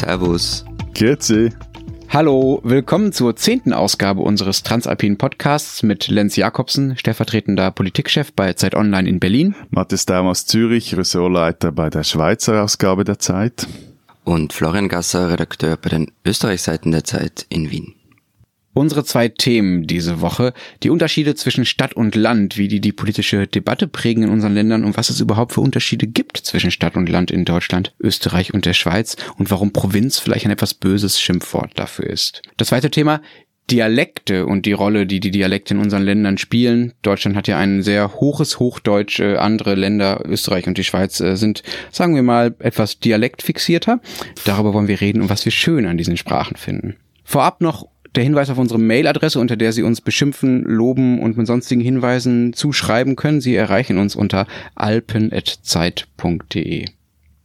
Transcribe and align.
Servus. 0.00 0.64
Grüezi. 0.94 1.50
Hallo, 2.08 2.60
willkommen 2.64 3.12
zur 3.12 3.36
zehnten 3.36 3.74
Ausgabe 3.74 4.22
unseres 4.22 4.62
Transalpinen 4.62 5.18
Podcasts 5.18 5.82
mit 5.82 6.08
Lenz 6.08 6.36
Jakobsen, 6.36 6.96
stellvertretender 6.96 7.70
Politikchef 7.70 8.32
bei 8.32 8.54
Zeit 8.54 8.74
Online 8.74 9.06
in 9.06 9.20
Berlin. 9.20 9.54
Matthias 9.68 10.06
Daum 10.06 10.26
aus 10.26 10.46
Zürich, 10.46 10.96
Ressortleiter 10.96 11.70
bei 11.70 11.90
der 11.90 12.02
Schweizer 12.02 12.64
Ausgabe 12.64 13.04
der 13.04 13.18
Zeit. 13.18 13.66
Und 14.24 14.54
Florian 14.54 14.88
Gasser, 14.88 15.28
Redakteur 15.28 15.76
bei 15.76 15.90
den 15.90 16.10
Österreichseiten 16.24 16.92
der 16.92 17.04
Zeit 17.04 17.44
in 17.50 17.70
Wien. 17.70 17.94
Unsere 18.72 19.04
zwei 19.04 19.28
Themen 19.28 19.86
diese 19.86 20.20
Woche, 20.20 20.52
die 20.84 20.90
Unterschiede 20.90 21.34
zwischen 21.34 21.64
Stadt 21.64 21.94
und 21.94 22.14
Land, 22.14 22.56
wie 22.56 22.68
die 22.68 22.80
die 22.80 22.92
politische 22.92 23.48
Debatte 23.48 23.88
prägen 23.88 24.22
in 24.22 24.30
unseren 24.30 24.54
Ländern 24.54 24.84
und 24.84 24.96
was 24.96 25.10
es 25.10 25.20
überhaupt 25.20 25.54
für 25.54 25.60
Unterschiede 25.60 26.06
gibt 26.06 26.36
zwischen 26.36 26.70
Stadt 26.70 26.96
und 26.96 27.08
Land 27.08 27.32
in 27.32 27.44
Deutschland, 27.44 27.94
Österreich 27.98 28.54
und 28.54 28.66
der 28.66 28.74
Schweiz 28.74 29.16
und 29.36 29.50
warum 29.50 29.72
Provinz 29.72 30.20
vielleicht 30.20 30.44
ein 30.44 30.52
etwas 30.52 30.74
böses 30.74 31.20
Schimpfwort 31.20 31.72
dafür 31.74 32.06
ist. 32.06 32.42
Das 32.58 32.68
zweite 32.68 32.90
Thema, 32.90 33.20
Dialekte 33.70 34.46
und 34.46 34.66
die 34.66 34.72
Rolle, 34.72 35.06
die 35.06 35.20
die 35.20 35.30
Dialekte 35.30 35.74
in 35.74 35.80
unseren 35.80 36.02
Ländern 36.02 36.38
spielen. 36.38 36.92
Deutschland 37.02 37.36
hat 37.36 37.48
ja 37.48 37.58
ein 37.58 37.82
sehr 37.82 38.14
hohes 38.14 38.58
Hochdeutsch, 38.58 39.20
äh, 39.20 39.36
andere 39.36 39.74
Länder, 39.74 40.22
Österreich 40.24 40.66
und 40.66 40.76
die 40.76 40.84
Schweiz 40.84 41.20
äh, 41.20 41.36
sind, 41.36 41.62
sagen 41.90 42.14
wir 42.14 42.22
mal, 42.22 42.54
etwas 42.58 42.98
dialektfixierter. 42.98 44.00
Darüber 44.44 44.74
wollen 44.74 44.88
wir 44.88 45.00
reden 45.00 45.22
und 45.22 45.30
was 45.30 45.44
wir 45.44 45.52
schön 45.52 45.86
an 45.86 45.98
diesen 45.98 46.16
Sprachen 46.16 46.56
finden. 46.56 46.96
Vorab 47.24 47.60
noch 47.60 47.86
der 48.14 48.24
Hinweis 48.24 48.50
auf 48.50 48.58
unsere 48.58 48.80
Mailadresse, 48.80 49.40
unter 49.40 49.56
der 49.56 49.72
Sie 49.72 49.82
uns 49.82 50.00
beschimpfen, 50.00 50.62
loben 50.64 51.20
und 51.20 51.36
mit 51.36 51.46
sonstigen 51.46 51.80
Hinweisen 51.80 52.52
zuschreiben 52.52 53.14
können. 53.16 53.40
Sie 53.40 53.54
erreichen 53.54 53.98
uns 53.98 54.16
unter 54.16 54.46
alpen.zeit.de. 54.74 56.86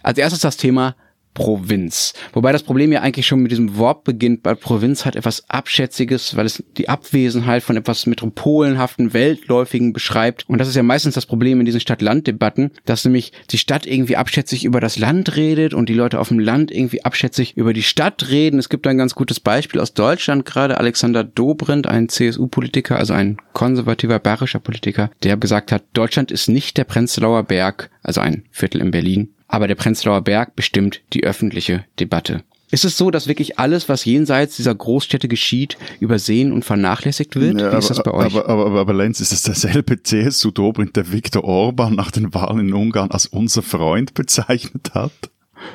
Als 0.02 0.18
erstes 0.18 0.42
das 0.42 0.58
Thema 0.58 0.96
Provinz. 1.36 2.14
Wobei 2.34 2.52
das 2.52 2.64
Problem 2.64 2.92
ja 2.92 3.02
eigentlich 3.02 3.28
schon 3.28 3.42
mit 3.42 3.52
diesem 3.52 3.78
Wort 3.78 4.04
beginnt, 4.06 4.40
weil 4.44 4.56
Provinz 4.56 5.06
hat 5.06 5.16
etwas 5.16 5.48
Abschätziges, 5.50 6.36
weil 6.36 6.48
es 6.48 6.64
die 6.78 6.90
Abwesenheit 6.90 7.62
von 7.62 7.78
etwas 7.78 8.08
metropolenhaften, 8.08 9.14
weltläufigen 9.14 9.94
beschreibt. 9.94 10.50
Und 10.50 10.58
das 10.58 10.70
ist 10.70 10.76
ja 10.76 10.82
meistens 10.82 11.14
das 11.14 11.28
Problem 11.28 11.60
in 11.60 11.66
diesen 11.66 11.82
Stadt-Land-Debatten, 11.82 12.72
dass 12.86 13.06
nämlich 13.06 13.34
die 13.52 13.58
Stadt 13.58 13.86
irgendwie 13.86 14.16
abschätzig 14.16 14.66
über 14.66 14.80
das 14.80 14.98
Land 14.98 15.36
redet 15.36 15.74
und 15.74 15.90
die 15.90 15.94
Leute 15.94 16.20
auf 16.20 16.30
dem 16.30 16.40
Land 16.40 16.72
irgendwie 16.72 17.04
abschätzig 17.04 17.58
über 17.58 17.74
die 17.74 17.84
Stadt 17.84 18.30
reden. 18.30 18.58
Es 18.58 18.70
gibt 18.70 18.88
ein 18.88 18.98
ganz 18.98 19.14
gutes 19.14 19.40
Beispiel 19.40 19.82
aus 19.82 19.94
Deutschland 19.94 20.46
gerade, 20.46 20.78
Alexander 20.78 21.26
Dobrindt, 21.26 21.86
ein 21.86 22.08
CSU-Politiker, 22.08 22.98
also 22.98 23.14
ein 23.14 23.38
konservativer 23.52 24.20
bayerischer 24.20 24.60
Politiker, 24.60 25.12
der 25.24 25.36
gesagt 25.36 25.74
hat, 25.74 25.84
Deutschland 25.94 26.32
ist 26.32 26.48
nicht 26.48 26.78
der 26.78 26.86
Prenzlauer 26.86 27.44
Berg, 27.44 27.90
also 28.04 28.22
ein 28.22 28.46
Viertel 28.52 28.80
in 28.82 28.92
Berlin, 28.92 29.35
aber 29.48 29.68
der 29.68 29.76
Prenzlauer 29.76 30.22
Berg 30.22 30.56
bestimmt 30.56 31.02
die 31.14 31.24
öffentliche 31.24 31.86
Debatte. 32.00 32.44
Ist 32.72 32.84
es 32.84 32.98
so, 32.98 33.12
dass 33.12 33.28
wirklich 33.28 33.60
alles, 33.60 33.88
was 33.90 34.06
jenseits 34.06 34.58
dieser 34.58 34.74
Großstädte 34.74 35.28
geschieht, 35.28 35.78
übersehen 36.00 36.52
und 36.52 36.66
vernachlässigt 36.66 37.36
wird? 37.36 37.62
Ja, 37.62 37.72
Wie 37.72 37.78
ist 37.78 37.92
das 37.92 38.02
bei 38.02 38.12
euch? 38.12 38.26
Aber, 38.26 38.50
aber, 38.50 38.66
aber, 38.66 38.80
aber 38.82 38.94
Lenz, 38.94 39.22
ist 39.22 39.32
es 39.32 39.44
derselbe 39.44 40.02
CSU-Dobrindt, 40.02 40.96
der 40.96 41.12
Viktor 41.12 41.44
Orban 41.44 41.94
nach 41.96 42.12
den 42.12 42.34
Wahlen 42.34 42.60
in 42.68 42.74
Ungarn 42.74 43.12
als 43.12 43.28
unser 43.28 43.62
Freund 43.62 44.14
bezeichnet 44.16 44.94
hat? 44.94 45.12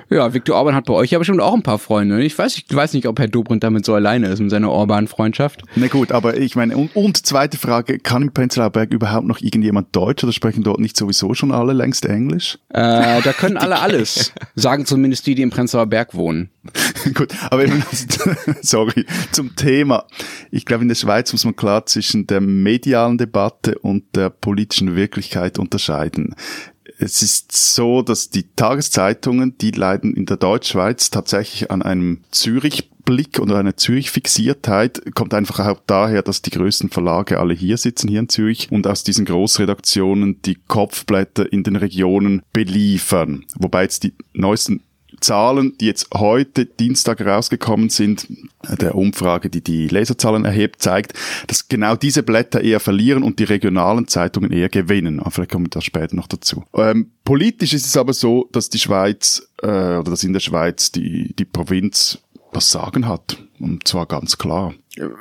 Ja, 0.08 0.34
Viktor 0.34 0.56
Orban 0.56 0.74
hat 0.74 0.86
bei 0.86 0.94
euch 0.94 1.10
ja 1.10 1.19
bestimmt 1.19 1.41
auch 1.41 1.55
ein 1.55 1.62
paar 1.62 1.78
Freunde. 1.78 2.22
Ich 2.22 2.36
weiß, 2.36 2.56
ich 2.56 2.64
weiß 2.69 2.94
nicht, 2.94 3.06
ob 3.06 3.19
Herr 3.19 3.28
Dobrindt 3.28 3.62
damit 3.62 3.84
so 3.84 3.94
alleine 3.94 4.28
ist 4.28 4.41
mit 4.41 4.50
seiner 4.50 4.70
Orban-Freundschaft. 4.70 5.62
Na 5.77 5.86
gut, 5.88 6.12
aber 6.12 6.36
ich 6.36 6.56
meine, 6.56 6.77
und, 6.77 6.94
und 6.96 7.27
zweite 7.27 7.58
Frage, 7.58 7.98
kann 7.98 8.22
im 8.22 8.33
Prenzlauer 8.33 8.70
Berg 8.70 8.92
überhaupt 8.92 9.27
noch 9.27 9.41
irgendjemand 9.41 9.94
Deutsch 9.94 10.24
oder 10.24 10.33
sprechen 10.33 10.62
dort 10.62 10.80
nicht 10.80 10.96
sowieso 10.96 11.34
schon 11.34 11.52
alle 11.52 11.72
längst 11.72 12.05
Englisch? 12.06 12.58
Äh, 12.70 13.22
da 13.22 13.33
können 13.33 13.56
alle 13.56 13.80
alles. 13.80 14.33
Sagen 14.55 14.86
zumindest 14.86 15.27
die, 15.27 15.34
die 15.34 15.42
im 15.42 15.50
Prenzlauer 15.50 15.86
Berg 15.86 16.14
wohnen. 16.14 16.50
gut, 17.14 17.33
aber 17.50 17.64
eben, 17.64 17.83
sorry, 18.62 19.06
zum 19.33 19.56
Thema. 19.56 20.06
Ich 20.50 20.67
glaube, 20.67 20.83
in 20.83 20.89
der 20.89 20.96
Schweiz 20.96 21.33
muss 21.33 21.45
man 21.45 21.56
klar 21.56 21.86
zwischen 21.86 22.27
der 22.27 22.40
medialen 22.40 23.18
Debatte 23.18 23.79
und 23.79 24.17
der 24.17 24.30
politischen 24.30 24.96
Wirklichkeit 24.96 25.58
unterscheiden 25.58 26.34
es 27.00 27.22
ist 27.22 27.52
so, 27.52 28.02
dass 28.02 28.28
die 28.28 28.55
Tageszeitungen, 28.55 29.56
die 29.58 29.70
leiden 29.70 30.14
in 30.14 30.27
der 30.27 30.36
Deutschschweiz 30.36 31.11
tatsächlich 31.11 31.70
an 31.70 31.80
einem 31.80 32.20
Zürich-Blick 32.30 33.38
oder 33.40 33.56
einer 33.56 33.77
Zürich-Fixiertheit, 33.77 35.14
kommt 35.14 35.33
einfach 35.33 35.66
auch 35.66 35.80
daher, 35.86 36.22
dass 36.22 36.42
die 36.42 36.50
größten 36.50 36.90
Verlage 36.90 37.40
alle 37.40 37.55
hier 37.55 37.78
sitzen, 37.78 38.08
hier 38.08 38.20
in 38.20 38.28
Zürich, 38.28 38.70
und 38.70 38.86
aus 38.86 39.02
diesen 39.02 39.24
Großredaktionen 39.24 40.42
die 40.42 40.56
Kopfblätter 40.68 41.50
in 41.50 41.62
den 41.62 41.77
Regionen 41.77 42.42
beliefern. 42.52 43.46
Wobei 43.58 43.84
jetzt 43.84 44.02
die 44.02 44.12
neuesten 44.34 44.82
Zahlen, 45.20 45.77
die 45.81 45.86
jetzt 45.86 46.08
heute 46.14 46.67
Dienstag 46.67 47.20
rausgekommen 47.20 47.91
sind, 47.91 48.27
der 48.81 48.95
Umfrage, 48.95 49.51
die 49.51 49.63
die 49.63 49.89
Leserzahlen 49.89 50.45
erhebt, 50.45 50.83
zeigt, 50.83 51.14
dass 51.47 51.69
genau 51.69 51.97
diese 51.97 52.23
Blätter 52.23 52.61
eher 52.61 52.81
verlieren 52.81 53.23
und 53.23 53.39
die 53.39 53.45
regionalen 53.45 54.09
Zeitungen 54.09 54.53
eher 54.53 54.69
gewinnen. 54.69 55.20
Aber 55.20 55.30
vielleicht 55.30 55.53
kommen 55.53 55.67
wir 55.67 55.70
da 55.70 55.80
später 55.80 56.17
noch 56.17 56.27
dazu. 56.27 56.64
Ähm, 56.75 57.11
politisch 57.25 57.73
ist 57.73 57.86
es 57.86 57.97
aber 57.97 58.13
so, 58.13 58.48
dass 58.53 58.70
die 58.70 58.79
Schweiz 58.79 59.48
äh, 59.63 59.67
oder 59.67 60.11
dass 60.11 60.25
in 60.25 60.33
der 60.33 60.41
Schweiz 60.41 60.92
die, 60.92 61.35
die 61.35 61.45
Provinz 61.45 62.19
was 62.53 62.70
sagen 62.70 63.07
hat. 63.07 63.39
Und 63.59 63.86
zwar 63.86 64.07
ganz 64.07 64.39
klar. 64.39 64.75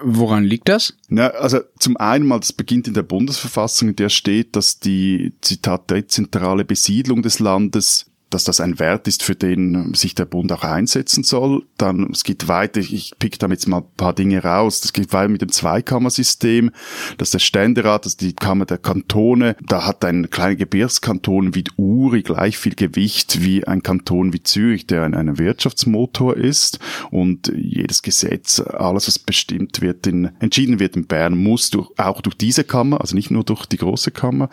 Woran 0.03 0.43
liegt 0.43 0.69
das? 0.69 0.95
Na, 1.09 1.27
also 1.27 1.59
zum 1.77 1.97
einen 1.97 2.25
mal, 2.25 2.39
das 2.39 2.53
beginnt 2.53 2.87
in 2.87 2.93
der 2.93 3.03
Bundesverfassung, 3.03 3.89
in 3.89 3.95
der 3.95 4.09
steht, 4.09 4.55
dass 4.55 4.79
die, 4.79 5.33
Zitat, 5.41 5.89
dezentrale 5.91 6.65
Besiedlung 6.65 7.21
des 7.21 7.39
Landes 7.39 8.08
dass 8.29 8.43
das 8.43 8.59
ein 8.61 8.79
Wert 8.79 9.07
ist, 9.07 9.23
für 9.23 9.35
den 9.35 9.93
sich 9.93 10.15
der 10.15 10.25
Bund 10.25 10.51
auch 10.51 10.63
einsetzen 10.63 11.23
soll. 11.23 11.63
Dann, 11.77 12.11
es 12.11 12.23
geht 12.23 12.47
weiter, 12.47 12.79
ich 12.79 13.13
pick 13.17 13.39
damit 13.39 13.59
jetzt 13.59 13.67
mal 13.67 13.79
ein 13.79 13.95
paar 13.97 14.13
Dinge 14.13 14.43
raus. 14.43 14.81
Das 14.81 14.93
geht 14.93 15.13
weiter 15.13 15.29
mit 15.29 15.41
dem 15.41 15.51
Zweikammersystem, 15.51 16.71
dass 17.17 17.31
der 17.31 17.39
Ständerat, 17.39 18.05
also 18.05 18.17
die 18.17 18.33
Kammer 18.33 18.65
der 18.65 18.77
Kantone, 18.77 19.55
da 19.65 19.85
hat 19.85 20.05
ein 20.05 20.29
kleiner 20.29 20.55
Gebirgskanton 20.55 21.55
wie 21.55 21.63
Uri 21.77 22.21
gleich 22.21 22.57
viel 22.57 22.75
Gewicht 22.75 23.41
wie 23.41 23.65
ein 23.65 23.83
Kanton 23.83 24.33
wie 24.33 24.43
Zürich, 24.43 24.85
der 24.85 25.03
ein, 25.03 25.15
ein 25.15 25.37
Wirtschaftsmotor 25.37 26.37
ist. 26.37 26.79
Und 27.09 27.51
jedes 27.55 28.03
Gesetz, 28.03 28.59
alles 28.59 29.07
was 29.07 29.17
bestimmt 29.17 29.81
wird, 29.81 30.05
in, 30.05 30.31
entschieden 30.39 30.79
wird 30.79 30.95
in 30.95 31.07
Bern, 31.07 31.37
muss 31.37 31.69
durch, 31.71 31.89
auch 31.97 32.21
durch 32.21 32.35
diese 32.35 32.63
Kammer, 32.63 33.01
also 33.01 33.15
nicht 33.15 33.31
nur 33.31 33.43
durch 33.43 33.65
die 33.65 33.77
große 33.77 34.11
Kammer, 34.11 34.49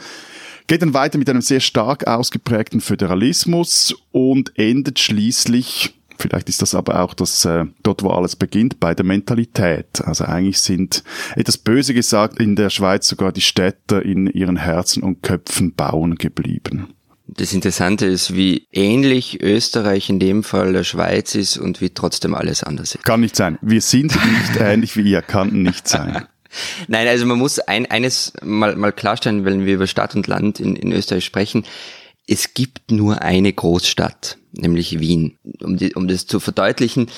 geht 0.67 0.83
dann 0.83 0.95
weiter 0.95 1.19
mit 1.19 1.29
einem 1.29 1.43
sehr 1.43 1.61
stark 1.61 2.07
ausgeprägten 2.07 2.81
Föderalismus 2.81 3.95
und 4.13 4.59
endet 4.59 4.99
schließlich 4.99 5.95
Vielleicht 6.19 6.49
ist 6.49 6.63
das 6.63 6.75
aber 6.75 7.03
auch 7.03 7.15
das 7.15 7.45
äh, 7.45 7.67
dort, 7.83 8.03
wo 8.03 8.11
alles 8.11 8.37
beginnt, 8.37 8.81
bei 8.81 8.95
der 8.95 9.05
Mentalität. 9.05 10.03
Also 10.03 10.25
eigentlich 10.25 10.61
sind 10.61 11.05
etwas 11.35 11.59
böse 11.59 11.95
gesagt 11.95 12.41
in 12.41 12.57
der 12.57 12.71
Schweiz 12.71 13.07
sogar 13.07 13.33
die 13.33 13.43
Städter 13.43 14.03
in 14.03 14.27
ihren 14.27 14.57
Herzen 14.57 15.03
und 15.03 15.23
Köpfen 15.23 15.75
bauen 15.75 16.15
geblieben. 16.15 16.89
Das 17.29 17.53
Interessante 17.53 18.07
ist, 18.07 18.35
wie 18.35 18.67
ähnlich 18.73 19.43
Österreich 19.43 20.09
in 20.09 20.21
dem 20.21 20.45
Fall 20.45 20.73
der 20.73 20.85
Schweiz 20.85 21.35
ist 21.35 21.59
und 21.59 21.81
wie 21.81 21.91
trotzdem 21.91 22.35
alles 22.35 22.63
anders 22.63 22.95
ist. 22.95 23.05
Kann 23.05 23.21
nicht 23.21 23.37
sein. 23.37 23.59
Wir 23.61 23.81
sind 23.81 24.15
nicht 24.15 24.57
ähnlich 24.61 24.97
wie 24.97 25.11
ihr, 25.11 25.23
kann 25.23 25.63
nicht 25.63 25.89
sein. 25.89 26.27
Nein, 26.89 27.07
also 27.09 27.27
man 27.27 27.39
muss 27.39 27.59
ein, 27.59 27.87
eines 27.87 28.33
mal, 28.43 28.77
mal 28.77 28.93
klarstellen, 28.93 29.45
wenn 29.45 29.67
wir 29.67 29.75
über 29.75 29.87
Stadt 29.87 30.15
und 30.15 30.27
Land 30.27 30.61
in, 30.61 30.77
in 30.77 30.93
Österreich 30.93 31.25
sprechen. 31.25 31.65
Es 32.27 32.55
gibt 32.55 32.91
nur 32.91 33.23
eine 33.23 33.53
Großstadt, 33.53 34.39
nämlich 34.53 34.99
Wien. 34.99 35.39
Um, 35.61 35.77
die, 35.77 35.95
um 35.95 36.09
das 36.09 36.27
zu 36.27 36.41
verdeutlichen, 36.41 37.09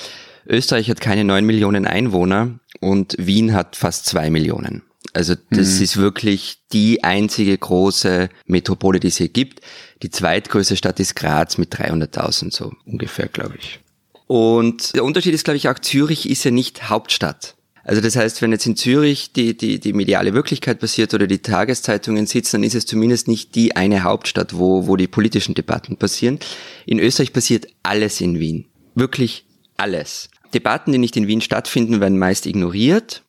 Österreich 0.47 0.89
hat 0.89 1.01
keine 1.01 1.23
neun 1.23 1.45
Millionen 1.45 1.85
Einwohner 1.85 2.59
und 2.79 3.15
Wien 3.17 3.53
hat 3.53 3.75
fast 3.75 4.05
zwei 4.05 4.29
Millionen. 4.29 4.83
Also 5.13 5.35
das 5.49 5.77
mhm. 5.77 5.83
ist 5.83 5.97
wirklich 5.97 6.59
die 6.71 7.03
einzige 7.03 7.57
große 7.57 8.29
Metropole, 8.45 8.99
die 8.99 9.07
es 9.07 9.17
hier 9.17 9.29
gibt. 9.29 9.61
Die 10.03 10.11
zweitgrößte 10.11 10.75
Stadt 10.75 10.99
ist 10.99 11.15
Graz 11.15 11.57
mit 11.57 11.73
300.000, 11.73 12.53
so 12.53 12.73
ungefähr, 12.85 13.27
glaube 13.27 13.55
ich. 13.57 13.79
Und 14.27 14.93
der 14.95 15.03
Unterschied 15.03 15.33
ist, 15.33 15.45
glaube 15.45 15.57
ich, 15.57 15.67
auch 15.69 15.79
Zürich 15.79 16.29
ist 16.29 16.43
ja 16.43 16.51
nicht 16.51 16.89
Hauptstadt. 16.89 17.55
Also 17.89 18.01
das 18.01 18.15
heißt, 18.15 18.43
wenn 18.43 18.51
jetzt 18.51 18.67
in 18.67 18.75
Zürich 18.75 19.33
die, 19.33 19.57
die, 19.57 19.79
die 19.79 19.93
mediale 19.93 20.35
Wirklichkeit 20.35 20.79
passiert 20.79 21.15
oder 21.15 21.25
die 21.25 21.39
Tageszeitungen 21.39 22.27
sitzen, 22.27 22.57
dann 22.57 22.63
ist 22.63 22.75
es 22.75 22.85
zumindest 22.85 23.27
nicht 23.27 23.55
die 23.55 23.75
eine 23.75 24.03
Hauptstadt, 24.03 24.55
wo, 24.55 24.85
wo 24.85 24.95
die 24.95 25.07
politischen 25.07 25.55
Debatten 25.55 25.97
passieren. 25.97 26.37
In 26.85 26.99
Österreich 26.99 27.33
passiert 27.33 27.65
alles 27.81 28.21
in 28.21 28.39
Wien. 28.39 28.67
Wirklich 28.93 29.43
alles. 29.75 30.29
Debatten, 30.53 30.91
die 30.91 30.99
nicht 30.99 31.17
in 31.17 31.25
Wien 31.25 31.41
stattfinden, 31.41 31.99
werden 31.99 32.19
meist 32.19 32.45
ignoriert, 32.45 33.23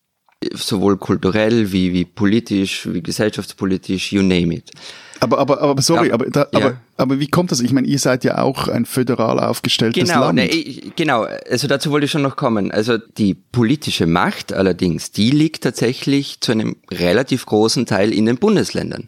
sowohl 0.52 0.98
kulturell 0.98 1.72
wie, 1.72 1.94
wie 1.94 2.04
politisch, 2.04 2.86
wie 2.92 3.02
gesellschaftspolitisch, 3.02 4.12
you 4.12 4.20
name 4.20 4.54
it. 4.54 4.72
Aber, 5.20 5.38
aber, 5.38 5.60
aber 5.60 5.82
sorry, 5.82 6.08
ja, 6.08 6.14
aber, 6.14 6.30
da, 6.30 6.46
ja. 6.52 6.58
aber, 6.58 6.76
aber 6.96 7.20
wie 7.20 7.28
kommt 7.28 7.52
das? 7.52 7.60
Ich 7.60 7.72
meine, 7.72 7.86
ihr 7.86 7.98
seid 7.98 8.24
ja 8.24 8.38
auch 8.38 8.68
ein 8.68 8.86
föderal 8.86 9.38
aufgestelltes 9.38 10.08
genau, 10.08 10.20
Land. 10.20 10.36
Ne, 10.36 10.92
genau, 10.96 11.26
also 11.48 11.68
dazu 11.68 11.90
wollte 11.90 12.06
ich 12.06 12.10
schon 12.10 12.22
noch 12.22 12.36
kommen. 12.36 12.70
Also 12.70 12.96
die 12.96 13.34
politische 13.34 14.06
Macht 14.06 14.52
allerdings, 14.52 15.12
die 15.12 15.30
liegt 15.30 15.62
tatsächlich 15.62 16.40
zu 16.40 16.52
einem 16.52 16.76
relativ 16.90 17.44
großen 17.44 17.84
Teil 17.84 18.14
in 18.14 18.26
den 18.26 18.38
Bundesländern. 18.38 19.06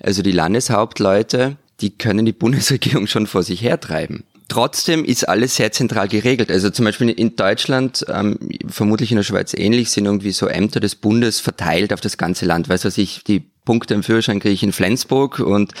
Also 0.00 0.22
die 0.22 0.32
Landeshauptleute, 0.32 1.56
die 1.80 1.90
können 1.90 2.24
die 2.24 2.32
Bundesregierung 2.32 3.08
schon 3.08 3.26
vor 3.26 3.42
sich 3.42 3.60
hertreiben. 3.62 4.24
Trotzdem 4.48 5.04
ist 5.04 5.28
alles 5.28 5.56
sehr 5.56 5.72
zentral 5.72 6.08
geregelt. 6.08 6.50
Also 6.50 6.70
zum 6.70 6.86
Beispiel 6.86 7.10
in 7.10 7.36
Deutschland, 7.36 8.06
ähm, 8.08 8.38
vermutlich 8.66 9.10
in 9.10 9.16
der 9.18 9.22
Schweiz 9.22 9.52
ähnlich, 9.52 9.90
sind 9.90 10.06
irgendwie 10.06 10.30
so 10.30 10.46
Ämter 10.46 10.80
des 10.80 10.94
Bundes 10.94 11.38
verteilt 11.38 11.92
auf 11.92 12.00
das 12.00 12.16
ganze 12.16 12.46
Land. 12.46 12.68
Weißt 12.68 12.84
du, 12.84 12.88
was 12.88 12.96
ich, 12.96 13.24
die 13.24 13.44
Punkte 13.68 13.92
im 13.92 14.02
Führerschein 14.02 14.40
kriege 14.40 14.54
ich 14.54 14.62
in 14.62 14.72
Flensburg 14.72 15.40
und 15.40 15.74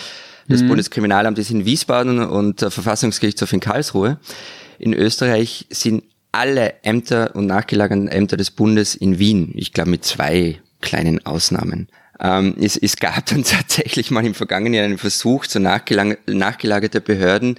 das 0.46 0.60
mhm. 0.60 0.68
Bundeskriminalamt 0.68 1.38
ist 1.38 1.50
in 1.50 1.64
Wiesbaden 1.64 2.22
und 2.22 2.60
der 2.60 2.70
Verfassungsgerichtshof 2.70 3.50
in 3.54 3.60
Karlsruhe. 3.60 4.18
In 4.78 4.92
Österreich 4.92 5.64
sind 5.70 6.04
alle 6.30 6.74
Ämter 6.82 7.34
und 7.34 7.46
nachgelagerten 7.46 8.08
Ämter 8.08 8.36
des 8.36 8.50
Bundes 8.50 8.94
in 8.94 9.18
Wien. 9.18 9.52
Ich 9.54 9.72
glaube 9.72 9.88
mit 9.88 10.04
zwei 10.04 10.60
kleinen 10.82 11.24
Ausnahmen. 11.24 11.88
Ähm, 12.20 12.56
es, 12.60 12.76
es 12.76 12.96
gab 12.96 13.24
dann 13.24 13.42
tatsächlich 13.44 14.10
mal 14.10 14.26
im 14.26 14.34
vergangenen 14.34 14.74
Jahr 14.74 14.84
einen 14.84 14.98
Versuch, 14.98 15.46
so 15.46 15.58
nachgelag 15.58 16.18
nachgelagerte 16.26 17.00
Behörden 17.00 17.56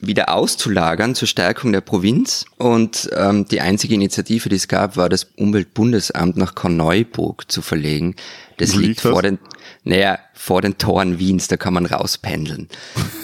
wieder 0.00 0.32
auszulagern 0.32 1.14
zur 1.14 1.28
Stärkung 1.28 1.72
der 1.72 1.80
Provinz. 1.80 2.46
Und 2.56 3.10
ähm, 3.14 3.46
die 3.46 3.60
einzige 3.60 3.94
Initiative, 3.94 4.48
die 4.48 4.56
es 4.56 4.68
gab, 4.68 4.96
war 4.96 5.08
das 5.08 5.24
Umweltbundesamt 5.36 6.36
nach 6.36 6.54
Korneuburg 6.54 7.50
zu 7.50 7.62
verlegen. 7.62 8.14
Das 8.58 8.74
Wo 8.74 8.78
liegt 8.78 9.00
vor 9.00 9.22
den, 9.22 9.38
naja, 9.84 10.18
vor 10.36 10.62
den 10.62 10.78
Toren 10.78 11.18
Wiens, 11.18 11.48
da 11.48 11.56
kann 11.56 11.74
man 11.74 11.86
rauspendeln. 11.86 12.68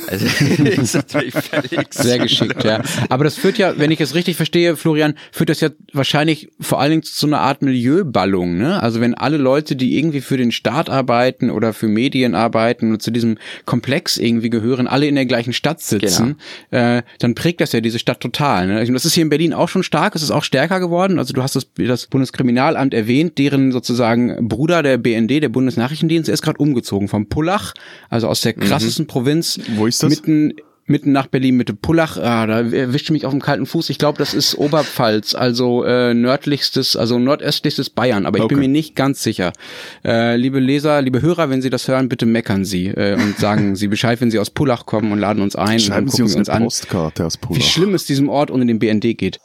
Also, 0.08 0.26
ist 0.64 0.94
natürlich 0.94 1.34
völlig 1.34 1.70
Sehr 1.90 2.18
geschickt, 2.18 2.64
ja. 2.64 2.82
Aber 3.08 3.24
das 3.24 3.36
führt 3.36 3.58
ja, 3.58 3.78
wenn 3.78 3.90
ich 3.90 4.00
es 4.00 4.14
richtig 4.14 4.36
verstehe, 4.36 4.76
Florian, 4.76 5.14
führt 5.30 5.50
das 5.50 5.60
ja 5.60 5.68
wahrscheinlich 5.92 6.50
vor 6.60 6.80
allen 6.80 6.90
Dingen 6.90 7.02
zu 7.02 7.26
einer 7.26 7.40
Art 7.40 7.62
Milieuballung, 7.62 8.56
ne? 8.56 8.82
Also 8.82 9.00
wenn 9.00 9.14
alle 9.14 9.36
Leute, 9.36 9.76
die 9.76 9.98
irgendwie 9.98 10.20
für 10.20 10.36
den 10.36 10.52
Staat 10.52 10.90
arbeiten 10.90 11.50
oder 11.50 11.72
für 11.72 11.86
Medien 11.86 12.34
arbeiten 12.34 12.92
und 12.92 13.02
zu 13.02 13.10
diesem 13.10 13.38
Komplex 13.66 14.16
irgendwie 14.16 14.50
gehören, 14.50 14.86
alle 14.86 15.06
in 15.06 15.14
der 15.14 15.26
gleichen 15.26 15.52
Stadt 15.52 15.80
sitzen, 15.80 16.36
genau. 16.70 16.96
äh, 16.96 17.02
dann 17.18 17.34
prägt 17.34 17.60
das 17.60 17.72
ja 17.72 17.80
diese 17.80 17.98
Stadt 17.98 18.20
total. 18.20 18.66
Ne? 18.66 18.84
Das 18.84 19.04
ist 19.04 19.14
hier 19.14 19.22
in 19.22 19.30
Berlin 19.30 19.54
auch 19.54 19.68
schon 19.68 19.82
stark, 19.82 20.14
es 20.16 20.22
ist 20.22 20.30
auch 20.30 20.44
stärker 20.44 20.80
geworden. 20.80 21.18
Also 21.18 21.32
du 21.32 21.42
hast 21.42 21.56
das, 21.56 21.66
das 21.76 22.06
Bundeskriminalamt 22.06 22.94
erwähnt, 22.94 23.38
deren 23.38 23.70
sozusagen 23.72 24.48
Bruder 24.48 24.82
der 24.82 24.98
BND, 24.98 25.42
der 25.42 25.48
Bundesnachrichtendienst, 25.48 26.28
ist 26.28 26.42
gerade 26.42 26.58
umgezogen 26.58 27.01
vom 27.08 27.26
Pullach, 27.26 27.74
also 28.08 28.28
aus 28.28 28.40
der 28.40 28.54
mhm. 28.56 28.60
krassesten 28.60 29.04
mhm. 29.04 29.08
Provinz. 29.08 29.60
Wo 29.76 29.86
ist 29.86 30.02
das? 30.02 30.10
Mitten 30.10 30.54
mitten 30.86 31.12
nach 31.12 31.26
Berlin 31.26 31.56
Mitte 31.56 31.74
Pullach, 31.74 32.16
ah, 32.18 32.46
da 32.46 32.60
erwischte 32.60 33.12
mich 33.12 33.24
auf 33.24 33.32
dem 33.32 33.40
kalten 33.40 33.66
Fuß. 33.66 33.90
Ich 33.90 33.98
glaube, 33.98 34.18
das 34.18 34.34
ist 34.34 34.56
Oberpfalz, 34.56 35.34
also 35.34 35.84
äh, 35.84 36.12
nördlichstes, 36.14 36.96
also 36.96 37.18
nordöstlichstes 37.18 37.90
Bayern, 37.90 38.26
aber 38.26 38.38
ich 38.38 38.44
okay. 38.44 38.54
bin 38.54 38.60
mir 38.60 38.68
nicht 38.68 38.96
ganz 38.96 39.22
sicher. 39.22 39.52
Äh, 40.04 40.36
liebe 40.36 40.58
Leser, 40.58 41.00
liebe 41.02 41.22
Hörer, 41.22 41.50
wenn 41.50 41.62
Sie 41.62 41.70
das 41.70 41.88
hören, 41.88 42.08
bitte 42.08 42.26
meckern 42.26 42.64
Sie 42.64 42.88
äh, 42.88 43.14
und 43.14 43.38
sagen 43.38 43.76
Sie 43.76 43.88
Bescheid, 43.88 44.20
wenn 44.20 44.30
Sie 44.30 44.38
aus 44.38 44.50
Pullach 44.50 44.86
kommen 44.86 45.12
und 45.12 45.18
laden 45.18 45.42
uns 45.42 45.56
ein 45.56 45.78
Schreiben 45.78 46.06
und 46.06 46.10
gucken 46.10 46.28
Sie 46.28 46.38
uns, 46.38 46.48
uns 46.48 46.48
an, 46.48 46.62
Postkarte 46.64 47.26
aus 47.26 47.36
Pullach. 47.36 47.58
wie 47.58 47.62
schlimm 47.62 47.94
es 47.94 48.04
diesem 48.04 48.28
Ort 48.28 48.50
ohne 48.50 48.66
den 48.66 48.78
BND 48.78 49.16
geht. 49.16 49.40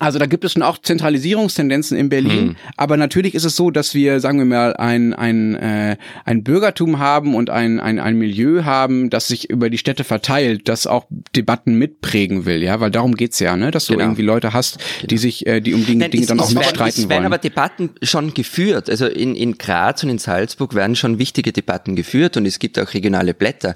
Also 0.00 0.18
da 0.18 0.26
gibt 0.26 0.44
es 0.44 0.52
schon 0.52 0.62
auch 0.62 0.78
Zentralisierungstendenzen 0.78 1.96
in 1.96 2.10
Berlin, 2.10 2.48
hm. 2.48 2.56
aber 2.76 2.98
natürlich 2.98 3.34
ist 3.34 3.44
es 3.44 3.56
so, 3.56 3.70
dass 3.70 3.94
wir, 3.94 4.20
sagen 4.20 4.38
wir 4.38 4.44
mal, 4.44 4.76
ein 4.76 5.14
ein 5.14 5.54
äh, 5.56 5.96
ein 6.26 6.44
Bürgertum 6.44 6.98
haben 6.98 7.34
und 7.34 7.48
ein 7.48 7.80
ein 7.80 7.98
ein 7.98 8.16
Milieu 8.16 8.64
haben, 8.64 9.08
das 9.08 9.28
sich 9.28 9.48
über 9.48 9.70
die 9.70 9.78
Städte 9.78 10.04
verteilt, 10.04 10.68
das 10.68 10.86
auch 10.86 11.06
Debatten 11.34 11.74
mitprägen 11.74 12.44
will, 12.44 12.62
ja, 12.62 12.80
weil 12.80 12.90
darum 12.90 13.14
geht's 13.14 13.40
ja, 13.40 13.56
ne, 13.56 13.70
dass 13.70 13.86
du 13.86 13.94
genau. 13.94 14.04
irgendwie 14.04 14.22
Leute 14.22 14.52
hast, 14.52 14.78
genau. 14.78 15.08
die 15.08 15.18
sich, 15.18 15.46
äh, 15.46 15.60
die 15.60 15.72
um 15.72 15.86
Dinge, 15.86 16.00
Nein, 16.00 16.10
Dinge 16.10 16.26
dann 16.26 16.40
auch 16.40 16.52
mitstreiten 16.52 16.80
wollen. 16.80 17.04
Es 17.04 17.08
werden 17.08 17.24
aber 17.24 17.38
Debatten 17.38 17.90
schon 18.02 18.34
geführt, 18.34 18.90
also 18.90 19.06
in 19.06 19.34
in 19.34 19.56
Graz 19.56 20.04
und 20.04 20.10
in 20.10 20.18
Salzburg 20.18 20.74
werden 20.74 20.96
schon 20.96 21.18
wichtige 21.18 21.52
Debatten 21.52 21.96
geführt 21.96 22.36
und 22.36 22.44
es 22.44 22.58
gibt 22.58 22.78
auch 22.78 22.92
regionale 22.92 23.32
Blätter. 23.32 23.74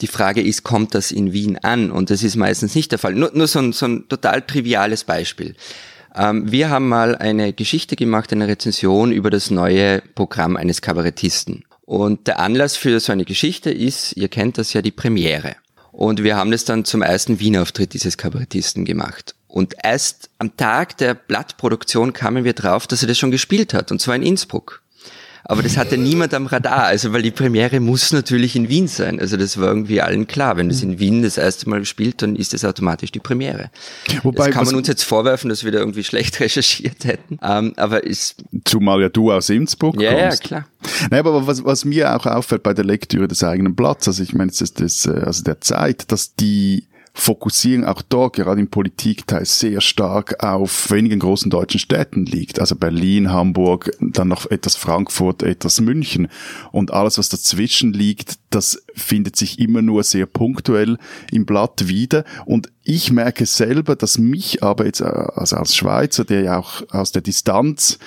Die 0.00 0.06
Frage 0.06 0.42
ist, 0.42 0.62
kommt 0.62 0.94
das 0.94 1.10
in 1.10 1.32
Wien 1.32 1.58
an? 1.58 1.90
Und 1.90 2.10
das 2.10 2.22
ist 2.22 2.36
meistens 2.36 2.74
nicht 2.74 2.92
der 2.92 2.98
Fall. 2.98 3.14
Nur, 3.14 3.32
nur 3.34 3.48
so, 3.48 3.58
ein, 3.58 3.72
so 3.72 3.86
ein 3.86 4.08
total 4.08 4.42
triviales 4.42 5.04
Beispiel. 5.04 5.56
Ähm, 6.14 6.50
wir 6.50 6.70
haben 6.70 6.88
mal 6.88 7.16
eine 7.16 7.52
Geschichte 7.52 7.96
gemacht, 7.96 8.32
eine 8.32 8.48
Rezension 8.48 9.12
über 9.12 9.30
das 9.30 9.50
neue 9.50 10.02
Programm 10.14 10.56
eines 10.56 10.82
Kabarettisten. 10.82 11.64
Und 11.84 12.26
der 12.26 12.38
Anlass 12.38 12.76
für 12.76 13.00
so 13.00 13.12
eine 13.12 13.24
Geschichte 13.24 13.70
ist, 13.70 14.16
ihr 14.16 14.28
kennt 14.28 14.58
das 14.58 14.72
ja, 14.72 14.82
die 14.82 14.90
Premiere. 14.90 15.56
Und 15.90 16.22
wir 16.22 16.36
haben 16.36 16.50
das 16.50 16.64
dann 16.64 16.84
zum 16.84 17.02
ersten 17.02 17.40
Wienauftritt 17.40 17.94
dieses 17.94 18.16
Kabarettisten 18.16 18.84
gemacht. 18.84 19.34
Und 19.48 19.74
erst 19.82 20.30
am 20.38 20.56
Tag 20.56 20.98
der 20.98 21.14
Blattproduktion 21.14 22.12
kamen 22.12 22.44
wir 22.44 22.52
drauf, 22.52 22.86
dass 22.86 23.02
er 23.02 23.08
das 23.08 23.18
schon 23.18 23.30
gespielt 23.30 23.74
hat, 23.74 23.90
und 23.90 24.00
zwar 24.00 24.14
in 24.14 24.22
Innsbruck. 24.22 24.82
Aber 25.50 25.62
das 25.62 25.78
hatte 25.78 25.96
niemand 25.96 26.34
am 26.34 26.44
Radar, 26.44 26.84
also 26.84 27.14
weil 27.14 27.22
die 27.22 27.30
Premiere 27.30 27.80
muss 27.80 28.12
natürlich 28.12 28.54
in 28.54 28.68
Wien 28.68 28.86
sein. 28.86 29.18
Also 29.18 29.38
das 29.38 29.58
war 29.58 29.68
irgendwie 29.68 30.02
allen 30.02 30.26
klar. 30.26 30.58
Wenn 30.58 30.68
das 30.68 30.82
in 30.82 30.98
Wien 30.98 31.22
das 31.22 31.38
erste 31.38 31.70
Mal 31.70 31.86
spielt, 31.86 32.20
dann 32.20 32.36
ist 32.36 32.52
das 32.52 32.66
automatisch 32.66 33.12
die 33.12 33.18
Premiere. 33.18 33.70
Wobei, 34.22 34.48
das 34.48 34.54
kann 34.54 34.66
man 34.66 34.74
uns 34.74 34.88
jetzt 34.88 35.04
vorwerfen, 35.04 35.48
dass 35.48 35.64
wir 35.64 35.72
da 35.72 35.78
irgendwie 35.78 36.04
schlecht 36.04 36.38
recherchiert 36.40 37.06
hätten. 37.06 37.38
Ähm, 37.42 37.72
aber 37.78 38.04
ist 38.04 38.36
Zumal 38.66 39.00
ja 39.00 39.08
du 39.08 39.32
aus 39.32 39.48
Innsbruck 39.48 39.98
ja, 39.98 40.12
kommst. 40.12 40.42
Ja, 40.42 40.48
klar. 40.48 40.68
Nein, 41.10 41.20
aber 41.20 41.46
was, 41.46 41.64
was 41.64 41.86
mir 41.86 42.14
auch 42.14 42.26
auffällt 42.26 42.62
bei 42.62 42.74
der 42.74 42.84
Lektüre 42.84 43.26
des 43.26 43.42
eigenen 43.42 43.74
Blatts, 43.74 44.06
also 44.06 44.22
ich 44.22 44.34
meine, 44.34 44.50
das 44.50 44.60
ist 44.60 44.80
das, 44.80 45.06
äh, 45.06 45.22
also 45.24 45.42
der 45.44 45.62
Zeit, 45.62 46.12
dass 46.12 46.34
die 46.34 46.84
Fokussierung 47.20 47.84
auch 47.84 48.00
da, 48.00 48.28
gerade 48.28 48.60
im 48.60 48.68
Politikteil, 48.68 49.44
sehr 49.44 49.80
stark 49.80 50.42
auf 50.42 50.90
wenigen 50.90 51.18
großen 51.18 51.50
deutschen 51.50 51.80
Städten 51.80 52.24
liegt. 52.24 52.60
Also 52.60 52.76
Berlin, 52.76 53.32
Hamburg, 53.32 53.90
dann 54.00 54.28
noch 54.28 54.48
etwas 54.50 54.76
Frankfurt, 54.76 55.42
etwas 55.42 55.80
München. 55.80 56.28
Und 56.70 56.92
alles, 56.92 57.18
was 57.18 57.28
dazwischen 57.28 57.92
liegt, 57.92 58.38
das 58.50 58.84
findet 58.94 59.34
sich 59.34 59.58
immer 59.58 59.82
nur 59.82 60.04
sehr 60.04 60.26
punktuell 60.26 60.96
im 61.32 61.44
Blatt 61.44 61.88
wieder. 61.88 62.24
Und 62.46 62.70
ich 62.84 63.10
merke 63.10 63.46
selber, 63.46 63.96
dass 63.96 64.16
mich 64.18 64.62
aber 64.62 64.86
jetzt, 64.86 65.00
äh, 65.00 65.04
also 65.04 65.56
als 65.56 65.74
Schweizer, 65.74 66.24
der 66.24 66.42
ja 66.42 66.58
auch 66.58 66.82
aus 66.90 67.10
der 67.10 67.22
Distanz 67.22 67.98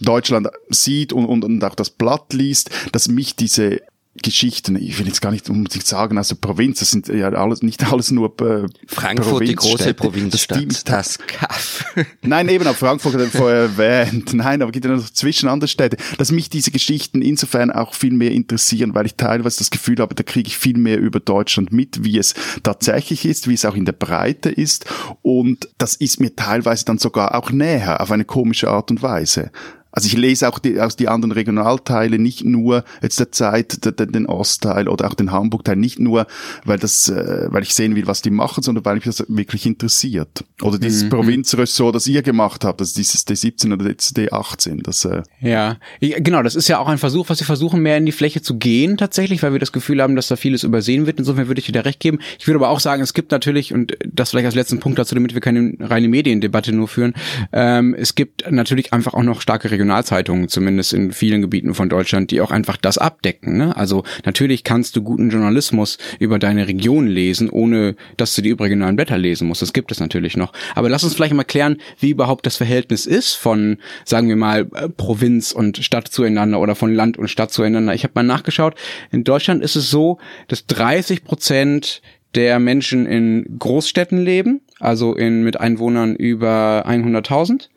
Deutschland 0.00 0.48
sieht 0.68 1.12
und, 1.12 1.24
und, 1.24 1.44
und 1.44 1.64
auch 1.64 1.74
das 1.74 1.90
Blatt 1.90 2.32
liest, 2.32 2.70
dass 2.92 3.08
mich 3.08 3.34
diese 3.34 3.80
Geschichten, 4.22 4.76
ich 4.76 4.98
will 4.98 5.06
jetzt 5.06 5.20
gar 5.20 5.30
nicht 5.30 5.48
unbedingt 5.48 5.86
sagen, 5.86 6.18
also 6.18 6.36
Provinz, 6.36 6.80
das 6.80 6.90
sind 6.90 7.08
ja 7.08 7.28
alles, 7.30 7.62
nicht 7.62 7.90
alles 7.92 8.10
nur 8.10 8.34
äh, 8.40 8.66
Frankfurt, 8.86 9.46
die 9.46 9.54
große 9.54 9.94
Provinzstadt, 9.94 10.64
das, 10.68 10.84
das 10.84 11.18
Kaff. 11.26 11.84
Nein, 12.22 12.48
eben, 12.48 12.66
auch 12.66 12.76
Frankfurt 12.76 13.14
hat 13.14 13.28
vorher 13.28 13.60
erwähnt. 13.78 14.34
Nein, 14.34 14.62
aber 14.62 14.72
gibt 14.72 14.84
ja 14.84 14.92
noch 14.92 15.10
zwischen 15.10 15.48
andere 15.48 15.68
Städte, 15.68 15.96
dass 16.18 16.32
mich 16.32 16.50
diese 16.50 16.70
Geschichten 16.70 17.22
insofern 17.22 17.70
auch 17.70 17.94
viel 17.94 18.12
mehr 18.12 18.32
interessieren, 18.32 18.94
weil 18.94 19.06
ich 19.06 19.14
teilweise 19.14 19.58
das 19.58 19.70
Gefühl 19.70 19.96
habe, 19.98 20.14
da 20.14 20.22
kriege 20.22 20.48
ich 20.48 20.56
viel 20.56 20.78
mehr 20.78 20.98
über 20.98 21.20
Deutschland 21.20 21.72
mit, 21.72 22.04
wie 22.04 22.18
es 22.18 22.34
tatsächlich 22.62 23.24
ist, 23.24 23.48
wie 23.48 23.54
es 23.54 23.64
auch 23.64 23.74
in 23.74 23.84
der 23.84 23.92
Breite 23.92 24.50
ist 24.50 24.86
und 25.22 25.68
das 25.78 25.94
ist 25.94 26.20
mir 26.20 26.34
teilweise 26.34 26.84
dann 26.84 26.98
sogar 26.98 27.34
auch 27.34 27.50
näher 27.50 28.00
auf 28.00 28.10
eine 28.10 28.24
komische 28.24 28.68
Art 28.68 28.90
und 28.90 29.02
Weise. 29.02 29.50
Also 29.98 30.06
ich 30.06 30.16
lese 30.16 30.48
auch 30.48 30.60
die, 30.60 30.80
aus 30.80 30.94
die 30.94 31.08
anderen 31.08 31.32
Regionalteile 31.32 32.20
nicht 32.20 32.44
nur 32.44 32.84
jetzt 33.02 33.18
der 33.18 33.32
Zeit, 33.32 33.84
den, 33.98 34.12
den 34.12 34.26
Ostteil 34.26 34.86
oder 34.86 35.08
auch 35.08 35.14
den 35.14 35.32
Hamburgteil, 35.32 35.74
nicht 35.74 35.98
nur, 35.98 36.28
weil 36.64 36.78
das, 36.78 37.08
äh, 37.08 37.48
weil 37.48 37.64
ich 37.64 37.74
sehen 37.74 37.96
will, 37.96 38.06
was 38.06 38.22
die 38.22 38.30
machen, 38.30 38.62
sondern 38.62 38.84
weil 38.84 38.94
mich 38.94 39.06
das 39.06 39.24
wirklich 39.26 39.66
interessiert. 39.66 40.44
Oder 40.62 40.78
dieses 40.78 41.02
mhm. 41.02 41.08
Provinzressort, 41.08 41.96
das 41.96 42.06
ihr 42.06 42.22
gemacht 42.22 42.64
habt, 42.64 42.80
das 42.80 42.92
dieses 42.92 43.26
D17 43.26 43.72
oder 43.72 43.86
D18, 43.86 44.84
das. 44.84 45.04
Äh 45.04 45.24
ja, 45.40 45.78
genau, 45.98 46.44
das 46.44 46.54
ist 46.54 46.68
ja 46.68 46.78
auch 46.78 46.86
ein 46.86 46.98
Versuch, 46.98 47.28
was 47.28 47.40
wir 47.40 47.46
versuchen, 47.46 47.82
mehr 47.82 47.96
in 47.96 48.06
die 48.06 48.12
Fläche 48.12 48.40
zu 48.40 48.56
gehen 48.56 48.98
tatsächlich, 48.98 49.42
weil 49.42 49.50
wir 49.50 49.58
das 49.58 49.72
Gefühl 49.72 50.00
haben, 50.00 50.14
dass 50.14 50.28
da 50.28 50.36
vieles 50.36 50.62
übersehen 50.62 51.06
wird. 51.06 51.18
Insofern 51.18 51.48
würde 51.48 51.60
ich 51.60 51.66
dir 51.66 51.84
recht 51.84 51.98
geben. 51.98 52.20
Ich 52.38 52.46
würde 52.46 52.58
aber 52.58 52.68
auch 52.68 52.78
sagen, 52.78 53.02
es 53.02 53.14
gibt 53.14 53.32
natürlich, 53.32 53.74
und 53.74 53.96
das 54.06 54.30
vielleicht 54.30 54.46
als 54.46 54.54
letzten 54.54 54.78
Punkt 54.78 55.00
dazu, 55.00 55.16
damit 55.16 55.34
wir 55.34 55.40
keine 55.40 55.74
reine 55.80 56.06
Mediendebatte 56.06 56.72
nur 56.72 56.86
führen, 56.86 57.14
ähm, 57.52 57.96
es 57.98 58.14
gibt 58.14 58.48
natürlich 58.48 58.92
einfach 58.92 59.14
auch 59.14 59.24
noch 59.24 59.40
starke 59.40 59.72
Regionalzeitungen, 59.88 60.48
zumindest 60.48 60.92
in 60.92 61.12
vielen 61.12 61.40
Gebieten 61.40 61.74
von 61.74 61.88
Deutschland, 61.88 62.30
die 62.30 62.40
auch 62.40 62.50
einfach 62.50 62.76
das 62.76 62.98
abdecken. 62.98 63.56
Ne? 63.56 63.76
Also 63.76 64.04
natürlich 64.24 64.64
kannst 64.64 64.96
du 64.96 65.02
guten 65.02 65.30
Journalismus 65.30 65.98
über 66.18 66.38
deine 66.38 66.68
Region 66.68 67.06
lesen, 67.06 67.48
ohne 67.48 67.96
dass 68.16 68.34
du 68.34 68.42
die 68.42 68.50
überregionalen 68.50 68.96
Blätter 68.96 69.16
lesen 69.16 69.48
musst. 69.48 69.62
Das 69.62 69.72
gibt 69.72 69.90
es 69.90 70.00
natürlich 70.00 70.36
noch. 70.36 70.52
Aber 70.74 70.88
lass 70.88 71.04
uns 71.04 71.14
vielleicht 71.14 71.34
mal 71.34 71.44
klären, 71.44 71.78
wie 71.98 72.10
überhaupt 72.10 72.46
das 72.46 72.56
Verhältnis 72.56 73.06
ist 73.06 73.34
von, 73.34 73.78
sagen 74.04 74.28
wir 74.28 74.36
mal, 74.36 74.68
äh, 74.74 74.88
Provinz 74.88 75.52
und 75.52 75.78
Stadt 75.78 76.08
zueinander 76.08 76.60
oder 76.60 76.74
von 76.74 76.92
Land 76.92 77.16
und 77.16 77.28
Stadt 77.28 77.52
zueinander. 77.52 77.94
Ich 77.94 78.04
habe 78.04 78.12
mal 78.14 78.22
nachgeschaut. 78.22 78.74
In 79.10 79.24
Deutschland 79.24 79.62
ist 79.62 79.76
es 79.76 79.90
so, 79.90 80.18
dass 80.48 80.66
30 80.66 81.24
Prozent 81.24 82.02
der 82.34 82.58
Menschen 82.58 83.06
in 83.06 83.56
Großstädten 83.58 84.22
leben, 84.22 84.60
also 84.80 85.14
in, 85.14 85.44
mit 85.44 85.58
Einwohnern 85.58 86.14
über 86.14 86.84
100.000 86.86 87.68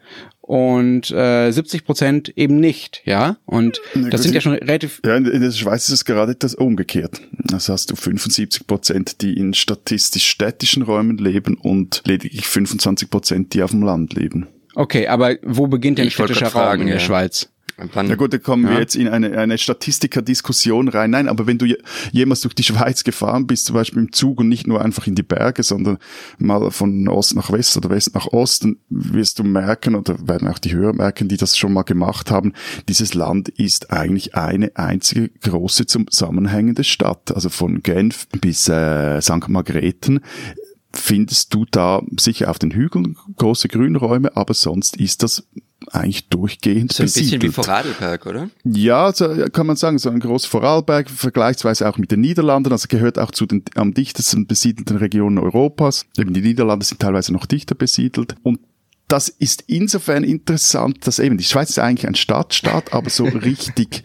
und 0.52 1.10
äh, 1.12 1.50
70 1.50 1.86
Prozent 1.86 2.34
eben 2.36 2.60
nicht, 2.60 3.04
ja. 3.06 3.38
Und 3.46 3.80
das 3.94 4.24
sind 4.24 4.36
ja 4.36 4.42
schon 4.42 4.52
relativ. 4.52 5.00
Ja, 5.06 5.16
in 5.16 5.24
der 5.24 5.52
Schweiz 5.52 5.88
ist 5.88 5.94
es 5.94 6.04
gerade 6.04 6.34
etwas 6.34 6.56
umgekehrt. 6.56 7.22
Das 7.46 7.70
hast 7.70 7.90
du 7.90 7.96
75 7.96 8.68
Prozent, 8.68 9.22
die 9.22 9.38
in 9.38 9.54
statistisch 9.54 10.28
städtischen 10.28 10.84
Räumen 10.84 11.18
leben 11.18 11.56
und 11.56 12.02
lediglich 12.06 12.48
25 12.48 13.10
Prozent, 13.10 13.54
die 13.54 13.64
auf 13.64 13.72
dem 13.72 13.82
Land 13.82 14.14
leben. 14.14 14.48
Okay, 14.76 15.08
aber 15.08 15.38
wo 15.42 15.68
beginnt 15.68 16.00
denn 16.00 16.12
städtischer 16.12 16.48
Raum 16.48 16.82
in 16.82 16.88
der 16.88 16.98
ja. 16.98 17.00
Schweiz? 17.00 17.50
Wann? 17.94 18.08
Na 18.08 18.16
gut, 18.16 18.34
da 18.34 18.38
kommen 18.38 18.66
ja. 18.66 18.72
wir 18.72 18.80
jetzt 18.80 18.96
in 18.96 19.08
eine, 19.08 19.38
eine 19.38 19.58
Statistikerdiskussion 19.58 20.88
rein. 20.88 21.12
Nein, 21.12 21.28
aber 21.28 21.48
wenn 21.48 21.58
du 21.58 21.66
jemals 22.12 22.42
durch 22.42 22.54
die 22.54 22.64
Schweiz 22.64 23.04
gefahren 23.04 23.48
bist, 23.48 23.66
zum 23.66 23.76
Beispiel 23.76 24.04
im 24.04 24.12
Zug 24.12 24.40
und 24.40 24.50
nicht 24.50 24.68
nur 24.68 24.84
einfach 24.84 25.08
in 25.08 25.16
die 25.16 25.24
Berge, 25.24 25.64
sondern 25.64 25.98
mal 26.38 26.72
von 26.72 27.08
Ost 27.08 27.36
nach 27.36 27.52
West 27.52 27.78
oder 27.78 27.90
West 27.90 28.14
nach 28.14 28.28
Osten, 28.28 28.80
wirst 28.90 29.40
du 29.40 29.44
merken, 29.44 29.96
oder 29.96 30.28
werden 30.28 30.48
auch 30.48 30.60
die 30.60 30.74
Hörer 30.74 30.94
merken, 30.94 31.28
die 31.28 31.38
das 31.38 31.58
schon 31.58 31.74
mal 31.74 31.84
gemacht 31.84 32.32
haben, 32.32 32.54
dieses 32.88 33.14
Land 33.14 33.50
ist 33.50 33.92
eigentlich 33.92 34.36
eine 34.36 34.72
einzige 34.76 35.30
große 35.30 35.86
zusammenhängende 35.86 36.84
Stadt. 36.84 37.34
Also 37.34 37.50
von 37.50 37.82
Genf 37.82 38.28
bis 38.42 38.68
äh, 38.68 39.22
St. 39.22 39.48
Margrethen 39.48 40.22
findest 40.94 41.54
du 41.54 41.66
da 41.70 42.02
sicher 42.20 42.50
auf 42.50 42.60
den 42.60 42.72
Hügeln 42.72 43.18
große 43.38 43.68
Grünräume, 43.68 44.36
aber 44.36 44.54
sonst 44.54 44.98
ist 44.98 45.24
das 45.24 45.44
eigentlich 45.90 46.30
durchgehend 46.30 46.94
So 46.94 47.04
ein 47.04 47.06
besiedelt. 47.06 47.42
bisschen 47.42 47.50
wie 47.50 47.54
Vorarlberg, 47.54 48.26
oder? 48.26 48.50
Ja, 48.64 49.12
so 49.14 49.28
kann 49.52 49.68
man 49.68 49.76
sagen, 49.76 49.98
so 49.98 50.10
ein 50.10 50.20
großes 50.20 50.48
Vorarlberg, 50.48 51.10
vergleichsweise 51.10 51.90
auch 51.90 51.98
mit 51.98 52.12
den 52.12 52.22
Niederlanden, 52.22 52.72
also 52.72 52.88
gehört 52.88 53.18
auch 53.18 53.32
zu 53.32 53.46
den 53.46 53.64
am 53.76 53.94
dichtesten 53.94 54.46
besiedelten 54.48 54.98
Regionen 54.98 55.38
Europas. 55.40 56.06
Eben 56.18 56.34
die 56.34 56.42
Niederlande 56.42 56.86
sind 56.86 57.02
teilweise 57.02 57.34
noch 57.34 57.46
dichter 57.46 57.76
besiedelt 57.76 58.36
und 58.44 58.60
das 59.08 59.28
ist 59.28 59.66
insofern 59.68 60.24
interessant, 60.24 61.06
dass 61.06 61.20
eben 61.20 61.38
die 61.38 61.44
Schweiz 61.44 61.72
ist 61.72 61.80
eigentlich 61.80 62.08
ein 62.08 62.16
Stadtstaat, 62.16 62.94
aber 62.94 63.10
so 63.10 63.26
richtig, 63.26 64.04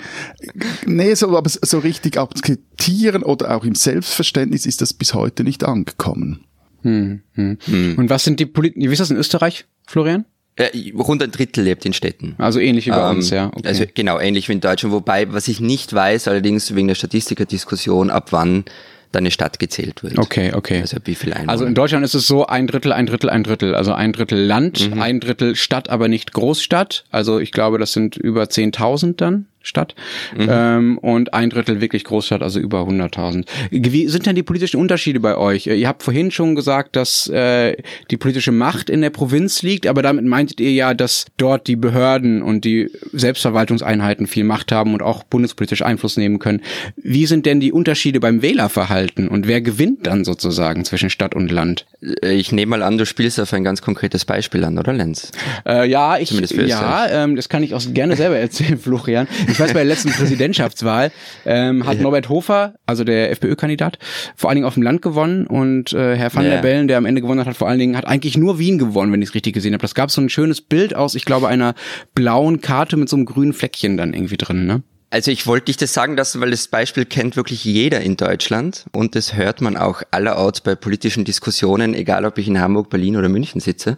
nee, 0.84 1.14
so, 1.14 1.36
aber 1.36 1.48
so 1.48 1.78
richtig 1.78 2.18
akzeptieren 2.18 3.22
oder 3.22 3.56
auch 3.56 3.64
im 3.64 3.76
Selbstverständnis 3.76 4.66
ist 4.66 4.80
das 4.80 4.94
bis 4.94 5.14
heute 5.14 5.44
nicht 5.44 5.62
angekommen. 5.62 6.44
Hm, 6.86 7.20
hm. 7.34 7.58
Hm. 7.64 7.98
Und 7.98 8.10
was 8.10 8.24
sind 8.24 8.38
die 8.38 8.46
Politiken, 8.46 8.88
wie 8.88 8.92
ist 8.92 9.00
das 9.00 9.10
in 9.10 9.16
Österreich, 9.16 9.64
Florian? 9.86 10.24
Äh, 10.54 10.92
rund 10.96 11.22
ein 11.22 11.30
Drittel 11.30 11.64
lebt 11.64 11.84
in 11.84 11.92
Städten. 11.92 12.34
Also 12.38 12.60
ähnlich 12.60 12.86
wie 12.86 12.90
bei 12.90 13.10
ähm, 13.10 13.16
uns, 13.16 13.30
ja. 13.30 13.48
Okay. 13.48 13.66
Also 13.66 13.84
genau, 13.92 14.18
ähnlich 14.18 14.48
wie 14.48 14.52
in 14.52 14.60
Deutschland. 14.60 14.94
Wobei, 14.94 15.30
was 15.32 15.48
ich 15.48 15.60
nicht 15.60 15.92
weiß, 15.92 16.28
allerdings 16.28 16.74
wegen 16.74 16.88
der 16.88 16.94
Statistikerdiskussion, 16.94 18.08
ab 18.08 18.28
wann 18.30 18.64
deine 19.12 19.30
Stadt 19.30 19.58
gezählt 19.58 20.02
wird. 20.02 20.18
Okay, 20.18 20.52
okay. 20.54 20.80
Also 20.80 20.96
wie 21.04 21.14
viel 21.14 21.32
Einwohner. 21.32 21.50
Also 21.50 21.64
in 21.64 21.74
Deutschland 21.74 22.04
ist 22.04 22.14
es 22.14 22.26
so 22.26 22.46
ein 22.46 22.66
Drittel, 22.66 22.92
ein 22.92 23.06
Drittel, 23.06 23.30
ein 23.30 23.44
Drittel. 23.44 23.74
Also 23.74 23.92
ein 23.92 24.12
Drittel 24.12 24.38
Land, 24.38 24.94
mhm. 24.94 25.02
ein 25.02 25.20
Drittel 25.20 25.56
Stadt, 25.56 25.90
aber 25.90 26.08
nicht 26.08 26.32
Großstadt. 26.32 27.04
Also 27.10 27.38
ich 27.38 27.52
glaube, 27.52 27.78
das 27.78 27.92
sind 27.92 28.16
über 28.16 28.44
10.000 28.44 29.16
dann. 29.16 29.46
Stadt 29.66 29.94
mhm. 30.36 30.46
ähm, 30.48 30.98
und 30.98 31.34
ein 31.34 31.50
Drittel 31.50 31.80
wirklich 31.80 32.04
Großstadt, 32.04 32.42
also 32.42 32.60
über 32.60 32.82
100.000. 32.82 33.44
Wie 33.70 34.06
sind 34.08 34.26
denn 34.26 34.36
die 34.36 34.42
politischen 34.42 34.80
Unterschiede 34.80 35.20
bei 35.20 35.36
euch? 35.36 35.66
Ihr 35.66 35.88
habt 35.88 36.02
vorhin 36.02 36.30
schon 36.30 36.54
gesagt, 36.54 36.96
dass 36.96 37.28
äh, 37.28 37.76
die 38.10 38.16
politische 38.16 38.52
Macht 38.52 38.88
in 38.88 39.00
der 39.00 39.10
Provinz 39.10 39.62
liegt, 39.62 39.86
aber 39.86 40.02
damit 40.02 40.24
meintet 40.24 40.60
ihr 40.60 40.72
ja, 40.72 40.94
dass 40.94 41.26
dort 41.36 41.66
die 41.66 41.76
Behörden 41.76 42.42
und 42.42 42.64
die 42.64 42.90
Selbstverwaltungseinheiten 43.12 44.26
viel 44.26 44.44
Macht 44.44 44.72
haben 44.72 44.94
und 44.94 45.02
auch 45.02 45.24
bundespolitisch 45.24 45.82
Einfluss 45.82 46.16
nehmen 46.16 46.38
können. 46.38 46.62
Wie 46.96 47.26
sind 47.26 47.46
denn 47.46 47.60
die 47.60 47.72
Unterschiede 47.72 48.20
beim 48.20 48.42
Wählerverhalten 48.42 49.28
und 49.28 49.48
wer 49.48 49.60
gewinnt 49.60 50.06
dann 50.06 50.24
sozusagen 50.24 50.84
zwischen 50.84 51.10
Stadt 51.10 51.34
und 51.34 51.50
Land? 51.50 51.86
Ich 52.22 52.52
nehme 52.52 52.70
mal 52.70 52.82
an, 52.82 52.98
du 52.98 53.06
spielst 53.06 53.40
auf 53.40 53.52
ein 53.52 53.64
ganz 53.64 53.82
konkretes 53.82 54.24
Beispiel 54.24 54.64
an, 54.64 54.78
oder 54.78 54.92
Lenz? 54.92 55.32
Äh, 55.66 55.88
ja, 55.88 56.18
ich 56.18 56.30
ja, 56.30 57.08
ähm, 57.08 57.36
das 57.36 57.48
kann 57.48 57.62
ich 57.62 57.74
auch 57.74 57.82
gerne 57.92 58.16
selber 58.16 58.36
erzählen, 58.36 58.78
Florian. 58.86 59.26
Ich 59.56 59.60
weiß, 59.60 59.72
bei 59.72 59.78
der 59.78 59.86
letzten 59.86 60.10
Präsidentschaftswahl 60.10 61.10
ähm, 61.46 61.86
hat 61.86 61.98
Norbert 61.98 62.28
Hofer, 62.28 62.74
also 62.84 63.04
der 63.04 63.30
FPÖ-Kandidat, 63.30 63.98
vor 64.36 64.50
allen 64.50 64.56
Dingen 64.56 64.66
auf 64.66 64.74
dem 64.74 64.82
Land 64.82 65.00
gewonnen 65.00 65.46
und 65.46 65.94
äh, 65.94 66.14
Herr 66.14 66.34
van 66.34 66.44
ja. 66.44 66.50
der 66.50 66.58
Bellen, 66.58 66.88
der 66.88 66.98
am 66.98 67.06
Ende 67.06 67.22
gewonnen 67.22 67.40
hat, 67.40 67.46
hat 67.46 67.56
vor 67.56 67.66
allen 67.66 67.78
Dingen 67.78 67.96
hat 67.96 68.06
eigentlich 68.06 68.36
nur 68.36 68.58
Wien 68.58 68.76
gewonnen, 68.76 69.14
wenn 69.14 69.22
ich 69.22 69.30
es 69.30 69.34
richtig 69.34 69.54
gesehen 69.54 69.72
habe. 69.72 69.80
Das 69.80 69.94
gab 69.94 70.10
so 70.10 70.20
ein 70.20 70.28
schönes 70.28 70.60
Bild 70.60 70.94
aus, 70.94 71.14
ich 71.14 71.24
glaube, 71.24 71.48
einer 71.48 71.74
blauen 72.14 72.60
Karte 72.60 72.98
mit 72.98 73.08
so 73.08 73.16
einem 73.16 73.24
grünen 73.24 73.54
Fleckchen 73.54 73.96
dann 73.96 74.12
irgendwie 74.12 74.36
drin, 74.36 74.66
ne? 74.66 74.82
Also 75.08 75.30
ich 75.30 75.46
wollte 75.46 75.66
dich 75.66 75.78
das 75.78 75.94
sagen 75.94 76.18
lassen, 76.18 76.42
weil 76.42 76.50
das 76.50 76.68
Beispiel 76.68 77.06
kennt 77.06 77.36
wirklich 77.36 77.64
jeder 77.64 78.02
in 78.02 78.18
Deutschland 78.18 78.84
und 78.92 79.14
das 79.14 79.36
hört 79.36 79.62
man 79.62 79.78
auch 79.78 80.02
allerorts 80.10 80.60
bei 80.60 80.74
politischen 80.74 81.24
Diskussionen, 81.24 81.94
egal 81.94 82.26
ob 82.26 82.36
ich 82.36 82.46
in 82.46 82.60
Hamburg, 82.60 82.90
Berlin 82.90 83.16
oder 83.16 83.30
München 83.30 83.62
sitze. 83.62 83.96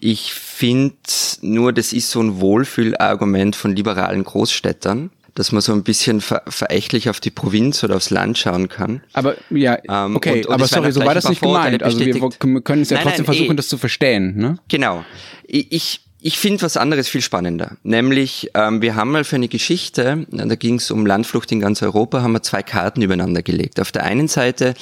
Ich 0.00 0.32
finde 0.32 0.94
nur, 1.40 1.72
das 1.72 1.92
ist 1.92 2.10
so 2.10 2.20
ein 2.20 2.40
Wohlfühlargument 2.40 3.56
von 3.56 3.74
liberalen 3.74 4.24
Großstädtern, 4.24 5.10
dass 5.34 5.52
man 5.52 5.60
so 5.60 5.72
ein 5.72 5.84
bisschen 5.84 6.20
ver 6.20 6.42
verächtlich 6.48 7.08
auf 7.08 7.20
die 7.20 7.30
Provinz 7.30 7.84
oder 7.84 7.96
aufs 7.96 8.10
Land 8.10 8.38
schauen 8.38 8.68
kann. 8.68 9.02
Aber 9.12 9.36
ja, 9.50 9.78
ähm, 9.88 10.16
okay, 10.16 10.38
und, 10.38 10.46
und 10.46 10.54
aber 10.54 10.66
sorry, 10.66 10.92
so 10.92 11.04
war 11.04 11.14
das 11.14 11.28
nicht 11.28 11.40
gemeint. 11.40 11.82
Also 11.82 12.00
wir 12.00 12.12
können 12.60 12.82
es 12.82 12.90
ja 12.90 12.96
nein, 12.96 13.04
trotzdem 13.04 13.24
nein, 13.24 13.24
versuchen, 13.24 13.50
ey, 13.50 13.56
das 13.56 13.68
zu 13.68 13.78
verstehen. 13.78 14.36
Ne? 14.36 14.58
Genau. 14.68 15.04
Ich, 15.46 16.00
ich 16.20 16.38
finde 16.38 16.62
was 16.62 16.76
anderes 16.76 17.08
viel 17.08 17.20
spannender. 17.20 17.76
Nämlich, 17.84 18.50
ähm, 18.54 18.82
wir 18.82 18.96
haben 18.96 19.12
mal 19.12 19.24
für 19.24 19.36
eine 19.36 19.48
Geschichte, 19.48 20.26
da 20.30 20.54
ging 20.56 20.76
es 20.76 20.90
um 20.90 21.06
Landflucht 21.06 21.52
in 21.52 21.60
ganz 21.60 21.82
Europa, 21.82 22.22
haben 22.22 22.32
wir 22.32 22.42
zwei 22.42 22.62
Karten 22.62 23.02
übereinander 23.02 23.42
gelegt. 23.42 23.80
Auf 23.80 23.92
der 23.92 24.04
einen 24.04 24.26
Seite 24.26 24.74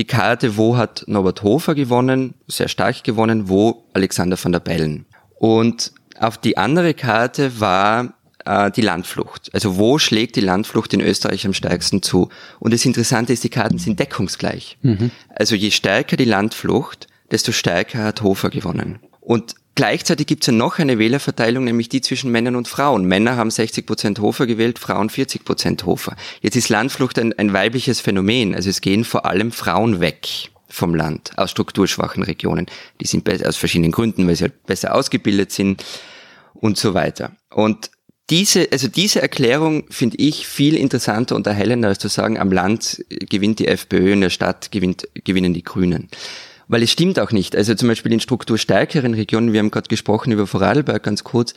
die 0.00 0.06
Karte, 0.06 0.56
wo 0.56 0.78
hat 0.78 1.04
Norbert 1.08 1.42
Hofer 1.42 1.74
gewonnen, 1.74 2.32
sehr 2.48 2.68
stark 2.68 3.04
gewonnen, 3.04 3.50
wo 3.50 3.84
Alexander 3.92 4.42
van 4.42 4.52
der 4.52 4.60
Bellen. 4.60 5.04
Und 5.38 5.92
auf 6.18 6.38
die 6.38 6.56
andere 6.56 6.94
Karte 6.94 7.60
war 7.60 8.14
äh, 8.46 8.70
die 8.70 8.80
Landflucht. 8.80 9.50
Also 9.52 9.76
wo 9.76 9.98
schlägt 9.98 10.36
die 10.36 10.40
Landflucht 10.40 10.94
in 10.94 11.02
Österreich 11.02 11.44
am 11.44 11.52
stärksten 11.52 12.02
zu? 12.02 12.30
Und 12.60 12.72
das 12.72 12.86
Interessante 12.86 13.34
ist, 13.34 13.44
die 13.44 13.50
Karten 13.50 13.76
sind 13.76 14.00
deckungsgleich. 14.00 14.78
Mhm. 14.80 15.10
Also 15.28 15.54
je 15.54 15.70
stärker 15.70 16.16
die 16.16 16.24
Landflucht, 16.24 17.06
desto 17.30 17.52
stärker 17.52 18.02
hat 18.02 18.22
Hofer 18.22 18.48
gewonnen. 18.48 19.00
Und 19.20 19.54
Gleichzeitig 19.74 20.26
gibt 20.26 20.42
es 20.42 20.48
ja 20.48 20.52
noch 20.52 20.78
eine 20.78 20.98
Wählerverteilung, 20.98 21.64
nämlich 21.64 21.88
die 21.88 22.00
zwischen 22.00 22.30
Männern 22.30 22.56
und 22.56 22.68
Frauen. 22.68 23.04
Männer 23.04 23.36
haben 23.36 23.50
60 23.50 23.86
Prozent 23.86 24.18
Hofer 24.18 24.46
gewählt, 24.46 24.78
Frauen 24.78 25.10
40 25.10 25.44
Prozent 25.44 25.86
Hofer. 25.86 26.16
Jetzt 26.42 26.56
ist 26.56 26.68
Landflucht 26.68 27.18
ein, 27.18 27.32
ein 27.38 27.52
weibliches 27.52 28.00
Phänomen. 28.00 28.54
Also 28.54 28.68
es 28.68 28.80
gehen 28.80 29.04
vor 29.04 29.26
allem 29.26 29.52
Frauen 29.52 30.00
weg 30.00 30.50
vom 30.68 30.94
Land 30.94 31.32
aus 31.36 31.50
strukturschwachen 31.50 32.22
Regionen. 32.22 32.66
Die 33.00 33.06
sind 33.06 33.28
aus 33.46 33.56
verschiedenen 33.56 33.92
Gründen, 33.92 34.26
weil 34.26 34.36
sie 34.36 34.44
halt 34.44 34.66
besser 34.66 34.94
ausgebildet 34.94 35.52
sind 35.52 35.84
und 36.54 36.76
so 36.76 36.94
weiter. 36.94 37.32
Und 37.50 37.90
diese, 38.30 38.68
also 38.70 38.86
diese 38.86 39.20
Erklärung 39.20 39.84
finde 39.90 40.16
ich 40.18 40.46
viel 40.46 40.76
interessanter 40.76 41.34
und 41.34 41.46
erhellender, 41.46 41.88
als 41.88 41.98
zu 41.98 42.08
sagen, 42.08 42.38
am 42.38 42.52
Land 42.52 43.04
gewinnt 43.08 43.58
die 43.58 43.66
FPÖ, 43.66 44.12
in 44.12 44.20
der 44.20 44.30
Stadt 44.30 44.70
gewinnt, 44.70 45.08
gewinnen 45.24 45.52
die 45.52 45.64
Grünen. 45.64 46.08
Weil 46.70 46.84
es 46.84 46.92
stimmt 46.92 47.18
auch 47.18 47.32
nicht. 47.32 47.56
Also 47.56 47.74
zum 47.74 47.88
Beispiel 47.88 48.12
in 48.12 48.20
strukturstärkeren 48.20 49.14
Regionen, 49.14 49.52
wir 49.52 49.58
haben 49.58 49.72
gerade 49.72 49.88
gesprochen 49.88 50.30
über 50.30 50.46
Vorarlberg 50.46 51.02
ganz 51.02 51.24
kurz, 51.24 51.52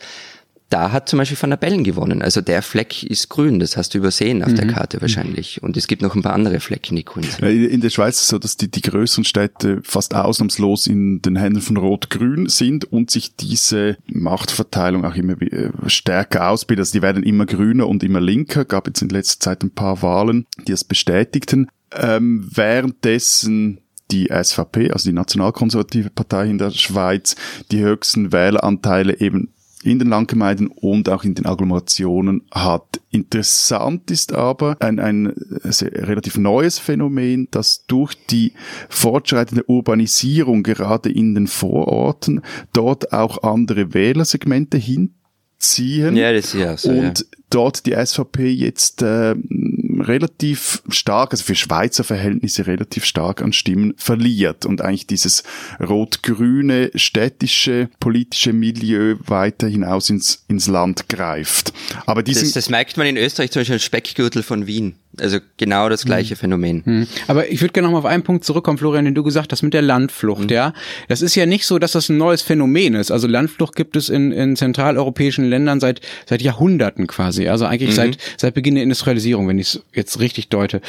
da 0.70 0.90
hat 0.90 1.08
zum 1.08 1.20
Beispiel 1.20 1.38
Van 1.40 1.50
der 1.50 1.56
Bellen 1.56 1.84
gewonnen. 1.84 2.20
Also 2.20 2.40
der 2.40 2.60
Fleck 2.62 3.04
ist 3.04 3.28
grün, 3.28 3.60
das 3.60 3.76
hast 3.76 3.94
du 3.94 3.98
übersehen 3.98 4.42
auf 4.42 4.50
mhm. 4.50 4.56
der 4.56 4.66
Karte 4.66 5.00
wahrscheinlich. 5.00 5.62
Und 5.62 5.76
es 5.76 5.86
gibt 5.86 6.02
noch 6.02 6.16
ein 6.16 6.22
paar 6.22 6.32
andere 6.32 6.58
Flecken, 6.58 6.96
die 6.96 7.04
grün 7.04 7.22
sind. 7.22 7.44
In 7.44 7.80
der 7.80 7.90
Schweiz 7.90 8.16
ist 8.16 8.22
es 8.22 8.28
so, 8.28 8.40
dass 8.40 8.56
die, 8.56 8.68
die 8.68 8.80
größeren 8.80 9.22
Städte 9.22 9.82
fast 9.84 10.16
ausnahmslos 10.16 10.88
in 10.88 11.22
den 11.22 11.36
Händen 11.36 11.60
von 11.60 11.76
Rot-Grün 11.76 12.48
sind 12.48 12.84
und 12.84 13.12
sich 13.12 13.36
diese 13.36 13.98
Machtverteilung 14.06 15.04
auch 15.04 15.14
immer 15.14 15.40
äh, 15.40 15.70
stärker 15.86 16.48
ausbildet. 16.48 16.82
Also 16.82 16.98
die 16.98 17.02
werden 17.02 17.22
immer 17.22 17.46
grüner 17.46 17.86
und 17.86 18.02
immer 18.02 18.20
linker. 18.20 18.64
Gab 18.64 18.88
jetzt 18.88 19.00
in 19.00 19.10
letzter 19.10 19.38
Zeit 19.38 19.62
ein 19.62 19.70
paar 19.70 20.02
Wahlen, 20.02 20.46
die 20.66 20.72
es 20.72 20.82
bestätigten. 20.82 21.68
Ähm, 21.92 22.48
währenddessen 22.52 23.78
die 24.10 24.28
SVP, 24.30 24.90
also 24.90 25.08
die 25.08 25.14
nationalkonservative 25.14 26.10
Partei 26.10 26.48
in 26.48 26.58
der 26.58 26.70
Schweiz, 26.70 27.36
die 27.70 27.80
höchsten 27.80 28.32
Wähleranteile 28.32 29.20
eben 29.20 29.54
in 29.84 29.98
den 29.98 30.08
Landgemeinden 30.08 30.68
und 30.68 31.08
auch 31.10 31.24
in 31.24 31.34
den 31.34 31.46
Agglomerationen 31.46 32.42
hat. 32.50 33.00
Interessant 33.10 34.10
ist 34.10 34.32
aber 34.32 34.76
ein, 34.80 34.98
ein 34.98 35.26
relativ 35.62 36.38
neues 36.38 36.78
Phänomen, 36.78 37.48
dass 37.50 37.84
durch 37.86 38.14
die 38.26 38.54
fortschreitende 38.88 39.64
Urbanisierung 39.64 40.62
gerade 40.62 41.12
in 41.12 41.34
den 41.34 41.46
Vororten 41.46 42.40
dort 42.72 43.12
auch 43.12 43.42
andere 43.42 43.92
Wählersegmente 43.92 44.78
hinziehen. 44.78 46.16
Ja, 46.16 46.32
das 46.32 46.46
ist 46.46 46.54
ja 46.54 46.76
so. 46.76 46.90
Und 46.90 47.20
ja. 47.20 47.26
dort 47.50 47.84
die 47.84 47.92
SVP 47.92 48.48
jetzt 48.48 49.02
äh, 49.02 49.34
relativ 50.06 50.82
stark, 50.88 51.32
also 51.32 51.44
für 51.44 51.54
Schweizer 51.54 52.04
Verhältnisse 52.04 52.66
relativ 52.66 53.04
stark 53.04 53.42
an 53.42 53.52
Stimmen 53.52 53.94
verliert 53.96 54.66
und 54.66 54.80
eigentlich 54.80 55.06
dieses 55.06 55.42
rot-grüne 55.80 56.90
städtische 56.94 57.88
politische 58.00 58.52
Milieu 58.52 59.16
weiter 59.26 59.66
hinaus 59.68 60.10
ins, 60.10 60.44
ins 60.48 60.66
Land 60.66 61.08
greift. 61.08 61.72
Aber 62.06 62.22
das, 62.22 62.52
das 62.52 62.68
merkt 62.68 62.96
man 62.96 63.06
in 63.06 63.16
Österreich 63.16 63.50
zum 63.50 63.60
Beispiel 63.60 63.78
Speckgürtel 63.78 64.42
von 64.42 64.66
Wien. 64.66 64.96
Also 65.20 65.38
genau 65.56 65.88
das 65.88 66.04
gleiche 66.04 66.30
hm. 66.30 66.36
Phänomen. 66.36 66.82
Hm. 66.84 67.06
Aber 67.28 67.48
ich 67.50 67.60
würde 67.60 67.72
gerne 67.72 67.88
noch 67.88 67.92
mal 67.92 67.98
auf 67.98 68.04
einen 68.04 68.22
Punkt 68.22 68.44
zurückkommen, 68.44 68.78
Florian, 68.78 69.04
den 69.04 69.14
du 69.14 69.22
gesagt 69.22 69.52
hast 69.52 69.62
mit 69.62 69.74
der 69.74 69.82
Landflucht. 69.82 70.42
Hm. 70.42 70.48
Ja, 70.48 70.72
das 71.08 71.22
ist 71.22 71.34
ja 71.34 71.46
nicht 71.46 71.66
so, 71.66 71.78
dass 71.78 71.92
das 71.92 72.08
ein 72.08 72.18
neues 72.18 72.42
Phänomen 72.42 72.94
ist. 72.94 73.10
Also 73.10 73.26
Landflucht 73.26 73.76
gibt 73.76 73.96
es 73.96 74.08
in, 74.08 74.32
in 74.32 74.56
zentraleuropäischen 74.56 75.44
Ländern 75.44 75.80
seit 75.80 76.00
seit 76.26 76.42
Jahrhunderten 76.42 77.06
quasi. 77.06 77.48
Also 77.48 77.66
eigentlich 77.66 77.90
mhm. 77.90 77.94
seit 77.94 78.18
seit 78.36 78.54
Beginn 78.54 78.74
der 78.74 78.84
Industrialisierung, 78.84 79.48
wenn 79.48 79.58
ich 79.58 79.74
es 79.74 79.82
jetzt 79.92 80.20
richtig 80.20 80.48
deute. 80.48 80.80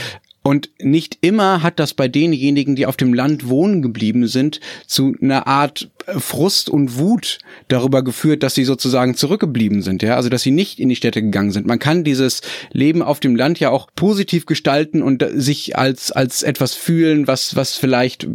Und 0.47 0.69
nicht 0.79 1.17
immer 1.21 1.63
hat 1.63 1.79
das 1.79 1.95
bei 1.95 2.07
denjenigen, 2.07 2.75
die 2.75 2.85
auf 2.85 2.97
dem 2.97 3.15
Land 3.15 3.49
wohnen 3.49 3.81
geblieben 3.81 4.27
sind, 4.27 4.59
zu 4.85 5.15
einer 5.19 5.47
Art 5.47 5.89
Frust 6.19 6.69
und 6.69 6.99
Wut 6.99 7.39
darüber 7.67 8.03
geführt, 8.03 8.43
dass 8.43 8.53
sie 8.53 8.63
sozusagen 8.63 9.15
zurückgeblieben 9.15 9.81
sind, 9.81 10.03
ja, 10.03 10.15
also 10.15 10.29
dass 10.29 10.43
sie 10.43 10.51
nicht 10.51 10.79
in 10.79 10.89
die 10.89 10.95
Städte 10.95 11.23
gegangen 11.23 11.49
sind. 11.49 11.65
Man 11.65 11.79
kann 11.79 12.03
dieses 12.03 12.41
Leben 12.71 13.01
auf 13.01 13.19
dem 13.19 13.35
Land 13.35 13.59
ja 13.59 13.71
auch 13.71 13.87
positiv 13.95 14.45
gestalten 14.45 15.01
und 15.01 15.25
sich 15.33 15.79
als 15.79 16.11
als 16.11 16.43
etwas 16.43 16.75
fühlen, 16.75 17.25
was 17.25 17.55
was 17.55 17.75
vielleicht 17.75 18.27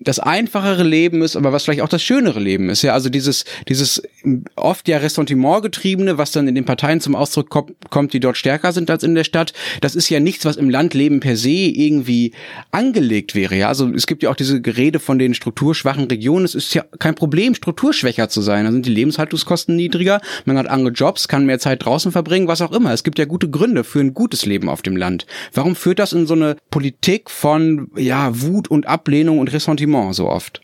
das 0.00 0.18
einfachere 0.18 0.82
Leben 0.82 1.22
ist, 1.22 1.36
aber 1.36 1.52
was 1.52 1.64
vielleicht 1.64 1.80
auch 1.80 1.88
das 1.88 2.02
schönere 2.02 2.40
Leben 2.40 2.68
ist. 2.68 2.82
Ja, 2.82 2.92
also 2.92 3.08
dieses, 3.08 3.44
dieses 3.68 4.02
oft 4.56 4.88
ja 4.88 4.98
Ressentiment 4.98 5.62
getriebene, 5.62 6.18
was 6.18 6.32
dann 6.32 6.48
in 6.48 6.54
den 6.54 6.64
Parteien 6.64 7.00
zum 7.00 7.14
Ausdruck 7.14 7.48
kommt, 7.90 8.12
die 8.12 8.20
dort 8.20 8.36
stärker 8.36 8.72
sind 8.72 8.90
als 8.90 9.02
in 9.02 9.14
der 9.14 9.24
Stadt, 9.24 9.52
das 9.80 9.94
ist 9.94 10.08
ja 10.08 10.20
nichts, 10.20 10.44
was 10.44 10.56
im 10.56 10.70
Landleben 10.70 11.20
per 11.20 11.36
se 11.36 11.50
irgendwie 11.50 12.32
angelegt 12.70 13.34
wäre. 13.34 13.56
Ja, 13.56 13.68
also 13.68 13.88
es 13.92 14.06
gibt 14.06 14.22
ja 14.22 14.30
auch 14.30 14.36
diese 14.36 14.60
Gerede 14.60 14.98
von 14.98 15.18
den 15.18 15.34
strukturschwachen 15.34 16.04
Regionen. 16.04 16.44
Es 16.44 16.54
ist 16.54 16.74
ja 16.74 16.84
kein 16.98 17.14
Problem, 17.14 17.54
strukturschwächer 17.54 18.28
zu 18.28 18.40
sein. 18.40 18.64
Da 18.64 18.72
sind 18.72 18.86
die 18.86 18.92
Lebenshaltungskosten 18.92 19.76
niedriger, 19.76 20.20
man 20.44 20.58
hat 20.58 20.68
andere 20.68 20.92
Jobs, 20.92 21.28
kann 21.28 21.46
mehr 21.46 21.58
Zeit 21.58 21.84
draußen 21.84 22.12
verbringen, 22.12 22.48
was 22.48 22.62
auch 22.62 22.72
immer. 22.72 22.92
Es 22.92 23.04
gibt 23.04 23.18
ja 23.18 23.24
gute 23.24 23.48
Gründe 23.48 23.84
für 23.84 24.00
ein 24.00 24.14
gutes 24.14 24.46
Leben 24.46 24.68
auf 24.68 24.82
dem 24.82 24.96
Land. 24.96 25.26
Warum 25.52 25.76
führt 25.76 25.98
das 25.98 26.12
in 26.12 26.26
so 26.26 26.34
eine 26.34 26.56
Politik 26.70 27.30
von, 27.30 27.90
ja, 27.96 28.40
Wut 28.42 28.68
und 28.68 28.86
Ablehnung 28.86 29.38
und 29.38 29.52
Ressentiment 29.52 29.83
Ressentiment 29.84 30.14
so 30.14 30.28
oft. 30.28 30.60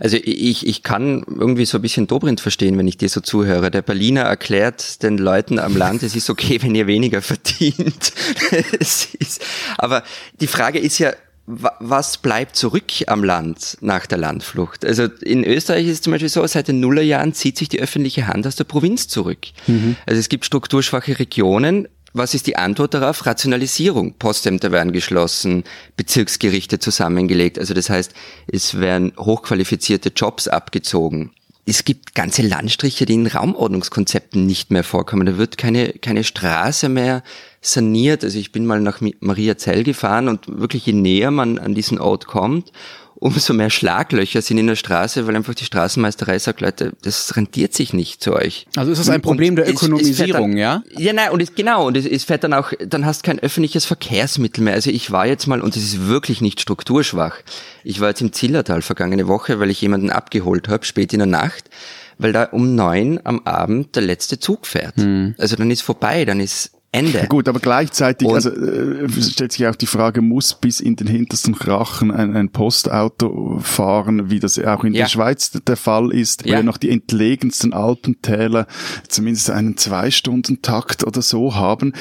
Also 0.00 0.16
ich, 0.20 0.66
ich 0.66 0.82
kann 0.82 1.24
irgendwie 1.28 1.64
so 1.64 1.78
ein 1.78 1.82
bisschen 1.82 2.08
Dobrindt 2.08 2.40
verstehen, 2.40 2.76
wenn 2.76 2.88
ich 2.88 2.96
dir 2.96 3.08
so 3.08 3.20
zuhöre. 3.20 3.70
Der 3.70 3.82
Berliner 3.82 4.22
erklärt 4.22 5.02
den 5.04 5.16
Leuten 5.16 5.60
am 5.60 5.76
Land, 5.76 6.02
es 6.02 6.16
ist 6.16 6.28
okay, 6.28 6.60
wenn 6.62 6.74
ihr 6.74 6.88
weniger 6.88 7.22
verdient. 7.22 8.12
ist, 8.80 9.44
aber 9.78 10.02
die 10.40 10.48
Frage 10.48 10.80
ist 10.80 10.98
ja, 10.98 11.12
was 11.46 12.18
bleibt 12.18 12.56
zurück 12.56 12.90
am 13.06 13.24
Land 13.24 13.78
nach 13.80 14.06
der 14.06 14.18
Landflucht? 14.18 14.84
Also 14.84 15.04
in 15.04 15.44
Österreich 15.44 15.86
ist 15.86 15.92
es 15.92 16.00
zum 16.00 16.12
Beispiel 16.12 16.28
so, 16.28 16.44
seit 16.46 16.68
den 16.68 16.80
Nullerjahren 16.80 17.32
zieht 17.32 17.58
sich 17.58 17.68
die 17.68 17.80
öffentliche 17.80 18.26
Hand 18.26 18.46
aus 18.46 18.56
der 18.56 18.64
Provinz 18.64 19.08
zurück. 19.08 19.46
Mhm. 19.66 19.96
Also 20.06 20.18
es 20.18 20.28
gibt 20.28 20.44
strukturschwache 20.44 21.18
Regionen, 21.18 21.88
was 22.12 22.34
ist 22.34 22.46
die 22.46 22.56
Antwort 22.56 22.94
darauf? 22.94 23.24
Rationalisierung. 23.24 24.14
Postämter 24.14 24.72
werden 24.72 24.92
geschlossen, 24.92 25.64
Bezirksgerichte 25.96 26.78
zusammengelegt. 26.78 27.58
Also 27.58 27.74
das 27.74 27.90
heißt, 27.90 28.12
es 28.48 28.80
werden 28.80 29.12
hochqualifizierte 29.16 30.10
Jobs 30.14 30.48
abgezogen. 30.48 31.30
Es 31.66 31.84
gibt 31.84 32.16
ganze 32.16 32.42
Landstriche, 32.42 33.06
die 33.06 33.14
in 33.14 33.26
Raumordnungskonzepten 33.28 34.44
nicht 34.44 34.72
mehr 34.72 34.82
vorkommen. 34.82 35.26
Da 35.26 35.38
wird 35.38 35.56
keine, 35.56 35.92
keine 35.92 36.24
Straße 36.24 36.88
mehr 36.88 37.22
saniert. 37.60 38.24
Also 38.24 38.38
ich 38.38 38.50
bin 38.50 38.66
mal 38.66 38.80
nach 38.80 39.00
Mariazell 39.20 39.84
gefahren 39.84 40.28
und 40.28 40.48
wirklich 40.48 40.86
je 40.86 40.94
näher 40.94 41.30
man 41.30 41.58
an 41.58 41.74
diesen 41.74 42.00
Ort 42.00 42.26
kommt, 42.26 42.72
umso 43.20 43.52
mehr 43.52 43.70
Schlaglöcher 43.70 44.40
sind 44.40 44.58
in 44.58 44.66
der 44.66 44.76
Straße, 44.76 45.26
weil 45.26 45.36
einfach 45.36 45.54
die 45.54 45.66
Straßenmeisterei 45.66 46.38
sagt, 46.38 46.62
Leute, 46.62 46.92
das 47.02 47.36
rentiert 47.36 47.74
sich 47.74 47.92
nicht 47.92 48.22
zu 48.22 48.34
euch. 48.34 48.66
Also 48.76 48.90
ist 48.90 48.98
das 48.98 49.10
ein 49.10 49.20
Problem 49.20 49.50
und 49.50 49.56
der 49.56 49.68
Ökonomisierung, 49.68 50.52
dann, 50.52 50.58
ja? 50.58 50.82
Ja, 50.96 51.12
nein, 51.12 51.30
und 51.30 51.42
es, 51.42 51.54
genau, 51.54 51.86
und 51.86 51.98
es, 51.98 52.06
es 52.06 52.24
fährt 52.24 52.44
dann 52.44 52.54
auch, 52.54 52.72
dann 52.84 53.04
hast 53.04 53.22
kein 53.22 53.38
öffentliches 53.38 53.84
Verkehrsmittel 53.84 54.64
mehr. 54.64 54.72
Also 54.72 54.90
ich 54.90 55.10
war 55.10 55.26
jetzt 55.26 55.46
mal, 55.46 55.60
und 55.60 55.76
es 55.76 55.84
ist 55.84 56.08
wirklich 56.08 56.40
nicht 56.40 56.60
strukturschwach, 56.62 57.36
ich 57.84 58.00
war 58.00 58.08
jetzt 58.08 58.22
im 58.22 58.32
Zillertal 58.32 58.80
vergangene 58.80 59.28
Woche, 59.28 59.60
weil 59.60 59.70
ich 59.70 59.82
jemanden 59.82 60.10
abgeholt 60.10 60.68
habe, 60.68 60.86
spät 60.86 61.12
in 61.12 61.18
der 61.18 61.26
Nacht, 61.26 61.68
weil 62.16 62.32
da 62.32 62.44
um 62.44 62.74
neun 62.74 63.20
am 63.24 63.40
Abend 63.44 63.96
der 63.96 64.02
letzte 64.02 64.38
Zug 64.38 64.66
fährt. 64.66 64.96
Hm. 64.96 65.34
Also 65.36 65.56
dann 65.56 65.70
ist 65.70 65.82
vorbei, 65.82 66.24
dann 66.24 66.40
ist 66.40 66.72
Ende. 66.92 67.26
Gut, 67.28 67.48
aber 67.48 67.60
gleichzeitig 67.60 68.26
und, 68.26 68.34
also, 68.34 68.50
äh, 68.50 69.08
stellt 69.22 69.52
sich 69.52 69.66
auch 69.68 69.76
die 69.76 69.86
Frage, 69.86 70.22
muss 70.22 70.54
bis 70.54 70.80
in 70.80 70.96
den 70.96 71.06
hintersten 71.06 71.54
Krachen 71.54 72.10
ein, 72.10 72.34
ein 72.36 72.50
Postauto 72.50 73.60
fahren, 73.62 74.30
wie 74.30 74.40
das 74.40 74.58
auch 74.58 74.82
in 74.82 74.94
ja. 74.94 75.04
der 75.04 75.08
Schweiz 75.08 75.52
der 75.52 75.76
Fall 75.76 76.12
ist, 76.12 76.44
ja. 76.44 76.48
wo 76.48 76.56
ja 76.56 76.62
noch 76.64 76.78
die 76.78 76.90
entlegensten 76.90 77.72
Alpentäler 77.72 78.66
zumindest 79.06 79.50
einen 79.50 79.76
Zwei-Stunden-Takt 79.76 81.06
oder 81.06 81.22
so 81.22 81.54
haben. 81.54 81.92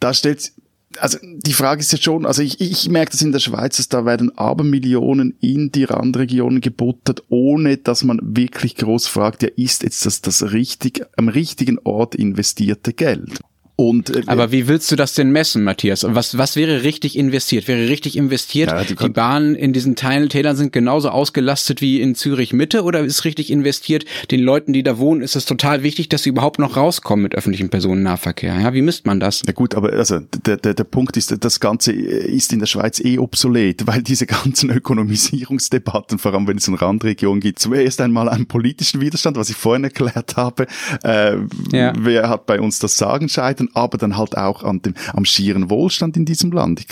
Da 0.00 0.12
stellt 0.12 0.52
also 0.98 1.18
die 1.22 1.52
Frage 1.52 1.80
ist 1.80 1.90
jetzt 1.90 2.04
schon, 2.04 2.24
also 2.24 2.40
ich, 2.42 2.60
ich 2.60 2.88
merke 2.88 3.10
das 3.10 3.22
in 3.22 3.32
der 3.32 3.40
Schweiz, 3.40 3.78
dass 3.78 3.88
da 3.88 4.04
werden 4.04 4.36
Abermillionen 4.38 5.34
in 5.40 5.72
die 5.72 5.84
Randregionen 5.84 6.60
gebuttert, 6.60 7.24
ohne 7.28 7.78
dass 7.78 8.04
man 8.04 8.20
wirklich 8.22 8.76
groß 8.76 9.08
fragt, 9.08 9.42
ja, 9.42 9.48
ist 9.56 9.82
jetzt 9.82 10.06
das 10.06 10.22
das 10.22 10.52
richtig, 10.52 11.04
am 11.16 11.28
richtigen 11.28 11.80
Ort 11.82 12.14
investierte 12.14 12.92
Geld? 12.92 13.40
Und, 13.76 14.10
äh, 14.10 14.22
Aber 14.26 14.52
wie 14.52 14.68
willst 14.68 14.92
du 14.92 14.96
das 14.96 15.14
denn 15.14 15.32
messen, 15.32 15.64
Matthias? 15.64 16.06
Was, 16.08 16.38
was 16.38 16.54
wäre 16.54 16.84
richtig 16.84 17.18
investiert? 17.18 17.66
Wäre 17.66 17.88
richtig 17.88 18.16
investiert, 18.16 18.70
ja, 18.70 18.84
die, 18.84 19.08
Bahnen 19.08 19.56
in 19.56 19.72
diesen 19.72 19.96
Teilen, 19.96 20.28
sind 20.54 20.72
genauso 20.72 21.08
ausgelastet 21.08 21.80
wie 21.80 22.00
in 22.00 22.14
Zürich 22.14 22.52
Mitte 22.52 22.84
oder 22.84 23.00
ist 23.00 23.24
richtig 23.24 23.50
investiert, 23.50 24.04
den 24.30 24.40
Leuten, 24.40 24.72
die 24.72 24.84
da 24.84 24.98
wohnen, 24.98 25.22
ist 25.22 25.34
es 25.34 25.44
total 25.44 25.82
wichtig, 25.82 26.08
dass 26.08 26.22
sie 26.22 26.30
überhaupt 26.30 26.60
noch 26.60 26.76
rauskommen 26.76 27.24
mit 27.24 27.34
öffentlichem 27.34 27.68
Personennahverkehr? 27.68 28.60
Ja, 28.60 28.74
wie 28.74 28.82
misst 28.82 29.06
man 29.06 29.18
das? 29.18 29.42
Ja 29.46 29.52
gut, 29.52 29.74
aber 29.74 29.92
also 29.92 30.20
der, 30.20 30.56
der, 30.56 30.74
der 30.74 30.84
Punkt 30.84 31.16
ist, 31.16 31.34
das 31.44 31.58
Ganze 31.58 31.92
ist 31.92 32.52
in 32.52 32.60
der 32.60 32.66
Schweiz 32.66 33.00
eh 33.00 33.18
obsolet, 33.18 33.86
weil 33.86 34.02
diese 34.02 34.26
ganzen 34.26 34.70
Ökonomisierungsdebatten, 34.74 36.18
vor 36.18 36.32
allem 36.32 36.46
wenn 36.46 36.58
es 36.58 36.68
in 36.68 36.74
Randregionen 36.74 37.40
gibt, 37.40 37.58
zuerst 37.58 38.00
einmal 38.00 38.28
einen 38.28 38.46
politischen 38.46 39.00
Widerstand, 39.00 39.36
was 39.36 39.50
ich 39.50 39.56
vorhin 39.56 39.84
erklärt 39.84 40.36
habe. 40.36 40.66
Äh, 41.02 41.38
ja. 41.72 41.92
Wer 41.98 42.28
hat 42.28 42.46
bei 42.46 42.60
uns 42.60 42.78
das 42.78 42.96
Sagen 42.96 43.28
scheitern? 43.28 43.63
Arbeiten, 43.72 43.84
aber 43.84 43.98
dann 43.98 44.16
halt 44.16 44.36
auch 44.36 44.64
an 44.64 44.80
dem, 44.82 44.94
am 45.12 45.24
schieren 45.24 45.70
Wohlstand 45.70 46.16
in 46.16 46.24
diesem 46.24 46.52
Land. 46.52 46.80
Ich, 46.80 46.86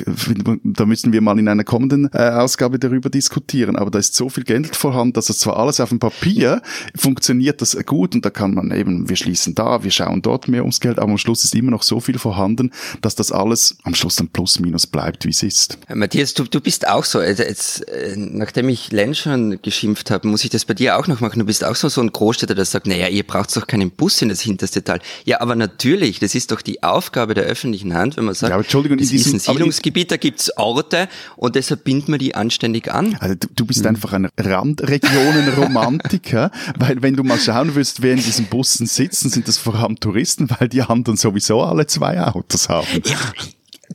da 0.62 0.86
müssen 0.86 1.12
wir 1.12 1.20
mal 1.20 1.38
in 1.38 1.48
einer 1.48 1.64
kommenden 1.64 2.08
äh, 2.12 2.18
Ausgabe 2.18 2.78
darüber 2.78 3.10
diskutieren. 3.10 3.76
Aber 3.76 3.90
da 3.90 3.98
ist 3.98 4.14
so 4.14 4.28
viel 4.28 4.44
Geld 4.44 4.76
vorhanden, 4.76 5.14
dass 5.14 5.30
es 5.30 5.38
zwar 5.38 5.56
alles 5.56 5.80
auf 5.80 5.88
dem 5.88 5.98
Papier 5.98 6.62
funktioniert 6.94 7.60
das 7.60 7.76
gut 7.86 8.14
und 8.14 8.24
da 8.24 8.30
kann 8.30 8.54
man 8.54 8.70
eben, 8.70 9.08
wir 9.08 9.16
schließen 9.16 9.54
da, 9.54 9.82
wir 9.82 9.90
schauen 9.90 10.22
dort 10.22 10.48
mehr 10.48 10.62
ums 10.62 10.80
Geld, 10.80 10.98
aber 10.98 11.10
am 11.10 11.18
Schluss 11.18 11.44
ist 11.44 11.54
immer 11.54 11.70
noch 11.70 11.82
so 11.82 12.00
viel 12.00 12.18
vorhanden, 12.18 12.70
dass 13.00 13.14
das 13.14 13.32
alles 13.32 13.76
am 13.82 13.94
Schluss 13.94 14.16
dann 14.16 14.28
plus 14.28 14.60
minus 14.60 14.86
bleibt, 14.86 15.24
wie 15.24 15.30
es 15.30 15.42
ist. 15.42 15.78
Matthias, 15.92 16.34
du, 16.34 16.44
du 16.44 16.60
bist 16.60 16.86
auch 16.86 17.04
so. 17.04 17.18
Also 17.18 17.42
jetzt, 17.42 17.88
äh, 17.88 18.14
nachdem 18.16 18.68
ich 18.68 18.92
Len 18.92 19.14
schon 19.14 19.60
geschimpft 19.62 20.10
habe, 20.10 20.28
muss 20.28 20.44
ich 20.44 20.50
das 20.50 20.64
bei 20.64 20.74
dir 20.74 20.98
auch 20.98 21.06
noch 21.06 21.20
machen. 21.20 21.38
Du 21.38 21.46
bist 21.46 21.64
auch 21.64 21.74
so, 21.74 21.88
so 21.88 22.00
ein 22.00 22.12
Großstädter, 22.12 22.54
der 22.54 22.64
sagt, 22.64 22.86
naja, 22.86 23.08
ihr 23.08 23.24
braucht 23.24 23.56
doch 23.56 23.66
keinen 23.66 23.90
Bus 23.90 24.20
in 24.22 24.28
das 24.28 24.40
hinterste 24.40 24.84
Tal. 24.84 25.00
Ja, 25.24 25.40
aber 25.40 25.54
natürlich, 25.54 26.20
das 26.20 26.34
ist 26.34 26.52
doch 26.52 26.61
doch 26.62 26.64
die 26.72 26.82
Aufgabe 26.82 27.34
der 27.34 27.44
öffentlichen 27.44 27.94
Hand, 27.94 28.16
wenn 28.16 28.24
man 28.24 28.34
sagt, 28.34 28.50
ja, 28.50 28.56
Entschuldigung, 28.56 28.98
das 28.98 29.12
ist 29.12 29.32
ein 29.32 29.38
Siedlungsgebiet, 29.38 30.10
da 30.10 30.16
gibt's 30.16 30.56
Orte 30.56 31.08
und 31.36 31.54
deshalb 31.54 31.84
bindet 31.84 32.08
man 32.08 32.18
die 32.18 32.34
anständig 32.34 32.92
an. 32.92 33.16
Also 33.20 33.34
du, 33.34 33.48
du 33.54 33.66
bist 33.66 33.80
hm. 33.80 33.88
einfach 33.88 34.12
ein 34.12 34.28
Randregionenromantiker, 34.38 36.50
weil 36.78 37.02
wenn 37.02 37.16
du 37.16 37.24
mal 37.24 37.38
schauen 37.38 37.74
willst, 37.74 38.02
wer 38.02 38.12
in 38.12 38.22
diesen 38.22 38.46
Bussen 38.46 38.86
sitzen, 38.86 39.30
sind 39.30 39.48
das 39.48 39.58
vor 39.58 39.74
allem 39.74 39.98
Touristen, 39.98 40.48
weil 40.58 40.68
die 40.68 40.82
anderen 40.82 41.16
sowieso 41.16 41.62
alle 41.62 41.86
zwei 41.86 42.20
Autos 42.20 42.68
haben. 42.68 43.02
Ja, 43.04 43.16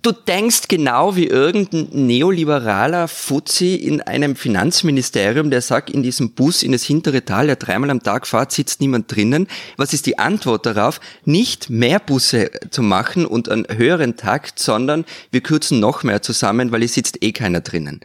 du 0.01 0.12
denkst 0.12 0.67
genau 0.67 1.15
wie 1.15 1.27
irgendein 1.27 1.88
neoliberaler 1.91 3.07
Fuzzi 3.07 3.75
in 3.75 4.01
einem 4.01 4.36
Finanzministerium, 4.36 5.49
der 5.49 5.62
sagt, 5.62 5.89
in 5.89 6.03
diesem 6.03 6.31
Bus 6.31 6.63
in 6.63 6.71
das 6.71 6.83
hintere 6.83 7.25
Tal, 7.25 7.47
der 7.47 7.55
dreimal 7.55 7.89
am 7.89 8.03
Tag 8.03 8.27
fährt, 8.27 8.51
sitzt 8.51 8.81
niemand 8.81 9.13
drinnen. 9.13 9.47
Was 9.77 9.93
ist 9.93 10.05
die 10.05 10.19
Antwort 10.19 10.65
darauf? 10.65 10.99
Nicht 11.25 11.69
mehr 11.69 11.99
Busse 11.99 12.51
zu 12.69 12.81
machen 12.81 13.25
und 13.25 13.49
einen 13.49 13.65
höheren 13.69 14.17
Takt, 14.17 14.60
sondern 14.60 15.05
wir 15.31 15.41
kürzen 15.41 15.79
noch 15.79 16.03
mehr 16.03 16.21
zusammen, 16.21 16.71
weil 16.71 16.83
es 16.83 16.93
sitzt 16.93 17.23
eh 17.23 17.31
keiner 17.31 17.62
drinnen. 17.62 18.01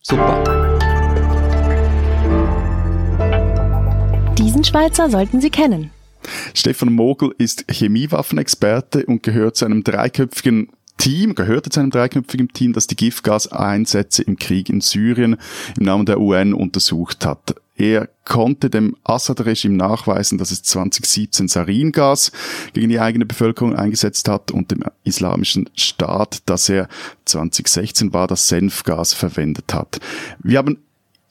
Super. 0.00 0.42
Diesen 4.38 4.64
Schweizer 4.64 5.08
sollten 5.10 5.40
Sie 5.40 5.50
kennen. 5.50 5.90
Stefan 6.54 6.92
Mogel 6.92 7.34
ist 7.38 7.64
Chemiewaffenexperte 7.70 9.04
und 9.06 9.22
gehört 9.22 9.56
zu 9.56 9.64
einem 9.64 9.84
dreiköpfigen 9.84 10.68
Team, 10.98 11.34
gehörte 11.34 11.70
zu 11.70 11.80
einem 11.80 11.90
dreiköpfigen 11.90 12.48
Team, 12.48 12.72
das 12.72 12.86
die 12.86 12.96
Giftgaseinsätze 12.96 14.22
im 14.22 14.38
Krieg 14.38 14.68
in 14.68 14.80
Syrien 14.80 15.36
im 15.78 15.84
Namen 15.84 16.06
der 16.06 16.20
UN 16.20 16.54
untersucht 16.54 17.26
hat. 17.26 17.54
Er 17.76 18.08
konnte 18.24 18.70
dem 18.70 18.96
Assad-Regime 19.02 19.76
nachweisen, 19.76 20.38
dass 20.38 20.52
es 20.52 20.62
2017 20.62 21.48
Saringas 21.48 22.30
gegen 22.72 22.88
die 22.88 23.00
eigene 23.00 23.26
Bevölkerung 23.26 23.74
eingesetzt 23.74 24.28
hat 24.28 24.52
und 24.52 24.70
dem 24.70 24.84
islamischen 25.02 25.68
Staat, 25.74 26.42
dass 26.46 26.68
er 26.68 26.88
2016 27.24 28.12
war, 28.12 28.28
das 28.28 28.46
Senfgas 28.46 29.12
verwendet 29.12 29.74
hat. 29.74 30.00
Wir 30.38 30.58
haben 30.58 30.78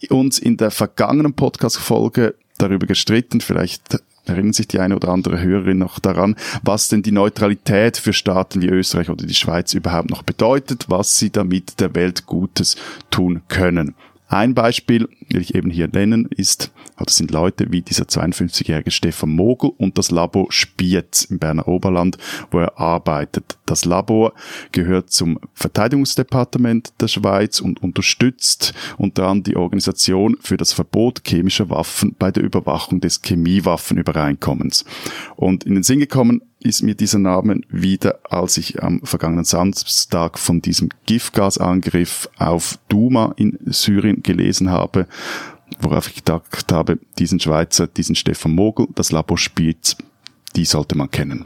uns 0.10 0.38
in 0.38 0.58
der 0.58 0.71
vergangenen 0.71 1.34
Podcast-Folge 1.34 2.36
darüber 2.58 2.88
gestritten, 2.88 3.39
vielleicht 3.39 4.04
erinnern 4.25 4.53
sich 4.53 4.67
die 4.67 4.79
eine 4.79 4.95
oder 4.95 5.09
andere 5.09 5.41
Hörerin 5.41 5.77
noch 5.77 5.99
daran, 5.99 6.36
was 6.62 6.88
denn 6.88 7.03
die 7.03 7.12
Neutralität 7.12 7.97
für 7.97 8.13
Staaten 8.13 8.62
wie 8.62 8.67
Österreich 8.67 9.09
oder 9.09 9.25
die 9.25 9.33
Schweiz 9.33 9.73
überhaupt 9.73 10.09
noch 10.09 10.23
bedeutet, 10.23 10.86
was 10.89 11.19
sie 11.19 11.29
damit 11.29 11.79
der 11.79 11.93
Welt 11.95 12.25
Gutes 12.25 12.77
tun 13.09 13.41
können. 13.47 13.95
Ein 14.27 14.53
Beispiel, 14.53 15.09
will 15.29 15.41
ich 15.41 15.53
eben 15.53 15.69
hier 15.69 15.88
nennen, 15.88 16.25
ist, 16.25 16.71
das 17.06 17.18
sind 17.18 17.32
Leute 17.32 17.72
wie 17.72 17.82
dieser 17.82 18.06
52-jährige 18.06 18.92
Stefan 18.92 19.32
Mogel 19.32 19.72
und 19.78 19.98
das 19.98 20.12
Labor 20.12 20.48
Spiez 20.50 21.24
im 21.24 21.39
Berner 21.39 21.68
Oberland, 21.68 22.18
wo 22.52 22.60
er 22.60 22.80
arbeitet. 22.80 23.58
Das 23.66 23.86
Labor 23.86 24.34
gehört 24.72 25.12
zum 25.12 25.39
Verteidigungsdepartement 25.54 26.94
der 27.00 27.08
Schweiz 27.08 27.60
und 27.60 27.82
unterstützt 27.82 28.74
unter 28.98 29.24
anderem 29.24 29.44
die 29.44 29.56
Organisation 29.56 30.38
für 30.39 30.58
das 30.58 30.74
Verbot 30.74 31.24
chemischer 31.26 31.70
Waffen 31.70 32.16
bei 32.18 32.32
der 32.32 32.44
Überwachung 32.44 33.02
des 33.02 33.22
Chemiewaffenübereinkommens. 33.22 34.86
Und 35.36 35.63
in 35.63 35.76
den 35.76 35.84
Sinn 35.84 36.00
gekommen 36.00 36.42
ist 36.63 36.82
mir 36.82 36.96
dieser 36.96 37.20
Name 37.20 37.62
wieder, 37.70 38.20
als 38.30 38.58
ich 38.58 38.82
am 38.82 39.02
vergangenen 39.04 39.44
Samstag 39.44 40.39
von 40.39 40.62
diesem 40.62 40.89
Giftgasangriff 41.06 42.30
auf 42.38 42.80
Duma 42.88 43.34
in 43.36 43.58
Syrien 43.66 44.24
gelesen 44.24 44.72
habe, 44.72 45.08
worauf 45.79 46.07
ich 46.07 46.15
gedacht 46.15 46.71
habe, 46.71 46.99
diesen 47.19 47.39
Schweizer, 47.39 47.88
diesen 47.88 48.15
Stefan 48.15 48.53
Mogel, 48.53 48.88
das 48.95 49.12
Labor 49.12 49.38
spielt, 49.38 49.97
die 50.55 50.65
sollte 50.65 50.97
man 50.97 51.09
kennen. 51.09 51.43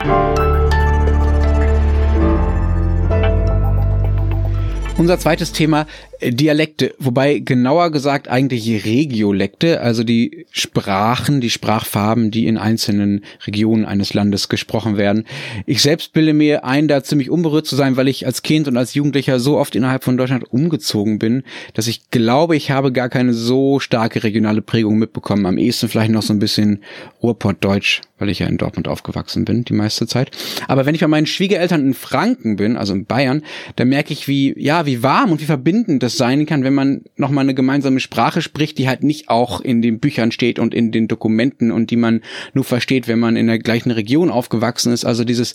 Unser 4.97 5.19
zweites 5.19 5.51
Thema 5.51 5.85
Dialekte, 6.21 6.95
wobei 6.97 7.39
genauer 7.39 7.91
gesagt 7.91 8.27
eigentlich 8.27 8.85
Regiolekte, 8.85 9.81
also 9.81 10.03
die 10.03 10.45
Sprachen, 10.51 11.41
die 11.41 11.49
Sprachfarben, 11.49 12.31
die 12.31 12.47
in 12.47 12.57
einzelnen 12.57 13.23
Regionen 13.45 13.85
eines 13.85 14.13
Landes 14.13 14.49
gesprochen 14.49 14.97
werden. 14.97 15.25
Ich 15.65 15.81
selbst 15.81 16.13
bilde 16.13 16.33
mir 16.33 16.65
ein, 16.65 16.87
da 16.87 17.03
ziemlich 17.03 17.29
unberührt 17.29 17.67
zu 17.67 17.75
sein, 17.75 17.97
weil 17.97 18.07
ich 18.07 18.25
als 18.25 18.41
Kind 18.41 18.67
und 18.67 18.77
als 18.77 18.95
Jugendlicher 18.95 19.39
so 19.39 19.57
oft 19.57 19.75
innerhalb 19.75 20.03
von 20.03 20.17
Deutschland 20.17 20.51
umgezogen 20.51 21.19
bin, 21.19 21.43
dass 21.75 21.87
ich 21.87 22.09
glaube, 22.09 22.55
ich 22.55 22.71
habe 22.71 22.91
gar 22.91 23.09
keine 23.09 23.33
so 23.33 23.79
starke 23.79 24.23
regionale 24.23 24.61
Prägung 24.61 24.97
mitbekommen. 24.97 25.45
Am 25.45 25.57
ehesten 25.57 25.87
vielleicht 25.87 26.11
noch 26.11 26.23
so 26.23 26.33
ein 26.33 26.39
bisschen 26.39 26.79
Ruhrpottdeutsch, 27.21 28.01
weil 28.17 28.29
ich 28.29 28.39
ja 28.39 28.47
in 28.47 28.57
Dortmund 28.57 28.87
aufgewachsen 28.87 29.45
bin, 29.45 29.65
die 29.65 29.73
meiste 29.73 30.07
Zeit. 30.07 30.31
Aber 30.67 30.85
wenn 30.85 30.95
ich 30.95 31.01
bei 31.01 31.07
meinen 31.07 31.27
Schwiegereltern 31.27 31.85
in 31.85 31.93
Franken 31.93 32.55
bin, 32.55 32.75
also 32.75 32.93
in 32.93 33.05
Bayern, 33.05 33.43
dann 33.75 33.89
merke 33.89 34.13
ich, 34.13 34.27
wie, 34.27 34.55
ja, 34.57 34.85
wie 34.85 35.03
warm 35.03 35.31
und 35.31 35.41
wie 35.41 35.45
verbindend 35.45 36.06
das 36.07 36.17
sein 36.17 36.45
kann, 36.45 36.63
wenn 36.63 36.73
man 36.73 37.01
nochmal 37.17 37.43
eine 37.43 37.53
gemeinsame 37.53 37.99
Sprache 37.99 38.41
spricht, 38.41 38.77
die 38.77 38.87
halt 38.87 39.03
nicht 39.03 39.29
auch 39.29 39.59
in 39.59 39.81
den 39.81 39.99
Büchern 39.99 40.31
steht 40.31 40.57
und 40.57 40.73
in 40.73 40.91
den 40.91 41.07
Dokumenten 41.07 41.71
und 41.71 41.91
die 41.91 41.97
man 41.97 42.21
nur 42.53 42.63
versteht, 42.63 43.07
wenn 43.07 43.19
man 43.19 43.35
in 43.35 43.47
der 43.47 43.59
gleichen 43.59 43.91
Region 43.91 44.31
aufgewachsen 44.31 44.93
ist. 44.93 45.05
Also 45.05 45.23
dieses 45.23 45.53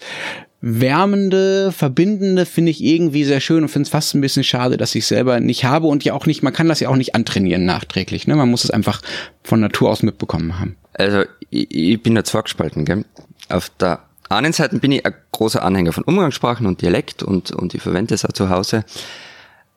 wärmende, 0.60 1.72
verbindende 1.72 2.44
finde 2.46 2.70
ich 2.70 2.84
irgendwie 2.84 3.24
sehr 3.24 3.40
schön 3.40 3.62
und 3.62 3.68
finde 3.68 3.86
es 3.86 3.90
fast 3.90 4.14
ein 4.14 4.20
bisschen 4.20 4.44
schade, 4.44 4.76
dass 4.76 4.94
ich 4.94 5.06
selber 5.06 5.40
nicht 5.40 5.64
habe 5.64 5.86
und 5.86 6.04
ja 6.04 6.12
auch 6.12 6.26
nicht, 6.26 6.42
man 6.42 6.52
kann 6.52 6.68
das 6.68 6.80
ja 6.80 6.88
auch 6.88 6.96
nicht 6.96 7.14
antrainieren 7.14 7.64
nachträglich. 7.64 8.26
Ne? 8.26 8.36
Man 8.36 8.50
muss 8.50 8.64
es 8.64 8.70
einfach 8.70 9.00
von 9.42 9.60
Natur 9.60 9.90
aus 9.90 10.02
mitbekommen 10.02 10.60
haben. 10.60 10.76
Also 10.92 11.22
ich, 11.50 11.74
ich 11.74 12.02
bin 12.02 12.14
da 12.14 12.24
zwar 12.24 12.42
gespalten, 12.42 12.84
gell? 12.84 13.04
Auf 13.48 13.70
der 13.80 14.00
einen 14.28 14.52
Seite 14.52 14.78
bin 14.78 14.92
ich 14.92 15.04
ein 15.04 15.14
großer 15.32 15.62
Anhänger 15.62 15.92
von 15.92 16.04
Umgangssprachen 16.04 16.66
und 16.66 16.82
Dialekt 16.82 17.22
und, 17.22 17.50
und 17.50 17.74
ich 17.74 17.82
verwende 17.82 18.14
es 18.14 18.24
auch 18.24 18.32
zu 18.32 18.48
Hause. 18.48 18.84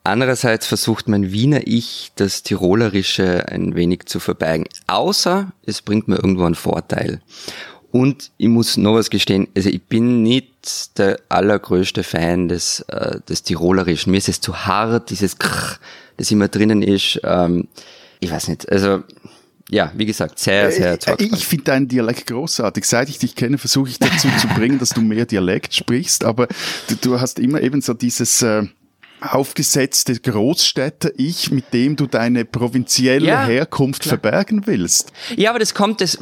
Andererseits 0.05 0.67
versucht 0.67 1.07
mein 1.07 1.31
Wiener 1.31 1.65
Ich, 1.65 2.11
das 2.15 2.43
Tirolerische 2.43 3.47
ein 3.47 3.73
wenig 3.73 4.05
zu 4.05 4.19
verbergen. 4.19 4.67
Außer 4.85 5.51
es 5.65 5.81
bringt 5.81 6.07
mir 6.07 6.17
irgendwo 6.17 6.45
einen 6.45 6.53
Vorteil. 6.53 7.21
Und 7.89 8.29
ich 8.37 8.47
muss 8.47 8.77
noch 8.77 8.93
was 8.93 9.09
gestehen, 9.09 9.47
also 9.57 9.67
ich 9.67 9.81
bin 9.81 10.21
nicht 10.21 10.99
der 10.99 11.19
allergrößte 11.29 12.03
Fan 12.03 12.49
des, 12.49 12.81
äh, 12.81 13.19
des 13.27 13.41
Tirolerischen. 13.41 14.11
Mir 14.11 14.19
ist 14.19 14.29
es 14.29 14.39
zu 14.41 14.67
hart, 14.67 15.09
dieses 15.09 15.39
Krr, 15.39 15.79
das 16.17 16.29
immer 16.29 16.49
drinnen 16.49 16.83
ist. 16.83 17.19
Ähm, 17.23 17.67
ich 18.19 18.29
weiß 18.29 18.49
nicht, 18.49 18.71
also 18.71 19.01
ja, 19.71 19.91
wie 19.95 20.05
gesagt, 20.05 20.37
sehr, 20.37 20.71
sehr 20.71 20.99
äh, 21.07 21.13
äh 21.13 21.29
Ich 21.33 21.47
finde 21.47 21.63
deinen 21.63 21.87
Dialekt 21.87 22.27
großartig. 22.27 22.85
Seit 22.85 23.09
ich 23.09 23.17
dich 23.17 23.35
kenne, 23.35 23.57
versuche 23.57 23.89
ich 23.89 23.97
dazu 23.97 24.27
zu 24.39 24.49
bringen, 24.49 24.77
dass 24.77 24.89
du 24.89 25.01
mehr 25.01 25.25
Dialekt 25.25 25.73
sprichst, 25.73 26.25
aber 26.25 26.47
du, 26.89 26.95
du 27.01 27.19
hast 27.19 27.39
immer 27.39 27.59
eben 27.61 27.81
so 27.81 27.95
dieses... 27.95 28.43
Äh, 28.43 28.67
aufgesetzte 29.21 30.19
Großstädter-Ich, 30.19 31.51
mit 31.51 31.73
dem 31.73 31.95
du 31.95 32.05
deine 32.05 32.45
provinzielle 32.45 33.27
ja, 33.27 33.45
Herkunft 33.45 34.03
klar. 34.03 34.19
verbergen 34.19 34.67
willst. 34.67 35.11
Ja, 35.35 35.49
aber 35.49 35.59
das 35.59 35.73
kommt, 35.73 36.01
das, 36.01 36.17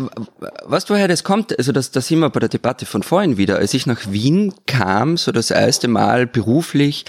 was 0.63 0.89
woher 0.89 1.07
das 1.07 1.23
kommt, 1.23 1.57
also 1.57 1.71
das, 1.71 1.91
das 1.91 2.07
sind 2.07 2.19
wir 2.19 2.29
bei 2.29 2.39
der 2.39 2.49
Debatte 2.49 2.85
von 2.85 3.03
vorhin 3.03 3.37
wieder. 3.37 3.57
Als 3.57 3.73
ich 3.73 3.85
nach 3.85 4.11
Wien 4.11 4.53
kam, 4.67 5.17
so 5.17 5.31
das 5.31 5.51
erste 5.51 5.87
Mal 5.87 6.27
beruflich 6.27 7.05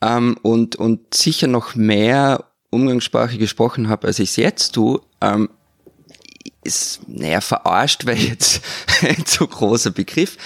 ähm, 0.00 0.36
und, 0.42 0.76
und 0.76 1.14
sicher 1.14 1.46
noch 1.46 1.74
mehr 1.74 2.44
Umgangssprache 2.70 3.36
gesprochen 3.36 3.88
habe, 3.88 4.06
als 4.06 4.18
ich 4.18 4.30
es 4.30 4.36
jetzt 4.36 4.72
tue, 4.72 5.00
ähm, 5.20 5.50
ist, 6.62 7.00
naja, 7.08 7.40
verarscht 7.40 8.06
wäre 8.06 8.18
jetzt 8.18 8.62
ein 9.02 9.24
zu 9.26 9.46
großer 9.46 9.90
Begriff. 9.90 10.36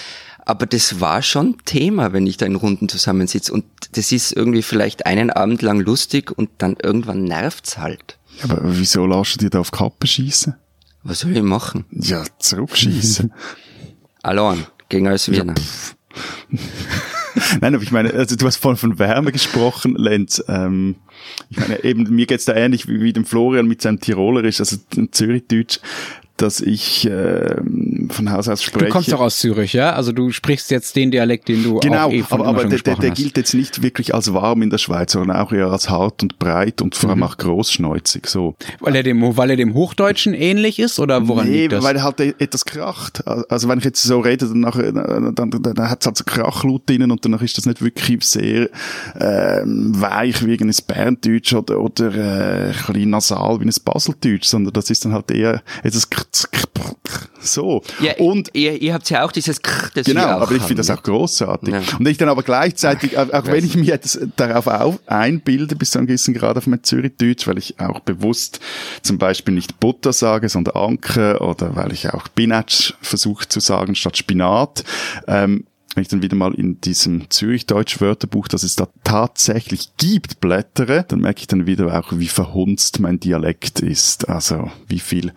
Aber 0.45 0.67
das 0.67 0.99
war 0.99 1.23
schon 1.23 1.57
Thema, 1.65 2.13
wenn 2.13 2.27
ich 2.27 2.37
da 2.37 2.45
in 2.45 2.55
Runden 2.55 2.87
zusammensitze. 2.87 3.51
Und 3.51 3.65
das 3.93 4.11
ist 4.11 4.31
irgendwie 4.31 4.61
vielleicht 4.61 5.07
einen 5.07 5.31
Abend 5.31 5.63
lang 5.63 5.79
lustig 5.79 6.31
und 6.31 6.49
dann 6.59 6.77
irgendwann 6.81 7.23
nervt's 7.23 7.79
halt. 7.79 8.19
Aber 8.43 8.59
wieso 8.63 9.07
lässt 9.07 9.35
du 9.35 9.39
dir 9.39 9.49
da 9.49 9.59
auf 9.59 9.71
Kappe 9.71 10.05
schießen? 10.05 10.55
Was 11.03 11.19
soll 11.19 11.35
ich 11.35 11.41
machen? 11.41 11.85
Ja, 11.91 12.23
zurückschießen. 12.39 13.33
Allein, 14.23 14.65
gegen 14.89 15.07
alles 15.07 15.29
Wiener. 15.29 15.53
Ja, 15.55 16.59
Nein, 17.61 17.75
aber 17.75 17.83
ich 17.83 17.91
meine, 17.91 18.13
also 18.13 18.35
du 18.35 18.45
hast 18.45 18.57
vorhin 18.57 18.77
von 18.77 18.97
Wärme 18.97 19.31
gesprochen, 19.31 19.95
Lenz. 19.95 20.43
Ähm, 20.47 20.95
ich 21.49 21.57
meine, 21.57 21.83
eben, 21.83 22.03
mir 22.15 22.25
geht's 22.25 22.45
da 22.45 22.53
ähnlich 22.53 22.87
wie, 22.87 23.01
wie 23.01 23.13
dem 23.13 23.25
Florian 23.25 23.67
mit 23.67 23.81
seinem 23.81 23.99
Tirolerisch, 23.99 24.59
also 24.59 24.77
Zürichdeutsch 25.11 25.79
dass 26.37 26.59
ich 26.59 27.05
äh, 27.05 27.55
von 28.09 28.31
Haus 28.31 28.49
aus 28.49 28.61
spreche. 28.61 28.85
Du 28.85 28.91
kommst 28.91 29.11
doch 29.11 29.21
aus 29.21 29.39
Zürich, 29.39 29.73
ja? 29.73 29.93
Also 29.93 30.11
du 30.11 30.31
sprichst 30.31 30.69
jetzt 30.69 30.95
den 30.95 31.11
Dialekt, 31.11 31.47
den 31.47 31.63
du 31.63 31.79
genau, 31.79 32.07
auch 32.07 32.11
eh 32.11 32.23
von 32.23 32.41
aber, 32.41 32.49
aber 32.49 32.65
der, 32.65 32.79
der, 32.79 32.95
der 32.95 33.11
gilt 33.11 33.37
jetzt 33.37 33.53
nicht 33.53 33.81
wirklich 33.81 34.13
als 34.13 34.33
warm 34.33 34.61
in 34.61 34.69
der 34.69 34.77
Schweiz, 34.77 35.13
sondern 35.13 35.37
auch 35.37 35.53
eher 35.53 35.67
als 35.67 35.89
hart 35.89 36.23
und 36.23 36.37
breit 36.37 36.81
und 36.81 36.95
vor 36.95 37.09
allem 37.09 37.19
mhm. 37.19 37.23
auch 37.23 37.37
großschneuzig. 37.37 38.27
So. 38.27 38.55
Weil 38.79 38.95
er 38.95 39.03
dem, 39.03 39.37
weil 39.37 39.49
er 39.49 39.55
dem 39.55 39.73
Hochdeutschen 39.73 40.33
ähnlich 40.33 40.79
ist 40.79 40.99
oder 40.99 41.27
woran 41.27 41.47
nee, 41.47 41.61
liegt 41.61 41.73
das? 41.73 41.83
weil 41.83 41.95
er 41.95 42.03
halt 42.03 42.19
etwas 42.19 42.65
kracht. 42.65 43.25
Also 43.27 43.69
wenn 43.69 43.79
ich 43.79 43.85
jetzt 43.85 44.03
so 44.03 44.19
rede, 44.19 44.47
dann, 44.47 44.59
nachher, 44.59 44.91
dann, 44.91 45.33
dann, 45.35 45.49
dann 45.49 45.89
hat 45.89 46.01
es 46.01 46.05
halt 46.05 46.17
so 46.17 46.23
Krachlut 46.25 46.89
drinnen 46.89 47.11
und 47.11 47.23
danach 47.23 47.41
ist 47.41 47.57
das 47.57 47.65
nicht 47.65 47.81
wirklich 47.81 48.25
sehr 48.25 48.69
ähm, 49.19 49.93
weich 49.95 50.45
wie 50.45 50.59
ein 50.59 50.73
Berndeutsch 50.87 51.53
oder, 51.53 51.79
oder 51.79 52.13
äh, 52.13 52.67
ein 52.67 52.93
bisschen 52.93 53.09
nasal 53.09 53.59
wie 53.61 53.65
ein 53.65 53.73
Baseldeutsch, 53.83 54.45
sondern 54.45 54.73
das 54.73 54.89
ist 54.89 55.05
dann 55.05 55.13
halt 55.13 55.31
eher 55.31 55.61
etwas 55.83 56.09
so. 57.39 57.81
Ja, 58.01 58.13
und 58.17 58.49
ihr, 58.53 58.81
ihr 58.81 58.93
habt 58.93 59.09
ja 59.09 59.23
auch 59.23 59.31
dieses 59.31 59.61
das 59.93 60.05
Genau, 60.05 60.23
aber 60.23 60.51
ich 60.51 60.63
finde 60.63 60.81
das 60.81 60.89
auch 60.89 61.01
großartig. 61.01 61.73
Ja. 61.73 61.81
Und 61.97 62.07
ich 62.07 62.17
dann 62.17 62.29
aber 62.29 62.43
gleichzeitig, 62.43 63.17
auch, 63.17 63.31
auch 63.31 63.45
wenn 63.45 63.63
ich 63.63 63.75
mich 63.75 63.87
jetzt 63.87 64.19
darauf 64.35 64.67
auf, 64.67 64.99
einbilde, 65.07 65.75
bis 65.75 65.91
zu 65.91 65.99
einem 65.99 66.07
gewissen 66.07 66.33
Grad 66.33 66.57
auf 66.57 66.67
mein 66.67 66.83
Zürich-Deutsch, 66.83 67.47
weil 67.47 67.57
ich 67.57 67.79
auch 67.79 67.99
bewusst 67.99 68.59
zum 69.01 69.17
Beispiel 69.17 69.53
nicht 69.53 69.79
Butter 69.79 70.13
sage, 70.13 70.49
sondern 70.49 70.75
Anke, 70.75 71.39
oder 71.39 71.75
weil 71.75 71.93
ich 71.93 72.09
auch 72.09 72.25
Spinach 72.25 72.93
versuche 73.01 73.47
zu 73.47 73.59
sagen 73.59 73.95
statt 73.95 74.17
Spinat, 74.17 74.83
ähm, 75.27 75.65
wenn 75.95 76.03
ich 76.03 76.09
dann 76.09 76.21
wieder 76.21 76.35
mal 76.35 76.53
in 76.53 76.79
diesem 76.81 77.29
Zürich-Deutsch-Wörterbuch, 77.29 78.47
das 78.47 78.63
es 78.63 78.75
da 78.75 78.87
tatsächlich 79.03 79.97
gibt, 79.97 80.39
blättere, 80.39 81.05
dann 81.07 81.21
merke 81.21 81.39
ich 81.39 81.47
dann 81.47 81.65
wieder 81.65 81.97
auch, 81.97 82.11
wie 82.11 82.27
verhunzt 82.27 82.99
mein 82.99 83.19
Dialekt 83.19 83.79
ist. 83.79 84.29
Also 84.29 84.69
wie 84.87 84.99
viel 84.99 85.31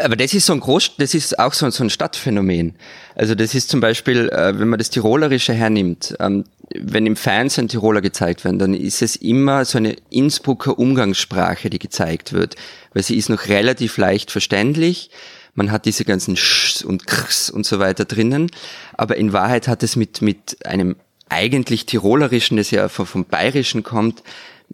aber 0.00 0.14
das 0.14 0.32
ist 0.32 0.46
so 0.46 0.52
ein 0.52 0.60
Groß, 0.60 0.92
das 0.98 1.12
ist 1.12 1.38
auch 1.40 1.52
so, 1.52 1.68
so 1.70 1.82
ein 1.82 1.90
Stadtphänomen. 1.90 2.76
Also 3.16 3.34
das 3.34 3.54
ist 3.54 3.68
zum 3.68 3.80
Beispiel, 3.80 4.28
äh, 4.28 4.58
wenn 4.58 4.68
man 4.68 4.78
das 4.78 4.90
Tirolerische 4.90 5.52
hernimmt, 5.52 6.16
ähm, 6.20 6.44
wenn 6.74 7.06
im 7.06 7.16
Fernsehen 7.16 7.68
Tiroler 7.68 8.00
gezeigt 8.00 8.44
werden, 8.44 8.58
dann 8.58 8.74
ist 8.74 9.02
es 9.02 9.16
immer 9.16 9.64
so 9.64 9.78
eine 9.78 9.96
Innsbrucker 10.10 10.78
Umgangssprache, 10.78 11.68
die 11.68 11.80
gezeigt 11.80 12.32
wird, 12.32 12.54
weil 12.94 13.02
sie 13.02 13.16
ist 13.16 13.28
noch 13.28 13.48
relativ 13.48 13.96
leicht 13.96 14.30
verständlich. 14.30 15.10
Man 15.58 15.72
hat 15.72 15.86
diese 15.86 16.04
ganzen 16.04 16.36
Sch 16.36 16.84
und 16.84 17.08
Krs 17.08 17.50
und 17.50 17.66
so 17.66 17.80
weiter 17.80 18.04
drinnen, 18.04 18.48
aber 18.96 19.16
in 19.16 19.32
Wahrheit 19.32 19.66
hat 19.66 19.82
es 19.82 19.96
mit 19.96 20.22
mit 20.22 20.64
einem 20.64 20.94
eigentlich 21.28 21.84
Tirolerischen, 21.84 22.56
das 22.56 22.70
ja 22.70 22.88
vom, 22.88 23.06
vom 23.06 23.24
Bayerischen 23.24 23.82
kommt, 23.82 24.22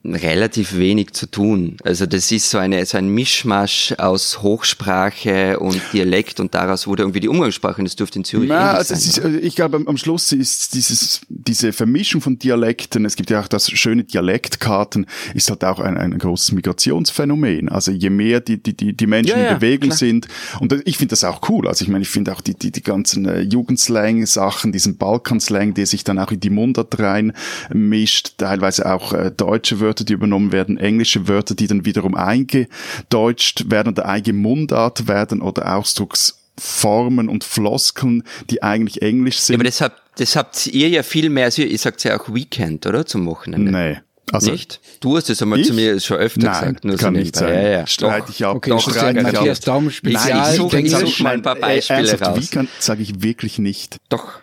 relativ 0.04 0.76
wenig 0.76 1.12
zu 1.14 1.26
tun. 1.26 1.78
Also 1.82 2.04
das 2.04 2.30
ist 2.30 2.50
so, 2.50 2.58
eine, 2.58 2.84
so 2.84 2.98
ein 2.98 3.08
Mischmasch 3.08 3.94
aus 3.96 4.42
Hochsprache 4.42 5.58
und 5.58 5.80
Dialekt 5.94 6.40
und 6.40 6.54
daraus 6.54 6.86
wurde 6.86 7.04
irgendwie 7.04 7.20
die 7.20 7.28
Umgangssprache 7.28 7.78
und 7.78 7.86
das 7.86 7.96
dürfte 7.96 8.18
in 8.18 8.24
Zürich 8.24 8.50
Na, 8.50 8.72
also 8.72 8.94
sein, 8.94 9.34
ist, 9.34 9.42
Ich 9.42 9.56
glaube, 9.56 9.82
am 9.84 9.96
Schluss 9.96 10.32
ist 10.32 10.74
dieses, 10.74 11.22
diese 11.28 11.72
Vermischung 11.72 12.20
von 12.20 12.38
Dialekten, 12.38 13.06
es 13.06 13.16
gibt 13.16 13.30
ja 13.30 13.40
auch 13.40 13.48
das 13.48 13.70
schöne 13.70 14.04
Dialektkarten, 14.04 15.06
ist 15.32 15.48
halt 15.48 15.64
auch 15.64 15.80
ein, 15.80 15.96
ein 15.96 16.18
großes 16.18 16.52
Migrationsphänomen. 16.52 17.70
Also 17.70 17.90
je 17.90 18.10
mehr 18.10 18.40
die, 18.40 18.62
die, 18.62 18.76
die, 18.76 18.92
die 18.92 19.06
Menschen 19.06 19.38
ja, 19.38 19.48
in 19.48 19.58
Bewegung 19.58 19.88
klar. 19.88 19.98
sind 19.98 20.28
und 20.60 20.74
ich 20.84 20.98
finde 20.98 21.12
das 21.12 21.24
auch 21.24 21.48
cool. 21.48 21.66
Also 21.66 21.82
ich 21.82 21.88
meine, 21.88 22.02
ich 22.02 22.10
finde 22.10 22.32
auch 22.32 22.42
die, 22.42 22.54
die, 22.54 22.70
die 22.70 22.82
ganzen 22.82 23.26
äh, 23.26 23.40
Jugendslang-Sachen, 23.40 24.70
diesen 24.70 24.98
Balkanslang, 24.98 25.72
der 25.72 25.86
sich 25.86 26.04
dann 26.04 26.18
auch 26.18 26.30
in 26.30 26.40
die 26.40 26.50
Mundart 26.50 26.98
rein 26.98 27.32
mischt, 27.72 28.34
teilweise 28.36 28.92
auch 28.92 29.14
äh, 29.14 29.30
deutsche 29.30 29.80
Wörter 29.80 29.93
Wörter, 29.94 30.04
die 30.04 30.12
übernommen 30.14 30.50
werden, 30.50 30.76
englische 30.76 31.28
Wörter, 31.28 31.54
die 31.54 31.68
dann 31.68 31.84
wiederum 31.84 32.16
eingedeutscht 32.16 33.70
werden 33.70 33.90
oder 33.92 34.06
eingemundart 34.06 35.06
werden 35.06 35.40
oder 35.40 35.76
Ausdrucksformen 35.76 37.28
und 37.28 37.44
Floskeln, 37.44 38.24
die 38.50 38.62
eigentlich 38.62 39.02
Englisch 39.02 39.38
sind. 39.38 39.54
Ja, 39.54 39.58
aber 39.58 39.64
das 39.64 39.80
habt, 39.80 40.02
das 40.18 40.34
habt 40.34 40.66
ihr 40.66 40.88
ja 40.88 41.02
viel 41.04 41.30
mehr, 41.30 41.44
also 41.44 41.62
ihr 41.62 41.78
sagt 41.78 42.02
ja 42.02 42.18
auch 42.18 42.32
Weekend, 42.34 42.86
oder? 42.86 43.06
Zum 43.06 43.26
Wochenende. 43.26 43.70
nee. 43.70 43.96
Also 44.32 44.50
nicht? 44.52 44.80
Du 45.00 45.16
hast 45.18 45.28
es 45.28 45.42
einmal 45.42 45.60
Ich? 45.60 45.66
zu 45.66 45.74
mir 45.74 46.00
schon 46.00 46.16
öfter 46.16 46.40
Nein, 46.40 46.52
gesagt. 46.60 46.84
Nur 46.86 46.96
kann 46.96 47.14
so 47.14 47.20
nicht 47.20 47.36
sein. 47.36 47.54
Ja, 47.54 47.68
ja. 47.68 47.86
Streite 47.86 48.30
ich 48.30 48.44
ab. 48.44 48.56
Okay, 48.56 48.70
Doch, 48.70 48.80
streite 48.80 49.20
ich 49.20 49.26
ab. 49.26 49.32
Matthias 49.34 49.60
Daum 49.60 49.90
Spezial. 49.90 50.50
ich 50.50 50.56
suche- 50.56 50.80
ich 50.80 50.90
suche 50.90 51.22
mal 51.22 51.34
ein 51.34 51.42
paar 51.42 51.58
Äh, 51.58 51.60
Beispiele 51.60 51.98
ernsthaft, 52.08 52.22
raus. 52.30 52.40
Weekend 52.40 52.68
sage 52.80 53.02
ich 53.02 53.22
wirklich 53.22 53.58
nicht. 53.58 53.98
Doch. 54.08 54.40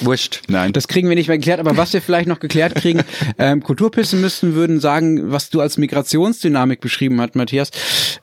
Wurscht. 0.00 0.42
Nein. 0.48 0.72
Das 0.72 0.88
kriegen 0.88 1.08
wir 1.08 1.16
nicht 1.16 1.28
mehr 1.28 1.38
geklärt, 1.38 1.60
aber 1.60 1.76
was 1.76 1.92
wir 1.92 2.00
vielleicht 2.00 2.28
noch 2.28 2.40
geklärt 2.40 2.74
kriegen, 2.74 3.02
ähm, 3.38 3.62
Kulturpessimisten 3.62 4.54
würden 4.54 4.80
sagen, 4.80 5.30
was 5.30 5.50
du 5.50 5.60
als 5.60 5.78
Migrationsdynamik 5.78 6.80
beschrieben 6.80 7.20
hast, 7.20 7.34
Matthias, 7.34 7.70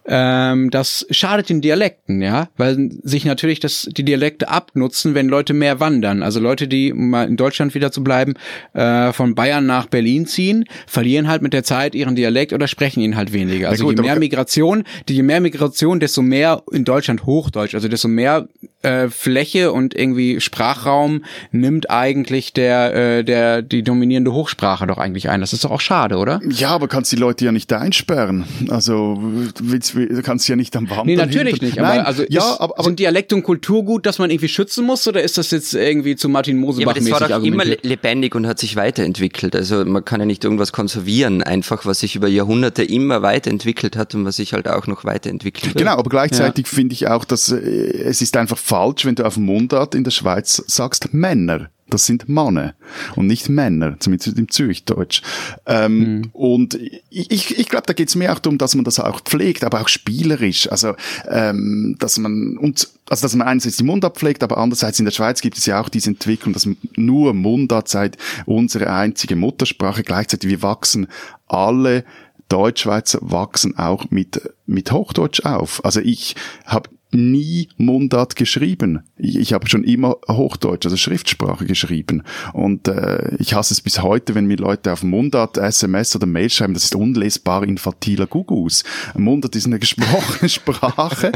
ähm, 0.06 0.70
das 0.72 1.06
schadet 1.12 1.50
den 1.50 1.62
Dialekten, 1.62 2.22
ja, 2.22 2.50
weil 2.58 2.90
sich 3.04 3.26
natürlich 3.26 3.60
das, 3.60 3.88
die 3.92 4.04
Dialekte 4.04 4.50
abnutzen, 4.50 5.16
wenn 5.16 5.28
Leute 5.28 5.54
mehr 5.54 5.80
wandern. 5.80 6.24
Also 6.24 6.40
Leute, 6.40 6.68
die, 6.68 6.94
um 6.94 7.10
mal 7.10 7.28
in 7.28 7.38
Deutschland 7.38 7.76
wieder 7.76 7.92
zu 7.92 8.04
bleiben, 8.04 8.34
äh, 8.74 9.12
von 9.14 9.36
Bayern 9.36 9.66
nach 9.66 9.88
Berlin 9.88 10.26
ziehen, 10.26 10.66
verlieren 10.88 11.28
halt 11.28 11.42
mit 11.42 11.54
der 11.54 11.64
Zeit 11.64 11.96
ihren 11.96 12.16
Dialekt 12.16 12.54
oder 12.54 12.68
sprechen 12.68 13.02
ihn 13.02 13.16
halt 13.16 13.34
weniger. 13.34 13.70
Also 13.70 13.86
gut, 13.86 13.98
je 13.98 14.02
mehr 14.02 14.20
Migration, 14.20 14.84
die, 15.08 15.16
je 15.16 15.24
mehr 15.24 15.42
Migration, 15.42 16.00
desto 16.00 16.22
mehr 16.22 16.64
in 16.72 16.86
Deutschland 16.86 17.26
Hochdeutsch, 17.26 17.76
also 17.76 17.88
desto 17.88 18.08
mehr 18.08 18.48
äh, 18.82 19.10
Fläche 19.10 19.72
und 19.72 19.96
irgendwie 19.96 20.40
Sprachraum 20.40 21.26
nimmt 21.52 21.90
eigentlich 21.90 22.54
der, 22.54 22.94
äh, 22.94 23.24
der, 23.24 23.62
die 23.62 23.84
dominierende 23.84 24.34
Hochsprache 24.34 24.88
doch 24.88 24.98
eigentlich 24.98 25.30
ein. 25.30 25.42
Das 25.42 25.54
ist 25.54 25.64
doch 25.64 25.72
auch 25.72 25.82
schade, 25.82 26.18
oder? 26.18 26.42
Ja, 26.50 26.70
aber 26.70 26.88
kannst 26.88 27.12
die 27.12 27.16
Leute 27.16 27.46
ja 27.46 27.52
nicht 27.52 27.72
einsperren. 27.72 28.46
Also 28.70 29.20
willst, 29.60 29.96
du 29.96 30.22
kannst 30.22 30.48
ja 30.48 30.56
nicht 30.56 30.76
am 30.76 30.90
Wandern. 30.90 31.06
Nee, 31.06 31.16
natürlich 31.16 31.60
hindern. 31.60 31.66
nicht. 31.66 31.80
Aber 31.80 31.88
Nein, 31.88 32.06
also 32.06 32.24
ja, 32.30 32.42
ist, 32.42 32.62
aber, 32.62 32.78
aber 32.78 32.84
sind 32.84 33.00
Dialekt 33.00 33.34
und 33.34 33.44
Kulturgut, 33.44 34.06
das 34.06 34.20
man 34.20 34.30
irgendwie 34.30 34.48
schützen 34.48 34.86
muss, 34.86 35.08
oder 35.08 35.22
ist 35.22 35.38
das 35.38 35.52
jetzt 35.52 35.74
irgendwie 35.74 36.16
zu 36.16 36.30
Martin 36.30 36.58
Ja, 36.58 36.62
Mosebach 36.62 36.92
aber 36.92 37.00
das 37.00 37.10
war 37.12 37.20
mäßig 37.20 37.36
doch 37.36 37.44
immer 37.44 37.66
lebendig 37.66 38.36
und 38.36 38.48
hat 38.48 38.60
sich 38.60 38.76
weiterentwickelt. 38.76 39.56
Also 39.56 39.86
man 39.86 40.04
kann 40.04 40.20
ja 40.20 40.26
nicht 40.26 40.44
irgendwas 40.44 40.72
konservieren, 40.72 41.44
einfach 41.44 41.86
was 41.86 42.00
sich 42.00 42.16
über 42.16 42.28
Jahrhunderte 42.28 42.84
immer 42.84 43.22
weiterentwickelt 43.22 43.96
hat 43.98 44.16
und 44.16 44.26
was 44.26 44.38
sich 44.38 44.54
halt 44.54 44.68
auch 44.68 44.88
noch 44.88 45.06
weiterentwickelt 45.06 45.66
wird. 45.66 45.78
Genau, 45.78 45.98
aber 45.98 46.10
gleichzeitig 46.10 46.68
finde 46.68 46.94
ich 46.94 47.08
auch, 47.08 47.26
dass 47.26 47.52
äh, 47.52 47.58
es 47.58 48.22
ist 48.22 48.38
einfach 48.38 48.58
falsch, 48.58 49.06
wenn 49.06 49.16
du 49.16 49.26
auf 49.26 49.36
dem 49.36 49.46
Mundart 49.46 49.96
in 49.96 50.04
der 50.04 50.12
Schweiz 50.12 50.64
sagst 50.68 51.14
Männer. 51.26 51.70
Das 51.88 52.08
sind 52.08 52.28
Männer 52.28 52.74
und 53.16 53.28
nicht 53.28 53.48
Männer, 53.48 53.96
zumindest 54.00 54.40
im 54.40 54.50
Zürichdeutsch. 54.50 55.22
Ähm, 55.68 56.32
Und 56.34 56.74
ich, 57.12 57.60
ich, 57.60 57.70
glaube, 57.70 57.86
da 57.86 57.94
geht 57.94 58.10
es 58.10 58.16
mehr 58.16 58.34
auch 58.34 58.40
darum, 58.40 58.58
dass 58.58 58.74
man 58.74 58.84
das 58.84 59.00
auch 59.00 59.22
pflegt, 59.22 59.64
aber 59.64 59.82
auch 59.82 59.88
spielerisch. 59.88 60.70
Also, 60.72 60.96
ähm, 61.30 61.96
dass 62.00 62.18
man 62.18 62.58
und 62.58 62.90
also 63.08 63.22
dass 63.22 63.36
man 63.36 63.48
einerseits 63.48 63.78
die 63.78 63.84
Mundart 63.84 64.18
pflegt, 64.18 64.42
aber 64.42 64.58
andererseits 64.58 64.98
in 64.98 65.06
der 65.06 65.12
Schweiz 65.12 65.42
gibt 65.42 65.60
es 65.60 65.68
ja 65.68 65.80
auch 65.80 65.90
diese 65.90 66.10
Entwicklung, 66.10 66.54
dass 66.54 66.68
nur 66.96 67.36
Mundart 67.36 67.88
seit 67.88 68.18
unsere 68.48 68.92
einzige 68.92 69.36
Muttersprache. 69.36 70.02
Gleichzeitig 70.02 70.50
wir 70.50 70.64
wachsen 70.64 71.08
alle 71.48 72.04
Deutschschweizer 72.50 73.20
wachsen 73.22 73.78
auch 73.78 74.12
mit, 74.12 74.42
mit 74.66 74.92
Hochdeutsch 74.92 75.46
auf. 75.46 75.84
Also 75.84 76.00
ich 76.00 76.36
habe 76.66 76.90
nie 77.16 77.70
Mundart 77.78 78.36
geschrieben. 78.36 79.04
Ich, 79.18 79.38
ich 79.38 79.54
habe 79.54 79.70
schon 79.70 79.84
immer 79.84 80.18
Hochdeutsch, 80.28 80.86
also 80.86 80.98
Schriftsprache 80.98 81.66
geschrieben. 81.66 82.24
Und 82.54 82.88
äh, 82.88 83.36
ich 83.38 83.54
hasse 83.54 83.74
es 83.74 83.82
bis 83.82 84.02
heute, 84.02 84.36
wenn 84.36 84.46
mir 84.46 84.58
Leute 84.58 84.92
auf 84.94 85.04
Mundart 85.04 85.58
SMS 85.58 86.16
oder 86.16 86.26
Mail 86.26 86.50
schreiben, 86.50 86.74
das 86.74 86.86
ist 86.86 86.96
unlesbar 86.96 87.64
infantiler 87.64 88.28
Gugus. 88.28 88.84
Mundart 89.16 89.56
ist 89.56 89.66
eine 89.66 89.80
gesprochene 89.80 90.50
Sprache. 90.50 91.32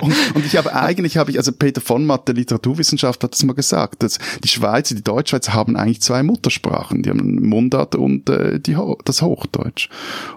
Und, 0.00 0.14
und 0.34 0.46
ich 0.46 0.56
habe 0.56 0.74
eigentlich, 0.74 1.16
habe 1.16 1.30
ich, 1.30 1.38
also 1.38 1.52
Peter 1.52 1.80
von 1.80 2.04
Matt, 2.06 2.28
der 2.28 2.34
Literaturwissenschaftler, 2.34 3.26
hat 3.26 3.34
das 3.34 3.42
mal 3.44 3.54
gesagt, 3.54 4.02
dass 4.02 4.18
die 4.42 4.48
Schweizer, 4.48 4.94
die 4.94 5.04
Deutschschweizer 5.04 5.54
haben 5.54 5.76
eigentlich 5.76 6.02
zwei 6.02 6.22
Muttersprachen. 6.22 7.02
Die 7.02 7.10
haben 7.10 7.46
Mundart 7.46 7.94
und 7.94 8.28
äh, 8.28 8.60
die, 8.60 8.76
das 9.04 9.22
Hochdeutsch. 9.22 9.88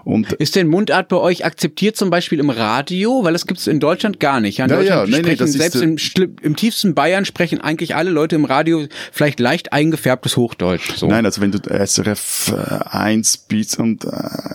Und 0.04 0.32
Ist 0.34 0.56
denn 0.56 0.68
Mundart 0.68 1.08
bei 1.08 1.16
euch 1.16 1.44
akzeptiert 1.44 1.96
zum 1.96 2.10
Beispiel 2.10 2.40
im 2.40 2.50
Radio? 2.50 3.24
Weil 3.24 3.32
das 3.32 3.46
gibt 3.46 3.60
es 3.60 3.66
in 3.66 3.80
Deutschland 3.80 4.20
gar 4.20 4.40
nicht. 4.40 4.58
Ja, 4.58 4.64
in 4.64 4.70
Ja, 4.70 4.87
ja, 4.88 5.04
nee, 5.04 5.10
nee, 5.10 5.18
sprechen, 5.18 5.44
ist, 5.44 5.52
selbst 5.52 5.82
im, 5.82 6.36
im 6.42 6.56
tiefsten 6.56 6.94
Bayern 6.94 7.24
sprechen 7.24 7.60
eigentlich 7.60 7.94
alle 7.94 8.10
Leute 8.10 8.36
im 8.36 8.44
Radio 8.44 8.86
vielleicht 9.12 9.40
leicht 9.40 9.72
eingefärbtes 9.72 10.36
Hochdeutsch. 10.36 10.96
So. 10.96 11.06
Nein, 11.08 11.24
also 11.24 11.40
wenn 11.40 11.52
du 11.52 11.58
SRF 11.58 12.52
äh, 12.52 12.96
1 12.96 13.36
bis 13.38 13.76
und 13.76 14.04
äh, 14.04 14.10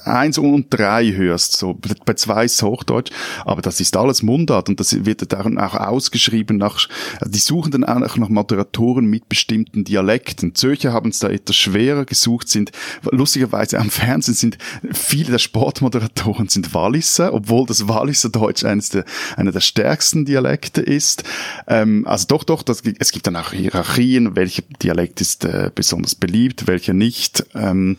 1 0.05 0.37
und 0.37 0.67
3 0.69 1.13
hörst, 1.13 1.57
so 1.57 1.77
bei 2.05 2.13
zwei 2.13 2.45
ist 2.45 2.61
Hochdeutsch, 2.61 3.11
aber 3.45 3.61
das 3.61 3.79
ist 3.79 3.95
alles 3.95 4.23
Mundart 4.23 4.69
und 4.69 4.79
das 4.79 5.05
wird 5.05 5.31
dann 5.31 5.57
auch 5.57 5.75
ausgeschrieben 5.75 6.57
nach, 6.57 6.87
die 7.25 7.39
suchen 7.39 7.71
dann 7.71 7.83
auch 7.83 8.17
nach 8.17 8.29
Moderatoren 8.29 9.05
mit 9.05 9.29
bestimmten 9.29 9.83
Dialekten. 9.83 10.55
Zürcher 10.55 10.93
haben 10.93 11.09
es 11.09 11.19
da 11.19 11.29
etwas 11.29 11.55
schwerer 11.55 12.05
gesucht, 12.05 12.49
sind 12.49 12.71
lustigerweise 13.11 13.79
am 13.79 13.89
Fernsehen 13.89 14.33
sind 14.33 14.57
viele 14.91 15.31
der 15.31 15.39
Sportmoderatoren 15.39 16.47
sind 16.47 16.73
Walliser, 16.73 17.33
obwohl 17.33 17.65
das 17.65 17.87
Walliser 17.87 18.29
Deutsch 18.29 18.63
eines 18.63 18.89
der, 18.89 19.05
einer 19.35 19.51
der 19.51 19.61
stärksten 19.61 20.22
Dialekte 20.25 20.81
ist. 20.81 21.23
Ähm, 21.67 22.05
also 22.07 22.27
doch, 22.27 22.43
doch, 22.43 22.63
das, 22.63 22.81
es 22.99 23.11
gibt 23.11 23.27
dann 23.27 23.35
auch 23.35 23.51
Hierarchien, 23.51 24.35
welcher 24.35 24.63
Dialekt 24.81 25.21
ist 25.21 25.45
äh, 25.45 25.71
besonders 25.73 26.15
beliebt, 26.15 26.67
welcher 26.67 26.93
nicht. 26.93 27.45
Ähm, 27.55 27.97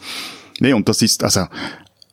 nee, 0.60 0.72
und 0.72 0.88
das 0.88 1.02
ist 1.02 1.24
also 1.24 1.46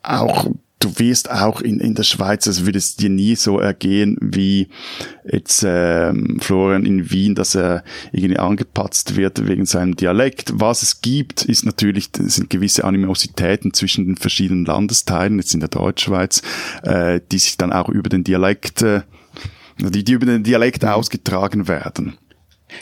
auch 0.04 0.48
du 0.84 0.98
wirst 0.98 1.30
auch 1.32 1.62
in, 1.62 1.80
in 1.80 1.96
der 1.96 2.04
Schweiz, 2.04 2.48
also 2.48 2.66
würde 2.66 2.80
es 2.80 2.96
dir 2.96 3.10
nie 3.10 3.36
so 3.36 3.60
ergehen 3.60 4.18
wie 4.20 4.68
jetzt 5.30 5.64
ähm, 5.66 6.40
Florian 6.40 6.86
in 6.86 7.12
Wien, 7.12 7.36
dass 7.36 7.56
er 7.56 7.84
irgendwie 8.12 8.40
angepatzt 8.40 9.16
wird 9.16 9.48
wegen 9.48 9.66
seinem 9.66 9.96
Dialekt. 9.96 10.54
Was 10.56 10.82
es 10.82 11.02
gibt, 11.02 11.46
ist 11.46 11.66
natürlich, 11.66 12.12
das 12.12 12.36
sind 12.36 12.50
gewisse 12.50 12.84
Animositäten 12.84 13.74
zwischen 13.74 14.08
den 14.08 14.18
verschiedenen 14.18 14.66
Landesteilen, 14.66 15.38
jetzt 15.38 15.54
in 15.54 15.60
der 15.60 15.70
Deutschschweiz, 15.70 16.42
äh, 16.84 17.22
die 17.32 17.40
sich 17.40 17.58
dann 17.58 17.72
auch 17.72 17.90
über 17.90 18.10
den 18.10 18.24
Dialekt, 18.24 18.82
äh, 18.82 19.02
die, 19.90 20.04
die 20.04 20.14
über 20.14 20.26
den 20.26 20.44
Dialekt 20.44 20.86
ausgetragen 20.86 21.68
werden. 21.68 22.18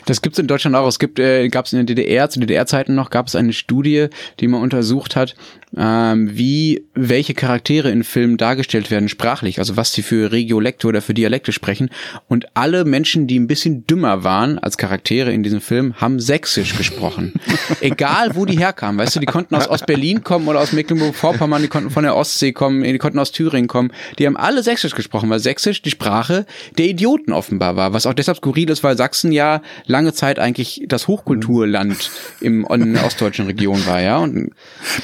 Das 0.06 0.22
gibt's 0.22 0.38
in 0.38 0.46
Deutschland 0.46 0.76
auch. 0.76 0.86
Es 0.86 0.98
gibt, 0.98 1.18
äh, 1.18 1.48
gab 1.48 1.66
es 1.66 1.72
in 1.72 1.78
der 1.78 1.86
DDR, 1.86 2.30
zu 2.30 2.40
DDR-Zeiten 2.40 2.94
noch, 2.94 3.10
gab 3.10 3.26
es 3.26 3.34
eine 3.34 3.52
Studie, 3.52 4.08
die 4.40 4.48
mal 4.48 4.60
untersucht 4.60 5.16
hat, 5.16 5.34
ähm, 5.76 6.36
wie 6.36 6.84
welche 6.94 7.34
Charaktere 7.34 7.90
in 7.90 8.02
Filmen 8.02 8.36
dargestellt 8.36 8.90
werden 8.90 9.08
sprachlich, 9.08 9.58
also 9.58 9.76
was 9.76 9.92
sie 9.92 10.02
für 10.02 10.32
Regiolekte 10.32 10.88
oder 10.88 11.00
für 11.00 11.14
Dialekte 11.14 11.52
sprechen. 11.52 11.90
Und 12.28 12.46
alle 12.54 12.84
Menschen, 12.84 13.26
die 13.26 13.38
ein 13.38 13.46
bisschen 13.46 13.86
dümmer 13.86 14.24
waren 14.24 14.58
als 14.58 14.76
Charaktere 14.76 15.32
in 15.32 15.42
diesem 15.42 15.60
Film, 15.60 15.94
haben 16.00 16.18
Sächsisch 16.18 16.76
gesprochen. 16.76 17.34
Egal, 17.80 18.34
wo 18.34 18.46
die 18.46 18.58
herkamen. 18.58 18.98
Weißt 18.98 19.16
du, 19.16 19.20
die 19.20 19.26
konnten 19.26 19.54
aus 19.54 19.68
Ostberlin 19.68 20.24
kommen 20.24 20.48
oder 20.48 20.60
aus 20.60 20.72
Mecklenburg-Vorpommern, 20.72 21.62
die 21.62 21.68
konnten 21.68 21.90
von 21.90 22.02
der 22.02 22.16
Ostsee 22.16 22.52
kommen, 22.52 22.82
die 22.82 22.98
konnten 22.98 23.18
aus 23.18 23.32
Thüringen 23.32 23.68
kommen. 23.68 23.92
Die 24.18 24.26
haben 24.26 24.36
alle 24.36 24.62
Sächsisch 24.62 24.94
gesprochen, 24.94 25.30
weil 25.30 25.38
Sächsisch 25.38 25.82
die 25.82 25.90
Sprache 25.90 26.46
der 26.78 26.86
Idioten 26.86 27.32
offenbar 27.32 27.76
war. 27.76 27.92
Was 27.92 28.06
auch 28.06 28.14
deshalb 28.14 28.38
skurril 28.38 28.70
ist, 28.70 28.82
weil 28.82 28.96
Sachsen 28.96 29.32
ja 29.32 29.62
lange 29.86 30.12
Zeit 30.12 30.38
eigentlich 30.38 30.84
das 30.86 31.08
Hochkulturland 31.08 32.10
im, 32.40 32.66
in 32.70 32.94
der 32.94 33.04
ostdeutschen 33.04 33.46
Region 33.46 33.84
war, 33.86 34.00
ja. 34.00 34.18
Und 34.18 34.50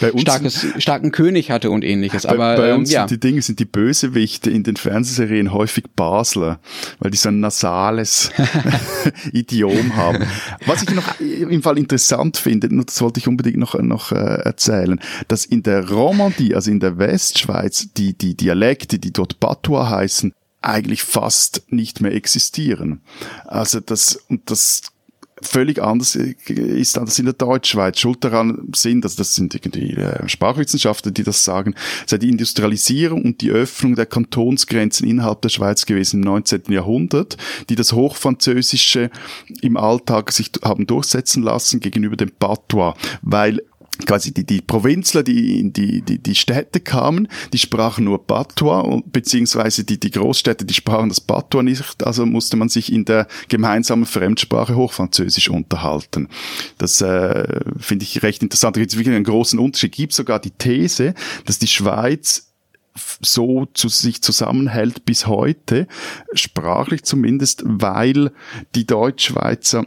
Bei 0.01 0.13
uns 0.13 0.23
starkes, 0.23 0.67
starken 0.79 1.13
König 1.13 1.51
hatte 1.51 1.71
und 1.71 1.85
ähnliches. 1.85 2.27
Aber 2.27 2.57
bei, 2.57 2.71
ähm, 2.71 2.81
uns 2.81 2.91
ja. 2.91 3.01
sind 3.01 3.11
die 3.11 3.29
Dinge, 3.29 3.43
sind 3.43 3.59
die 3.59 3.65
Bösewichte 3.65 4.51
in 4.51 4.63
den 4.63 4.77
Fernsehserien 4.77 5.53
häufig 5.53 5.85
Basler, 5.95 6.61
weil 6.99 7.11
die 7.11 7.17
so 7.17 7.29
ein 7.29 7.41
nasales 7.41 8.31
Idiom 9.33 9.97
haben. 9.97 10.25
Was 10.67 10.83
ich 10.83 10.95
noch 10.95 11.21
im 11.21 11.63
Fall 11.63 11.79
interessant 11.79 12.37
finde, 12.37 12.69
und 12.69 12.89
das 12.89 13.01
wollte 13.01 13.21
ich 13.21 13.29
unbedingt 13.29 13.59
noch, 13.59 13.75
noch 13.81 14.13
äh, 14.13 14.17
erzählen, 14.17 15.01
dass 15.29 15.45
in 15.45 15.63
der 15.63 15.89
Romandie, 15.89 16.55
also 16.55 16.71
in 16.71 16.81
der 16.81 16.99
Westschweiz, 16.99 17.89
die, 17.97 18.17
die 18.17 18.37
Dialekte, 18.37 18.99
die 18.99 19.13
dort 19.13 19.41
Patois 19.41 19.91
heißen, 19.91 20.33
eigentlich 20.67 21.03
fast 21.03 21.63
nicht 21.71 22.01
mehr 22.01 22.15
existieren. 22.15 23.01
Also 23.45 23.81
das, 23.81 24.17
und 24.29 24.51
das 24.51 24.83
völlig 25.43 25.83
anders 25.83 26.15
ist 26.15 26.99
als 26.99 27.19
in 27.19 27.27
der 27.27 27.35
Deutschschweiz. 27.35 27.99
Schuld 27.99 28.25
daran 28.25 28.69
sind, 28.75 29.05
also 29.05 29.19
das 29.19 29.35
sind 29.35 29.55
irgendwie 29.55 29.93
äh, 29.93 30.27
Sprachwissenschaftler, 30.29 31.13
die 31.13 31.25
das 31.25 31.45
sagen, 31.45 31.75
sei 32.07 32.19
die 32.19 32.31
Industrialisierung 32.31 33.23
und 33.23 33.43
die 33.43 33.51
Öffnung 33.51 33.97
der 33.97 34.07
Kantonsgrenzen 34.07 35.07
innerhalb 35.07 35.43
der 35.43 35.51
Schweiz 35.51 35.85
gewesen 35.85 36.23
im 36.23 36.27
19. 36.27 36.63
Jahrhundert, 36.69 37.37
die 37.69 37.75
das 37.75 37.93
Hochfranzösische 37.93 39.11
im 39.61 39.77
Alltag 39.77 40.33
sich 40.33 40.51
haben 40.65 40.87
durchsetzen 40.87 41.43
lassen 41.43 41.81
gegenüber 41.81 42.17
dem 42.17 42.31
Patois, 42.31 42.95
weil 43.21 43.63
quasi 44.05 44.33
die, 44.33 44.45
die 44.45 44.61
Provinzler, 44.61 45.23
die 45.23 45.61
in 45.61 45.73
die, 45.73 46.03
die, 46.03 46.19
die 46.19 46.35
Städte 46.35 46.81
kamen, 46.81 47.29
die 47.53 47.59
sprachen 47.59 48.05
nur 48.05 48.27
Patois, 48.27 49.03
beziehungsweise 49.07 49.85
die, 49.85 49.99
die 49.99 50.11
Großstädte, 50.11 50.65
die 50.65 50.75
sprachen 50.75 51.09
das 51.09 51.21
Patois 51.21 51.63
nicht, 51.63 52.05
also 52.05 52.27
musste 52.27 52.57
man 52.57 52.69
sich 52.69 52.93
in 52.93 53.05
der 53.05 53.27
gemeinsamen 53.49 54.07
Fremdsprache 54.07 54.77
Hochfranzösisch 54.77 55.49
unterhalten. 55.49 56.29
Das 56.79 57.01
äh, 57.01 57.61
finde 57.79 58.05
ich 58.05 58.23
recht 58.23 58.43
interessant. 58.43 58.77
Da 58.77 58.81
gibt 58.81 58.93
es 58.93 58.99
wirklich 58.99 59.15
einen 59.15 59.25
großen 59.25 59.59
Unterschied. 59.59 59.93
Es 59.93 59.97
gibt 59.97 60.13
sogar 60.13 60.39
die 60.41 60.51
These, 60.51 61.15
dass 61.45 61.59
die 61.59 61.69
Schweiz 61.69 62.53
so 63.21 63.67
zu 63.75 63.89
sich 63.89 64.23
zusammenhält 64.23 65.05
bis 65.05 65.27
heute, 65.27 65.87
sprachlich 66.33 67.03
zumindest, 67.03 67.63
weil 67.65 68.33
die 68.75 68.87
Deutschschweizer 68.87 69.87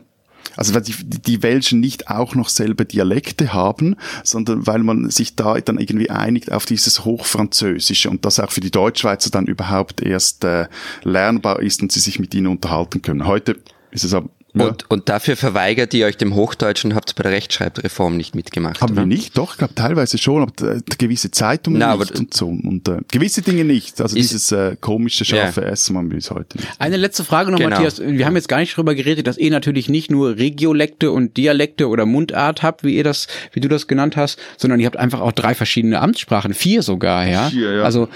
also 0.55 0.73
weil 0.73 0.81
die, 0.81 0.95
die 1.03 1.43
Welschen 1.43 1.79
nicht 1.79 2.09
auch 2.09 2.35
noch 2.35 2.49
selber 2.49 2.85
Dialekte 2.85 3.53
haben, 3.53 3.95
sondern 4.23 4.67
weil 4.67 4.79
man 4.79 5.09
sich 5.09 5.35
da 5.35 5.59
dann 5.59 5.79
irgendwie 5.79 6.09
einigt 6.09 6.51
auf 6.51 6.65
dieses 6.65 7.05
Hochfranzösische 7.05 8.09
und 8.09 8.25
das 8.25 8.39
auch 8.39 8.51
für 8.51 8.61
die 8.61 8.71
Deutschschweizer 8.71 9.29
dann 9.29 9.47
überhaupt 9.47 10.01
erst 10.01 10.43
äh, 10.43 10.67
lernbar 11.03 11.61
ist 11.61 11.81
und 11.81 11.91
sie 11.91 11.99
sich 11.99 12.19
mit 12.19 12.33
ihnen 12.33 12.47
unterhalten 12.47 13.01
können. 13.01 13.25
Heute 13.25 13.57
ist 13.91 14.03
es 14.03 14.13
aber 14.13 14.29
ja. 14.53 14.65
Und, 14.65 14.89
und 14.89 15.09
dafür 15.09 15.35
verweigert 15.35 15.93
ihr 15.93 16.07
euch 16.07 16.17
dem 16.17 16.33
Hochdeutschen 16.33 16.91
und 16.91 16.95
habt 16.95 17.15
bei 17.15 17.23
der 17.23 17.31
Rechtschreibreform 17.31 18.17
nicht 18.17 18.35
mitgemacht. 18.35 18.81
Haben 18.81 18.93
oder? 18.93 19.03
wir 19.03 19.05
nicht, 19.05 19.37
doch, 19.37 19.51
ich 19.51 19.57
glaube 19.57 19.75
teilweise 19.75 20.17
schon, 20.17 20.41
aber 20.41 20.75
äh, 20.75 20.81
gewisse 20.97 21.29
Zeitungen 21.29 21.79
Na, 21.79 21.95
nicht 21.95 22.17
und 22.17 22.33
so. 22.33 22.47
Und 22.47 22.87
äh, 22.87 22.99
gewisse 23.11 23.41
Dinge 23.41 23.63
nicht. 23.63 24.01
Also 24.01 24.15
dieses 24.15 24.51
äh, 24.51 24.75
komische 24.79 25.23
scharfe 25.25 25.61
ja. 25.61 25.67
Essen 25.67 25.93
man 25.93 26.09
bis 26.09 26.31
heute 26.31 26.57
nicht. 26.57 26.69
Eine 26.79 26.97
letzte 26.97 27.23
Frage 27.23 27.51
noch, 27.51 27.59
genau. 27.59 27.71
Matthias. 27.71 27.99
Wir 27.99 28.25
haben 28.25 28.35
jetzt 28.35 28.49
gar 28.49 28.59
nicht 28.59 28.73
darüber 28.73 28.95
geredet, 28.95 29.27
dass 29.27 29.37
ihr 29.37 29.51
natürlich 29.51 29.87
nicht 29.87 30.09
nur 30.09 30.37
Regiolekte 30.37 31.11
und 31.11 31.37
Dialekte 31.37 31.87
oder 31.87 32.05
Mundart 32.05 32.63
habt, 32.63 32.83
wie 32.83 32.95
ihr 32.95 33.03
das, 33.03 33.27
wie 33.53 33.59
du 33.59 33.67
das 33.67 33.87
genannt 33.87 34.17
hast, 34.17 34.39
sondern 34.57 34.79
ihr 34.79 34.87
habt 34.87 34.97
einfach 34.97 35.21
auch 35.21 35.31
drei 35.31 35.53
verschiedene 35.53 35.99
Amtssprachen, 35.99 36.53
vier 36.53 36.81
sogar, 36.81 37.27
ja. 37.27 37.49
Vier, 37.49 37.73
ja. 37.75 37.83
Also 37.83 38.09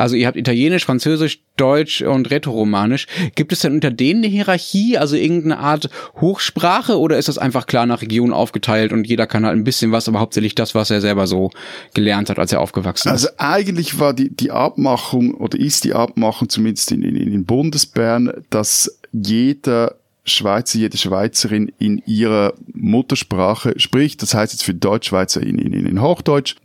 also 0.00 0.16
ihr 0.16 0.26
habt 0.26 0.36
Italienisch, 0.36 0.86
Französisch, 0.86 1.40
Deutsch 1.56 2.00
und 2.00 2.30
Rätoromanisch. 2.30 3.06
Gibt 3.34 3.52
es 3.52 3.60
denn 3.60 3.74
unter 3.74 3.90
denen 3.90 4.24
eine 4.24 4.32
Hierarchie, 4.32 4.96
also 4.96 5.14
irgendeine 5.14 5.58
Art 5.58 5.90
Hochsprache 6.20 6.98
oder 6.98 7.18
ist 7.18 7.28
das 7.28 7.36
einfach 7.36 7.66
klar 7.66 7.84
nach 7.84 8.00
Region 8.00 8.32
aufgeteilt 8.32 8.92
und 8.92 9.06
jeder 9.06 9.26
kann 9.26 9.44
halt 9.44 9.56
ein 9.56 9.64
bisschen 9.64 9.92
was, 9.92 10.08
aber 10.08 10.20
hauptsächlich 10.20 10.54
das, 10.54 10.74
was 10.74 10.90
er 10.90 11.00
selber 11.00 11.26
so 11.26 11.50
gelernt 11.92 12.30
hat, 12.30 12.38
als 12.38 12.52
er 12.52 12.60
aufgewachsen 12.60 13.08
ist? 13.08 13.12
Also 13.12 13.28
eigentlich 13.36 13.98
war 13.98 14.14
die, 14.14 14.34
die 14.34 14.50
Abmachung 14.50 15.34
oder 15.34 15.58
ist 15.58 15.84
die 15.84 15.92
Abmachung 15.92 16.48
zumindest 16.48 16.92
in, 16.92 17.02
in, 17.02 17.16
in 17.16 17.44
Bundesbern, 17.44 18.32
dass 18.48 18.98
jeder 19.12 19.96
Schweizer, 20.24 20.78
jede 20.78 20.96
Schweizerin 20.96 21.72
in 21.78 22.02
ihrer 22.06 22.54
Muttersprache 22.72 23.74
spricht. 23.78 24.22
Das 24.22 24.34
heißt 24.34 24.52
jetzt 24.52 24.62
für 24.62 24.74
Deutschschweizer 24.74 25.42
in, 25.42 25.58
in, 25.58 25.72
in 25.72 26.00
Hochdeutsch 26.00 26.56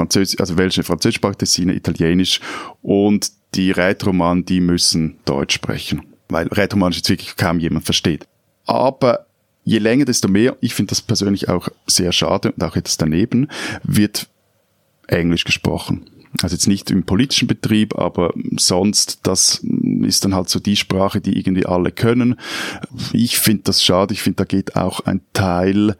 Französisch, 0.00 0.40
also 0.40 0.56
welche 0.56 0.82
Französischsprachige 0.82 1.38
Tessiner, 1.38 1.74
Italienisch 1.74 2.40
und 2.80 3.30
die 3.54 3.70
Rätoromanen, 3.70 4.46
die 4.46 4.60
müssen 4.60 5.18
Deutsch 5.26 5.54
sprechen, 5.54 6.06
weil 6.28 6.48
Rätoromanisch 6.48 6.96
jetzt 6.98 7.10
wirklich 7.10 7.36
kaum 7.36 7.58
jemand 7.58 7.84
versteht. 7.84 8.26
Aber 8.64 9.26
je 9.64 9.78
länger, 9.78 10.06
desto 10.06 10.28
mehr, 10.28 10.56
ich 10.60 10.74
finde 10.74 10.90
das 10.90 11.02
persönlich 11.02 11.48
auch 11.48 11.68
sehr 11.86 12.12
schade 12.12 12.52
und 12.52 12.62
auch 12.64 12.76
etwas 12.76 12.96
daneben, 12.96 13.48
wird 13.82 14.28
Englisch 15.06 15.44
gesprochen. 15.44 16.08
Also 16.42 16.54
jetzt 16.54 16.68
nicht 16.68 16.90
im 16.90 17.02
politischen 17.02 17.48
Betrieb, 17.48 17.98
aber 17.98 18.32
sonst, 18.56 19.20
das 19.24 19.62
ist 20.02 20.24
dann 20.24 20.34
halt 20.34 20.48
so 20.48 20.60
die 20.60 20.76
Sprache, 20.76 21.20
die 21.20 21.36
irgendwie 21.36 21.66
alle 21.66 21.90
können. 21.90 22.36
Ich 23.12 23.38
finde 23.38 23.64
das 23.64 23.84
schade. 23.84 24.14
Ich 24.14 24.22
finde, 24.22 24.36
da 24.36 24.44
geht 24.44 24.76
auch 24.76 25.00
ein 25.00 25.20
Teil 25.32 25.96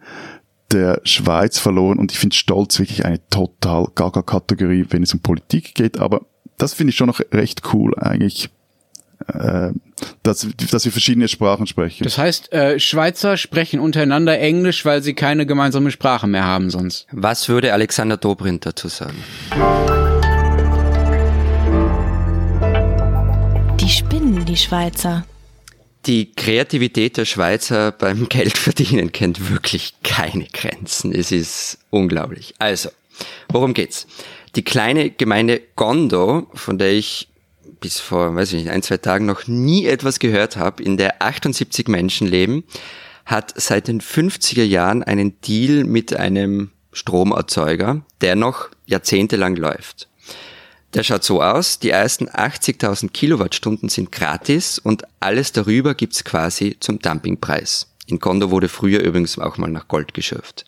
der 0.71 1.01
Schweiz 1.03 1.59
verloren 1.59 1.99
und 1.99 2.11
ich 2.11 2.19
finde 2.19 2.35
Stolz 2.35 2.79
wirklich 2.79 3.05
eine 3.05 3.19
total 3.29 3.87
Gaga-Kategorie, 3.93 4.85
wenn 4.89 5.03
es 5.03 5.13
um 5.13 5.19
Politik 5.19 5.75
geht, 5.75 5.99
aber 5.99 6.21
das 6.57 6.73
finde 6.73 6.91
ich 6.91 6.97
schon 6.97 7.07
noch 7.07 7.19
recht 7.31 7.73
cool 7.73 7.97
eigentlich. 7.97 8.49
Äh, 9.27 9.71
dass, 10.23 10.47
dass 10.71 10.85
wir 10.85 10.91
verschiedene 10.91 11.27
Sprachen 11.27 11.67
sprechen. 11.67 12.03
Das 12.03 12.17
heißt, 12.17 12.51
äh, 12.53 12.79
Schweizer 12.79 13.37
sprechen 13.37 13.79
untereinander 13.79 14.39
Englisch, 14.39 14.83
weil 14.83 15.03
sie 15.03 15.13
keine 15.13 15.45
gemeinsame 15.45 15.91
Sprache 15.91 16.25
mehr 16.25 16.43
haben 16.43 16.71
sonst. 16.71 17.05
Was 17.11 17.47
würde 17.47 17.71
Alexander 17.71 18.17
Dobrindt 18.17 18.65
dazu 18.65 18.87
sagen? 18.87 19.17
Die 23.79 23.89
spinnen, 23.89 24.43
die 24.45 24.57
Schweizer. 24.57 25.23
Die 26.05 26.31
Kreativität 26.31 27.17
der 27.17 27.25
Schweizer 27.25 27.91
beim 27.91 28.27
Geldverdienen 28.29 29.11
kennt 29.11 29.49
wirklich 29.49 29.93
keine 30.03 30.45
Grenzen. 30.45 31.13
Es 31.13 31.31
ist 31.31 31.79
unglaublich. 31.89 32.55
Also, 32.59 32.89
worum 33.49 33.73
geht's? 33.73 34.07
Die 34.55 34.63
kleine 34.63 35.11
Gemeinde 35.11 35.61
Gondo, 35.75 36.47
von 36.53 36.77
der 36.77 36.91
ich 36.91 37.29
bis 37.79 37.99
vor, 37.99 38.35
weiß 38.35 38.53
ich 38.53 38.63
nicht, 38.63 38.71
ein, 38.71 38.83
zwei 38.83 38.97
Tagen 38.97 39.25
noch 39.25 39.47
nie 39.47 39.85
etwas 39.85 40.19
gehört 40.19 40.57
habe, 40.57 40.83
in 40.83 40.97
der 40.97 41.21
78 41.21 41.87
Menschen 41.87 42.27
leben, 42.27 42.63
hat 43.25 43.53
seit 43.55 43.87
den 43.87 44.01
50er 44.01 44.63
Jahren 44.63 45.03
einen 45.03 45.39
Deal 45.41 45.83
mit 45.83 46.15
einem 46.15 46.71
Stromerzeuger, 46.91 48.01
der 48.21 48.35
noch 48.35 48.69
jahrzehntelang 48.85 49.55
läuft. 49.55 50.09
Der 50.93 51.03
schaut 51.03 51.23
so 51.23 51.41
aus, 51.41 51.79
die 51.79 51.89
ersten 51.89 52.27
80.000 52.27 53.11
Kilowattstunden 53.11 53.87
sind 53.87 54.11
gratis 54.11 54.77
und 54.77 55.03
alles 55.21 55.53
darüber 55.53 55.95
gibt's 55.95 56.25
quasi 56.25 56.75
zum 56.79 56.99
Dumpingpreis. 56.99 57.87
In 58.07 58.19
Kondo 58.19 58.51
wurde 58.51 58.67
früher 58.67 58.99
übrigens 58.99 59.39
auch 59.39 59.57
mal 59.57 59.69
nach 59.69 59.87
Gold 59.87 60.13
geschürft. 60.13 60.65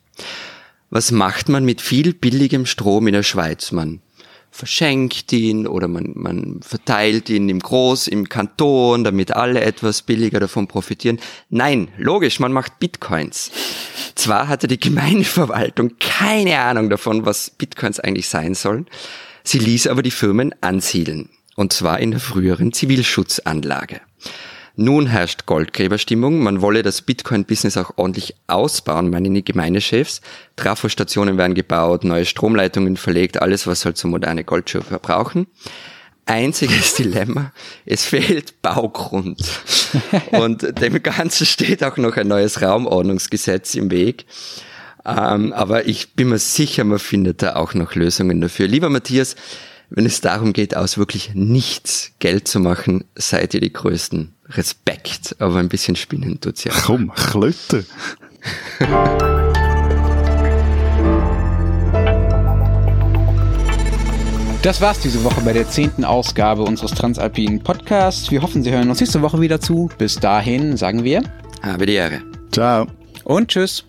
Was 0.90 1.12
macht 1.12 1.50
man 1.50 1.66
mit 1.66 1.82
viel 1.82 2.14
billigem 2.14 2.66
Strom 2.66 3.08
in 3.08 3.14
der 3.14 3.24
Schweiz? 3.24 3.72
Man 3.74 4.00
verschenkt 4.50 5.34
ihn 5.34 5.68
oder 5.68 5.88
man, 5.88 6.12
man 6.16 6.62
verteilt 6.62 7.30
ihn 7.30 7.50
im 7.50 7.60
Groß, 7.60 8.08
im 8.08 8.30
Kanton, 8.30 9.04
damit 9.04 9.32
alle 9.36 9.62
etwas 9.62 10.04
billiger 10.04 10.40
davon 10.40 10.68
profitieren. 10.68 11.20
Nein, 11.50 11.90
logisch, 11.98 12.40
man 12.40 12.54
macht 12.54 12.80
Bitcoins. 12.80 13.52
Zwar 14.16 14.48
hatte 14.48 14.68
die 14.68 14.80
Gemeindeverwaltung 14.80 15.94
keine 16.00 16.60
Ahnung 16.60 16.90
davon, 16.90 17.26
was 17.26 17.50
Bitcoins 17.50 18.00
eigentlich 18.00 18.30
sein 18.30 18.54
sollen, 18.54 18.86
Sie 19.44 19.60
ließ 19.60 19.88
aber 19.88 20.04
die 20.04 20.12
Firmen 20.12 20.54
ansiedeln, 20.62 21.30
und 21.56 21.74
zwar 21.74 22.00
in 22.00 22.12
der 22.12 22.20
früheren 22.20 22.74
Zivilschutzanlage. 22.74 24.02
Nun 24.76 25.06
herrscht 25.06 25.46
Goldgräberstimmung, 25.46 26.42
man 26.42 26.62
wolle 26.62 26.82
das 26.82 27.04
Bitcoin-Business 27.04 27.78
auch 27.78 27.92
ordentlich 27.98 28.34
ausbauen, 28.48 29.12
meinen 29.12 29.36
die 29.36 29.46
Gemeindechefs. 29.46 30.22
Trafostationen 30.56 31.38
werden 31.38 31.54
gebaut, 31.54 32.04
neue 32.04 32.26
Stromleitungen 32.26 32.98
verlegt, 32.98 33.40
alles, 33.40 33.68
was 33.68 33.86
halt 33.86 33.98
so 33.98 34.08
moderne 34.08 34.44
Goldschürfer 34.44 34.98
brauchen. 34.98 35.46
Einziges 36.26 36.94
Dilemma, 36.98 37.52
es 37.86 38.06
fehlt 38.06 38.64
Baugrund. 38.64 39.44
Und 40.32 40.82
dem 40.82 41.04
Ganzen 41.04 41.46
steht 41.46 41.84
auch 41.84 41.98
noch 41.98 42.18
ein 42.18 42.28
neues 42.28 42.64
Raumordnungsgesetz 42.64 43.76
im 43.76 43.92
Weg. 43.92 44.26
Ähm, 45.06 45.54
aber 45.54 45.88
ich 45.88 46.14
bin 46.14 46.30
mir 46.30 46.40
sicher, 46.40 46.84
man 46.84 47.00
findet 47.00 47.42
da 47.42 47.56
auch 47.56 47.74
noch 47.74 47.96
Lösungen 47.96 48.40
dafür. 48.42 48.68
Lieber 48.68 48.90
Matthias, 48.90 49.36
wenn 49.90 50.06
es 50.06 50.22
darum 50.22 50.54
geht, 50.54 50.76
aus 50.76 50.98
wirklich 50.98 51.32
nichts 51.34 52.12
Geld 52.20 52.48
zu 52.48 52.60
machen, 52.60 53.04
seid 53.16 53.54
ihr 53.54 53.62
die 53.62 53.74
Größten. 53.74 54.34
Respekt, 54.50 55.36
aber 55.40 55.58
ein 55.58 55.70
bisschen 55.70 55.96
spinnen 55.96 56.40
tut's 56.40 56.64
ja. 56.64 56.74
Komm, 56.86 57.12
Klöte. 57.14 57.86
Das 64.62 64.80
war's 64.80 65.00
diese 65.00 65.24
Woche 65.24 65.42
bei 65.42 65.54
der 65.54 65.68
zehnten 65.70 66.06
Ausgabe 66.06 66.64
unseres 66.64 66.92
Transalpinen 66.92 67.62
Podcasts. 67.62 68.32
Wir 68.32 68.42
hoffen, 68.42 68.64
Sie 68.64 68.72
hören 68.72 68.90
uns 68.90 69.02
nächste 69.02 69.22
Woche 69.22 69.42
wieder 69.42 69.60
zu. 69.60 69.90
Bis 69.98 70.16
dahin 70.16 70.78
sagen 70.78 71.04
wir. 71.04 71.22
Habe 71.62 71.86
die 71.86 71.94
Ehre. 71.96 72.22
Ciao. 72.52 72.88
Und 73.26 73.50
tschüss. 73.50 73.86